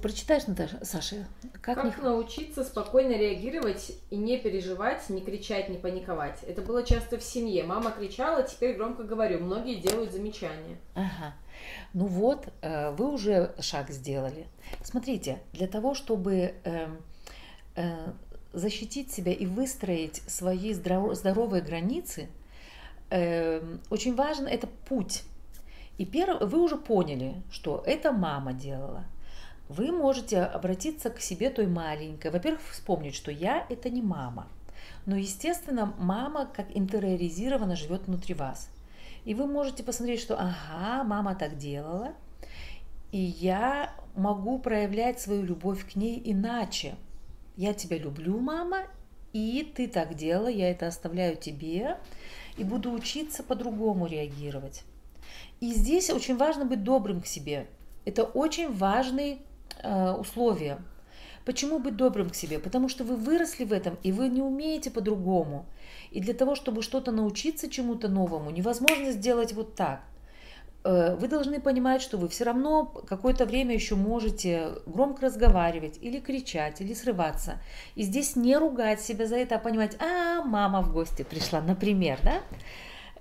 Прочитаешь, 0.02 0.46
Наташа, 0.46 0.86
Саша? 0.86 1.28
Как, 1.62 1.82
как 1.82 1.98
не... 1.98 2.04
научиться 2.04 2.64
спокойно 2.64 3.14
реагировать 3.14 3.94
и 4.12 4.18
не 4.18 4.38
переживать, 4.38 5.10
не 5.10 5.22
кричать, 5.22 5.68
не 5.68 5.80
паниковать? 5.80 6.44
Это 6.44 6.62
было 6.62 6.84
часто 6.84 7.18
в 7.18 7.24
семье. 7.24 7.64
Мама 7.64 7.90
кричала, 7.90 8.44
теперь 8.44 8.76
громко 8.76 9.02
говорю. 9.02 9.40
Многие 9.40 9.76
делают 9.76 10.12
замечания. 10.12 10.78
Ага. 10.94 11.34
Ну 11.94 12.06
вот, 12.06 12.50
э, 12.62 12.92
вы 12.92 13.12
уже 13.12 13.56
шаг 13.60 13.90
сделали. 13.90 14.46
Смотрите, 14.84 15.42
для 15.54 15.68
того, 15.68 15.96
чтобы 15.96 16.54
эм, 16.66 17.02
э, 17.76 18.12
защитить 18.54 19.12
себя 19.12 19.34
и 19.34 19.46
выстроить 19.46 20.22
свои 20.28 20.74
здоровые 20.74 21.62
границы, 21.62 22.30
э, 23.10 23.78
очень 23.90 24.16
важен 24.16 24.48
это 24.48 24.68
путь. 24.88 25.24
И 25.98 26.06
первое, 26.06 26.46
вы 26.46 26.60
уже 26.62 26.78
поняли, 26.78 27.42
что 27.52 27.84
это 27.86 28.12
мама 28.12 28.54
делала. 28.54 29.06
Вы 29.70 29.92
можете 29.92 30.42
обратиться 30.42 31.10
к 31.10 31.20
себе 31.20 31.50
той 31.50 31.68
маленькой. 31.68 32.32
Во-первых, 32.32 32.62
вспомнить, 32.72 33.16
что 33.16 33.32
я 33.32 33.66
это 33.70 33.90
не 33.90 34.02
мама. 34.02 34.48
Но, 35.06 35.16
естественно, 35.16 35.94
мама 35.98 36.46
как 36.46 36.76
интериоризированно 36.76 37.76
живет 37.76 38.08
внутри 38.08 38.36
вас. 38.36 38.70
И 39.26 39.34
вы 39.34 39.48
можете 39.48 39.84
посмотреть, 39.84 40.20
что 40.20 40.38
ага, 40.38 41.04
мама 41.04 41.36
так 41.36 41.58
делала, 41.58 42.14
и 43.12 43.20
я 43.20 43.94
могу 44.16 44.60
проявлять 44.60 45.22
свою 45.22 45.44
любовь 45.44 45.92
к 45.92 45.96
ней 45.96 46.22
иначе– 46.24 46.96
я 47.56 47.74
тебя 47.74 47.98
люблю, 47.98 48.40
мама, 48.40 48.84
и 49.34 49.72
ты 49.76 49.88
так 49.88 50.16
делала, 50.16 50.48
я 50.48 50.70
это 50.70 50.88
оставляю 50.88 51.36
тебе, 51.36 51.98
и 52.58 52.64
буду 52.64 52.92
учиться 52.92 53.44
по-другому 53.44 54.06
реагировать. 54.08 54.84
И 55.60 55.74
здесь 55.74 56.10
очень 56.10 56.38
важно 56.38 56.66
быть 56.66 56.84
добрым 56.84 57.22
к 57.22 57.28
себе. 57.28 57.68
Это 58.06 58.24
очень 58.24 58.72
важные 58.72 59.40
э, 59.82 60.12
условия. 60.12 60.80
Почему 61.46 61.80
быть 61.80 61.98
добрым 61.98 62.30
к 62.30 62.36
себе? 62.36 62.60
Потому 62.60 62.88
что 62.90 63.04
вы 63.04 63.16
выросли 63.16 63.66
в 63.66 63.74
этом, 63.74 63.98
и 64.04 64.12
вы 64.12 64.30
не 64.30 64.42
умеете 64.42 64.92
по-другому. 64.92 65.66
И 66.12 66.22
для 66.22 66.34
того, 66.34 66.56
чтобы 66.56 66.82
что-то 66.82 67.12
научиться 67.12 67.70
чему-то 67.70 68.08
новому, 68.08 68.50
невозможно 68.50 69.12
сделать 69.12 69.54
вот 69.54 69.76
так. 69.76 70.04
Э, 70.84 71.16
вы 71.16 71.28
должны 71.28 71.62
понимать, 71.62 72.02
что 72.02 72.18
вы 72.18 72.28
все 72.28 72.44
равно 72.44 72.86
какое-то 72.86 73.46
время 73.46 73.74
еще 73.74 73.96
можете 73.96 74.74
громко 74.86 75.26
разговаривать 75.26 75.98
или 76.02 76.20
кричать, 76.20 76.82
или 76.82 76.94
срываться. 76.94 77.60
И 77.96 78.04
здесь 78.04 78.36
не 78.36 78.58
ругать 78.58 79.02
себя 79.02 79.26
за 79.26 79.38
это, 79.38 79.56
а 79.56 79.60
понимать, 79.60 79.96
а, 80.00 80.44
мама 80.44 80.82
в 80.82 80.92
гости 80.92 81.24
пришла, 81.24 81.62
например, 81.62 82.20
да? 82.24 82.42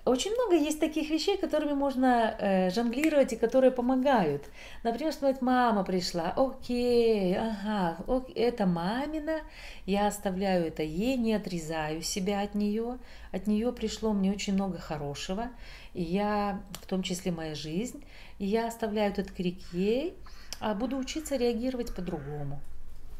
очень 0.05 0.33
много 0.33 0.57
есть 0.57 0.81
таких 0.81 1.11
вещей, 1.11 1.37
которыми 1.37 1.75
можно 1.75 2.35
э, 2.39 2.71
жонглировать 2.71 3.33
и 3.33 3.37
которые 3.37 3.71
помогают. 3.71 4.43
Например, 4.83 5.13
сказать, 5.13 5.41
мама 5.41 5.85
пришла, 5.85 6.33
окей, 6.37 7.37
ага, 7.39 7.97
ок, 8.09 8.29
это 8.35 8.67
мамина, 8.67 9.41
я 9.87 10.09
оставляю 10.09 10.67
это 10.67 10.83
ей, 10.83 11.17
не 11.17 11.35
отрезаю 11.35 12.03
себя 12.03 12.41
от 12.41 12.57
нее. 12.57 12.99
От 13.31 13.47
нее 13.47 13.73
пришло 13.73 14.13
мне 14.13 14.33
очень 14.33 14.55
много 14.55 14.79
хорошего, 14.79 15.51
и 15.95 16.03
я, 16.03 16.62
в 16.80 16.86
том 16.86 17.03
числе 17.03 17.32
моя 17.32 17.55
жизнь, 17.55 18.05
и 18.38 18.47
я 18.47 18.68
оставляю 18.68 19.12
этот 19.12 19.30
крик 19.30 19.61
ей, 19.72 20.14
а 20.61 20.74
буду 20.74 20.97
учиться 20.97 21.36
реагировать 21.36 21.95
по-другому. 21.95 22.61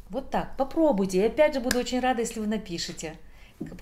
Вот 0.09 0.29
так, 0.29 0.55
попробуйте. 0.57 1.19
И 1.19 1.25
опять 1.25 1.53
же 1.53 1.59
буду 1.59 1.79
очень 1.79 1.99
рада, 1.99 2.21
если 2.21 2.39
вы 2.39 2.47
напишите 2.47 3.17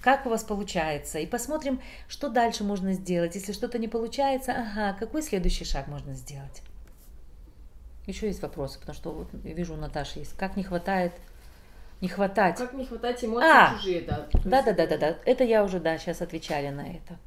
как 0.01 0.25
у 0.25 0.29
вас 0.29 0.43
получается, 0.43 1.19
и 1.19 1.25
посмотрим, 1.25 1.81
что 2.07 2.29
дальше 2.29 2.63
можно 2.63 2.93
сделать. 2.93 3.35
Если 3.35 3.53
что-то 3.53 3.79
не 3.79 3.87
получается, 3.87 4.53
ага, 4.53 4.97
какой 4.97 5.21
следующий 5.21 5.65
шаг 5.65 5.87
можно 5.87 6.13
сделать? 6.13 6.61
Еще 8.07 8.27
есть 8.27 8.41
вопросы, 8.41 8.79
потому 8.79 8.95
что 8.95 9.11
вот 9.11 9.29
вижу 9.33 9.73
у 9.73 9.77
Наташи 9.77 10.19
есть. 10.19 10.35
Как 10.35 10.57
не 10.57 10.63
хватает, 10.63 11.13
не 12.01 12.07
хватать. 12.07 12.57
Как 12.57 12.73
не 12.73 12.85
хватать 12.85 13.23
эмоций 13.23 13.49
А! 13.49 13.75
чужие, 13.75 14.01
да. 14.01 14.27
Да, 14.43 14.61
да, 14.61 14.73
да, 14.73 14.87
да, 14.87 14.97
да. 14.97 15.17
Это 15.25 15.43
я 15.43 15.63
уже, 15.63 15.79
да, 15.79 15.97
сейчас 15.97 16.21
отвечали 16.21 16.69
на 16.69 16.81
это. 16.81 17.17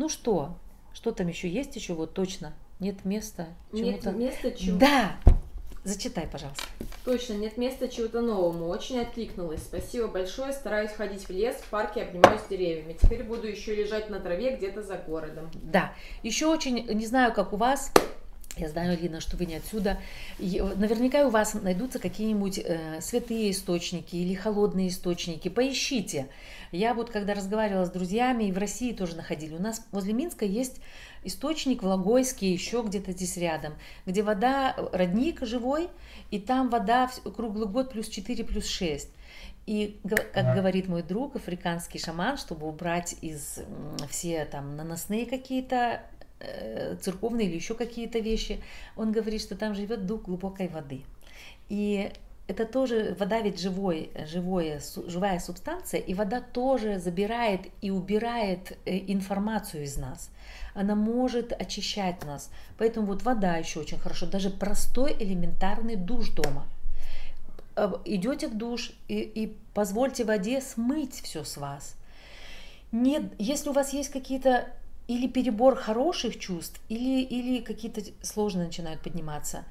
Ну 0.00 0.08
что, 0.08 0.56
что 0.94 1.12
там 1.12 1.28
еще 1.28 1.46
есть 1.46 1.76
еще 1.76 1.92
вот 1.92 2.14
точно? 2.14 2.54
Нет 2.78 3.04
места 3.04 3.48
Нет 3.70 4.00
чему-то. 4.00 4.10
места 4.12 4.50
чего 4.52 4.78
Да, 4.78 5.16
зачитай, 5.84 6.26
пожалуйста. 6.26 6.64
Точно, 7.04 7.34
нет 7.34 7.58
места 7.58 7.86
чего-то 7.86 8.22
новому. 8.22 8.68
Очень 8.68 8.98
откликнулась. 9.00 9.60
Спасибо 9.60 10.08
большое. 10.08 10.54
Стараюсь 10.54 10.92
ходить 10.92 11.28
в 11.28 11.30
лес, 11.30 11.56
в 11.56 11.68
парке, 11.68 12.04
обнимаюсь 12.04 12.40
деревьями. 12.48 12.96
Теперь 12.98 13.24
буду 13.24 13.46
еще 13.46 13.74
лежать 13.74 14.08
на 14.08 14.20
траве 14.20 14.56
где-то 14.56 14.82
за 14.82 14.96
городом. 14.96 15.50
Да, 15.52 15.92
еще 16.22 16.46
очень, 16.46 16.86
не 16.86 17.04
знаю, 17.04 17.34
как 17.34 17.52
у 17.52 17.56
вас, 17.58 17.92
я 18.56 18.70
знаю, 18.70 18.98
Лина, 18.98 19.20
что 19.20 19.36
вы 19.36 19.44
не 19.44 19.56
отсюда. 19.56 19.98
Наверняка 20.38 21.26
у 21.26 21.30
вас 21.30 21.52
найдутся 21.52 21.98
какие-нибудь 21.98 22.58
э, 22.58 23.02
святые 23.02 23.50
источники 23.50 24.16
или 24.16 24.32
холодные 24.32 24.88
источники. 24.88 25.50
Поищите. 25.50 26.28
Я 26.72 26.94
вот 26.94 27.10
когда 27.10 27.34
разговаривала 27.34 27.84
с 27.84 27.90
друзьями, 27.90 28.44
и 28.44 28.52
в 28.52 28.58
России 28.58 28.92
тоже 28.92 29.16
находили. 29.16 29.54
У 29.54 29.60
нас 29.60 29.86
возле 29.90 30.12
Минска 30.12 30.44
есть 30.44 30.80
источник 31.24 31.82
Влагойский, 31.82 32.52
еще 32.52 32.82
где-то 32.82 33.12
здесь 33.12 33.36
рядом, 33.36 33.74
где 34.06 34.22
вода, 34.22 34.74
родник 34.92 35.44
живой, 35.44 35.88
и 36.30 36.38
там 36.38 36.70
вода 36.70 37.10
круглый 37.36 37.66
год 37.66 37.90
плюс 37.90 38.08
4, 38.08 38.44
плюс 38.44 38.66
6. 38.66 39.08
И, 39.66 40.00
как 40.32 40.54
говорит 40.54 40.88
мой 40.88 41.02
друг, 41.02 41.36
африканский 41.36 41.98
шаман, 41.98 42.38
чтобы 42.38 42.66
убрать 42.66 43.16
из 43.20 43.60
все 44.08 44.44
там 44.44 44.76
наносные 44.76 45.26
какие-то 45.26 46.02
э, 46.40 46.96
церковные 47.00 47.46
или 47.46 47.56
еще 47.56 47.74
какие-то 47.74 48.18
вещи, 48.18 48.60
он 48.96 49.12
говорит, 49.12 49.42
что 49.42 49.56
там 49.56 49.74
живет 49.74 50.06
дух 50.06 50.22
глубокой 50.22 50.68
воды. 50.68 51.02
И 51.68 52.10
это 52.50 52.66
тоже, 52.66 53.14
вода 53.16 53.40
ведь 53.40 53.60
живой, 53.60 54.10
живое, 54.26 54.80
живая 55.06 55.38
субстанция, 55.38 56.00
и 56.00 56.14
вода 56.14 56.40
тоже 56.40 56.98
забирает 56.98 57.60
и 57.80 57.92
убирает 57.92 58.76
э, 58.86 58.98
информацию 59.12 59.84
из 59.84 59.96
нас. 59.96 60.30
Она 60.74 60.96
может 60.96 61.52
очищать 61.52 62.24
нас. 62.24 62.50
Поэтому 62.76 63.06
вот 63.06 63.22
вода 63.22 63.56
еще 63.56 63.78
очень 63.78 63.98
хорошо, 63.98 64.26
даже 64.26 64.50
простой 64.50 65.12
элементарный 65.12 65.94
душ 65.94 66.30
дома. 66.30 66.66
Идете 68.04 68.48
в 68.48 68.58
душ 68.58 68.90
и, 69.06 69.20
и 69.20 69.56
позвольте 69.72 70.24
воде 70.24 70.60
смыть 70.60 71.22
все 71.22 71.44
с 71.44 71.56
вас. 71.56 71.94
Нет, 72.90 73.22
если 73.38 73.70
у 73.70 73.72
вас 73.72 73.92
есть 73.92 74.10
какие-то 74.10 74.66
или 75.06 75.28
перебор 75.28 75.76
хороших 75.76 76.38
чувств, 76.38 76.80
или, 76.88 77.22
или 77.22 77.60
какие-то 77.60 78.00
сложные 78.22 78.66
начинают 78.66 79.00
подниматься, 79.02 79.64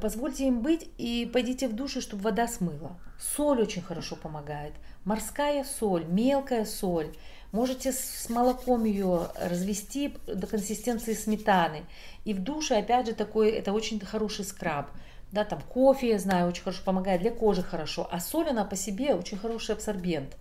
позвольте 0.00 0.46
им 0.48 0.62
быть 0.62 0.88
и 0.98 1.28
пойдите 1.32 1.68
в 1.68 1.74
душ, 1.74 1.96
и 1.96 2.00
чтобы 2.00 2.22
вода 2.22 2.48
смыла. 2.48 2.98
Соль 3.18 3.62
очень 3.62 3.82
хорошо 3.82 4.16
помогает. 4.16 4.72
Морская 5.04 5.64
соль, 5.64 6.04
мелкая 6.06 6.64
соль. 6.64 7.14
Можете 7.52 7.92
с 7.92 8.28
молоком 8.28 8.84
ее 8.84 9.28
развести 9.36 10.14
до 10.26 10.46
консистенции 10.46 11.14
сметаны. 11.14 11.84
И 12.24 12.34
в 12.34 12.42
душе, 12.42 12.76
опять 12.76 13.06
же, 13.06 13.14
такой, 13.14 13.50
это 13.50 13.72
очень 13.72 14.00
хороший 14.00 14.44
скраб. 14.44 14.90
Да, 15.32 15.44
там 15.44 15.60
кофе, 15.60 16.10
я 16.10 16.18
знаю, 16.18 16.48
очень 16.48 16.62
хорошо 16.62 16.82
помогает, 16.84 17.20
для 17.20 17.30
кожи 17.30 17.62
хорошо. 17.62 18.08
А 18.10 18.20
соль, 18.20 18.48
она 18.48 18.64
по 18.64 18.76
себе 18.76 19.14
очень 19.14 19.38
хороший 19.38 19.74
абсорбент. 19.74 20.36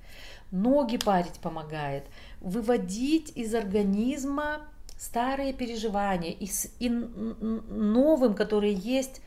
Ноги 0.51 0.97
парить 0.97 1.39
помогает. 1.41 2.05
Выводить 2.41 3.31
из 3.35 3.53
организма 3.55 4.61
старые 5.05 5.53
переживания 5.53 6.31
и, 6.31 6.47
с, 6.47 6.67
и 6.79 6.89
новым, 6.89 8.33
которые 8.33 8.73
есть, 8.73 9.21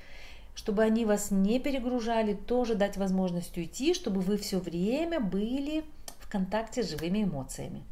чтобы 0.55 0.83
они 0.83 1.05
вас 1.05 1.31
не 1.31 1.61
перегружали, 1.61 2.35
тоже 2.35 2.75
дать 2.75 2.97
возможность 2.97 3.57
уйти, 3.57 3.95
чтобы 3.95 4.21
вы 4.21 4.37
все 4.39 4.59
время 4.59 5.21
были 5.21 5.85
в 6.19 6.29
контакте 6.29 6.83
с 6.83 6.91
живыми 6.91 7.23
эмоциями. 7.23 7.85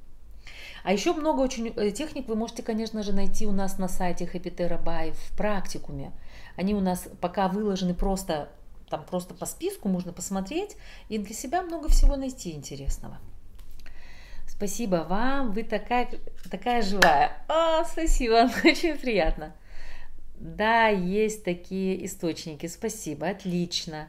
А 0.82 0.92
еще 0.92 1.12
много 1.14 1.40
очень 1.40 1.68
э, 1.68 1.90
техник 1.90 2.28
вы 2.28 2.36
можете, 2.36 2.62
конечно 2.62 3.02
же, 3.02 3.12
найти 3.12 3.46
у 3.46 3.52
нас 3.52 3.78
на 3.78 3.88
сайте 3.88 4.24
Happy 4.24 4.54
Therapy 4.54 5.12
в 5.12 5.36
практикуме. 5.36 6.12
Они 6.56 6.74
у 6.74 6.80
нас 6.80 7.08
пока 7.20 7.48
выложены 7.48 7.94
просто, 7.94 8.48
там 8.88 9.04
просто 9.04 9.34
по 9.34 9.46
списку, 9.46 9.88
можно 9.88 10.12
посмотреть 10.12 10.76
и 11.08 11.18
для 11.18 11.34
себя 11.34 11.62
много 11.62 11.88
всего 11.88 12.16
найти 12.16 12.52
интересного. 12.52 13.18
Спасибо 14.56 15.06
вам, 15.06 15.52
вы 15.52 15.64
такая, 15.64 16.08
такая 16.50 16.80
живая. 16.80 17.32
О, 17.46 17.84
спасибо, 17.84 18.50
очень 18.64 18.96
приятно. 18.96 19.52
Да, 20.38 20.88
есть 20.88 21.44
такие 21.44 22.04
источники, 22.06 22.66
спасибо, 22.66 23.28
отлично. 23.28 24.08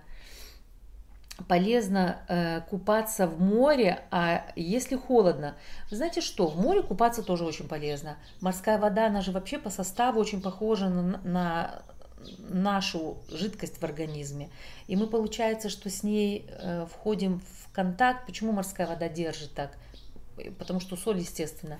Полезно 1.49 2.21
э, 2.29 2.61
купаться 2.61 3.27
в 3.27 3.41
море, 3.41 3.99
а 4.09 4.49
если 4.55 4.95
холодно, 4.95 5.55
знаете 5.91 6.21
что, 6.21 6.47
в 6.47 6.57
море 6.59 6.81
купаться 6.81 7.23
тоже 7.23 7.43
очень 7.43 7.67
полезно. 7.67 8.17
Морская 8.39 8.79
вода, 8.79 9.07
она 9.07 9.21
же 9.21 9.31
вообще 9.33 9.59
по 9.59 9.69
составу 9.69 10.19
очень 10.19 10.41
похожа 10.41 10.87
на, 10.87 11.19
на 11.23 11.81
нашу 12.39 13.17
жидкость 13.29 13.79
в 13.79 13.83
организме. 13.83 14.49
И 14.87 14.95
мы, 14.95 15.07
получается, 15.07 15.69
что 15.69 15.89
с 15.89 16.03
ней 16.03 16.45
э, 16.47 16.85
входим 16.91 17.41
в 17.41 17.71
контакт. 17.73 18.25
Почему 18.25 18.53
морская 18.53 18.87
вода 18.87 19.09
держит 19.09 19.53
так? 19.53 19.77
Потому 20.57 20.79
что 20.79 20.95
соль, 20.95 21.19
естественно. 21.19 21.79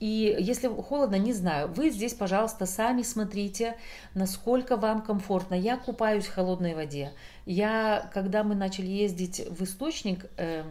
И 0.00 0.36
если 0.38 0.68
холодно, 0.68 1.16
не 1.16 1.32
знаю, 1.32 1.68
вы 1.68 1.90
здесь, 1.90 2.14
пожалуйста, 2.14 2.66
сами 2.66 3.02
смотрите, 3.02 3.76
насколько 4.14 4.76
вам 4.76 5.02
комфортно. 5.02 5.54
Я 5.54 5.76
купаюсь 5.76 6.26
в 6.26 6.32
холодной 6.32 6.74
воде. 6.74 7.12
Я, 7.46 8.08
когда 8.14 8.44
мы 8.44 8.54
начали 8.54 8.86
ездить 8.86 9.42
в 9.50 9.64
источник, 9.64 10.26
э, 10.36 10.62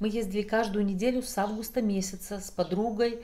мы 0.00 0.08
ездили 0.08 0.42
каждую 0.42 0.84
неделю 0.84 1.22
с 1.22 1.38
августа 1.38 1.80
месяца 1.80 2.40
с 2.40 2.50
подругой, 2.50 3.22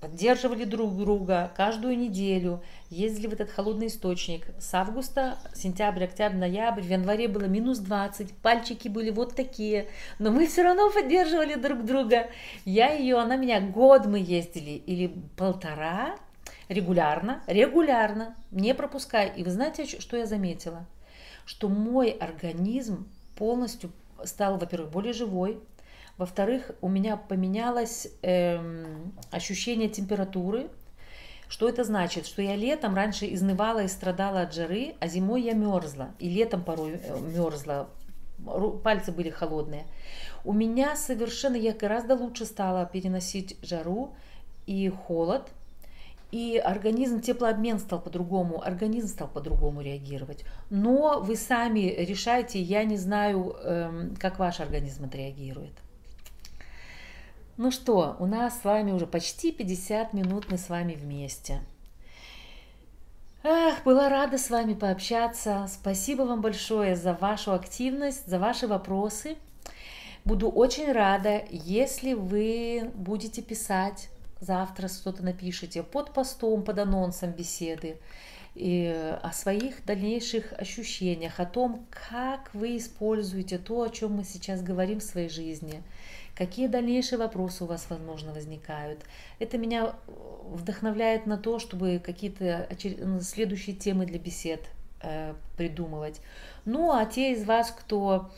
поддерживали 0.00 0.64
друг 0.64 0.96
друга 0.96 1.52
каждую 1.56 1.98
неделю, 1.98 2.62
ездили 2.90 3.26
в 3.26 3.32
этот 3.32 3.50
холодный 3.50 3.88
источник. 3.88 4.46
С 4.58 4.72
августа, 4.74 5.38
сентябрь, 5.54 6.04
октябрь, 6.04 6.36
ноябрь, 6.36 6.82
в 6.82 6.90
январе 6.90 7.28
было 7.28 7.44
минус 7.44 7.78
20, 7.78 8.32
пальчики 8.34 8.88
были 8.88 9.10
вот 9.10 9.34
такие, 9.34 9.88
но 10.18 10.30
мы 10.30 10.46
все 10.46 10.62
равно 10.62 10.90
поддерживали 10.90 11.54
друг 11.54 11.84
друга. 11.84 12.28
Я 12.64 12.92
ее, 12.92 13.18
она 13.18 13.36
меня, 13.36 13.60
год 13.60 14.06
мы 14.06 14.18
ездили, 14.18 14.70
или 14.70 15.12
полтора, 15.36 16.16
регулярно, 16.68 17.42
регулярно, 17.46 18.36
не 18.50 18.74
пропуская. 18.74 19.28
И 19.28 19.42
вы 19.42 19.50
знаете, 19.50 19.86
что 19.86 20.16
я 20.16 20.26
заметила? 20.26 20.86
Что 21.44 21.68
мой 21.68 22.10
организм 22.10 23.08
полностью 23.36 23.90
стал, 24.24 24.58
во-первых, 24.58 24.90
более 24.90 25.12
живой, 25.12 25.60
во-вторых, 26.18 26.70
у 26.80 26.88
меня 26.88 27.16
поменялось 27.16 28.08
эм, 28.22 29.12
ощущение 29.30 29.88
температуры. 29.88 30.68
Что 31.48 31.68
это 31.68 31.84
значит? 31.84 32.26
Что 32.26 32.40
я 32.40 32.56
летом 32.56 32.94
раньше 32.94 33.32
изнывала 33.32 33.82
и 33.82 33.88
страдала 33.88 34.40
от 34.40 34.54
жары, 34.54 34.94
а 34.98 35.08
зимой 35.08 35.42
я 35.42 35.52
мерзла. 35.52 36.10
И 36.18 36.28
летом 36.28 36.64
порой 36.64 37.00
э, 37.02 37.20
мерзла. 37.20 37.90
Пальцы 38.82 39.12
были 39.12 39.28
холодные. 39.28 39.84
У 40.44 40.52
меня 40.52 40.96
совершенно, 40.96 41.56
я 41.56 41.72
гораздо 41.72 42.14
лучше 42.14 42.46
стала 42.46 42.86
переносить 42.86 43.56
жару 43.62 44.14
и 44.66 44.88
холод. 44.88 45.50
И 46.32 46.56
организм, 46.56 47.20
теплообмен 47.20 47.78
стал 47.78 48.00
по-другому, 48.00 48.62
организм 48.62 49.08
стал 49.08 49.28
по-другому 49.28 49.82
реагировать. 49.82 50.44
Но 50.70 51.20
вы 51.20 51.36
сами 51.36 51.94
решайте, 51.98 52.60
я 52.60 52.84
не 52.84 52.96
знаю, 52.96 53.54
эм, 53.62 54.16
как 54.16 54.38
ваш 54.38 54.60
организм 54.60 55.04
отреагирует. 55.04 55.72
Ну 57.58 57.70
что, 57.70 58.16
у 58.18 58.26
нас 58.26 58.60
с 58.60 58.64
вами 58.64 58.92
уже 58.92 59.06
почти 59.06 59.50
50 59.50 60.12
минут 60.12 60.50
мы 60.50 60.58
с 60.58 60.68
вами 60.68 60.92
вместе. 60.92 61.60
Ах, 63.42 63.82
была 63.84 64.10
рада 64.10 64.36
с 64.36 64.50
вами 64.50 64.74
пообщаться. 64.74 65.66
Спасибо 65.72 66.22
вам 66.22 66.42
большое 66.42 66.96
за 66.96 67.14
вашу 67.14 67.54
активность, 67.54 68.26
за 68.26 68.38
ваши 68.38 68.66
вопросы. 68.66 69.36
Буду 70.26 70.50
очень 70.50 70.92
рада, 70.92 71.44
если 71.50 72.12
вы 72.12 72.90
будете 72.94 73.40
писать 73.40 74.10
завтра 74.40 74.88
что-то 74.88 75.22
напишите 75.22 75.82
под 75.82 76.12
постом, 76.12 76.62
под 76.62 76.78
анонсом 76.78 77.32
беседы 77.32 77.96
и 78.54 78.86
о 79.22 79.32
своих 79.32 79.84
дальнейших 79.84 80.52
ощущениях, 80.58 81.40
о 81.40 81.46
том, 81.46 81.86
как 81.90 82.50
вы 82.54 82.76
используете 82.76 83.58
то, 83.58 83.82
о 83.82 83.88
чем 83.88 84.12
мы 84.12 84.24
сейчас 84.24 84.62
говорим 84.62 85.00
в 85.00 85.04
своей 85.04 85.28
жизни, 85.28 85.82
какие 86.36 86.66
дальнейшие 86.66 87.18
вопросы 87.18 87.64
у 87.64 87.66
вас, 87.66 87.86
возможно, 87.88 88.32
возникают. 88.32 89.00
Это 89.38 89.58
меня 89.58 89.94
вдохновляет 90.44 91.26
на 91.26 91.38
то, 91.38 91.58
чтобы 91.58 92.00
какие-то 92.04 92.68
следующие 93.22 93.74
темы 93.74 94.06
для 94.06 94.18
бесед 94.18 94.60
э, 95.02 95.34
придумывать. 95.56 96.20
Ну, 96.64 96.92
а 96.92 97.04
те 97.06 97.32
из 97.32 97.44
вас, 97.44 97.70
кто 97.70 98.30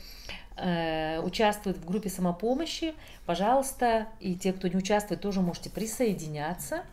э, 0.55 1.19
участвует 1.19 1.77
в 1.77 1.85
группе 1.85 2.09
самопомощи, 2.09 2.93
пожалуйста, 3.25 4.07
и 4.19 4.35
те, 4.35 4.53
кто 4.53 4.67
не 4.69 4.77
участвует, 4.77 5.21
тоже 5.21 5.41
можете 5.41 5.69
присоединяться. 5.69 6.83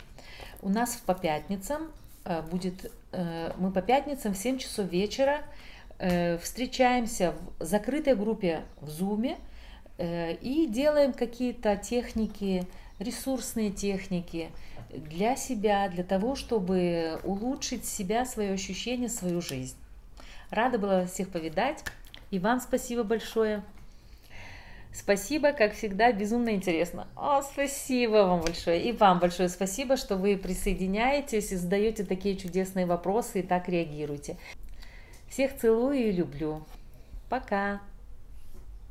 У 0.61 0.68
нас 0.68 0.96
по 0.96 1.14
пятницам 1.14 1.92
э, 2.24 2.42
будет, 2.42 2.90
э, 3.12 3.52
мы 3.59 3.70
по 3.70 3.80
пятницам 3.80 4.34
в 4.34 4.36
7 4.36 4.59
часов 4.59 4.90
вечера 4.90 5.42
э, 5.98 6.36
встречаемся 6.38 7.34
в 7.61 7.64
закрытой 7.64 8.16
группе 8.16 8.62
в 8.80 8.90
э, 8.90 9.36
и 9.99 10.66
делаем 10.68 11.12
какие-то 11.12 11.76
техники, 11.76 12.66
ресурсные 12.99 13.70
техники 13.70 14.51
для 14.90 15.36
себя, 15.36 15.88
для 15.88 16.05
того, 16.05 16.34
чтобы 16.34 17.20
улучшить 17.24 17.84
себя, 17.84 18.24
свое 18.24 18.53
ощущение, 18.53 19.09
свою 19.09 19.40
жизнь. 19.40 19.76
Рада 20.51 20.78
была 20.78 21.07
всех 21.07 21.28
повидать. 21.28 21.82
И 22.30 22.38
вам 22.38 22.61
спасибо 22.61 23.05
большое. 23.05 23.62
Спасибо, 24.92 25.53
как 25.53 25.74
всегда, 25.74 26.11
безумно 26.11 26.55
интересно. 26.55 27.07
О, 27.16 27.42
спасибо 27.42 28.24
вам 28.24 28.40
большое. 28.40 28.82
И 28.82 28.92
вам 28.92 29.18
большое 29.18 29.49
спасибо, 29.49 29.97
что 29.97 30.16
вы 30.16 30.36
присоединяетесь 30.38 31.53
и 31.53 31.57
задаете 31.57 32.05
такие 32.05 32.36
чудесные 32.36 32.86
вопросы 32.86 33.40
и 33.40 33.42
так 33.42 33.68
реагируете. 33.68 34.38
Всех 35.28 35.57
целую 35.57 35.97
и 35.97 36.12
люблю. 36.12 36.64
Пока. 37.28 37.80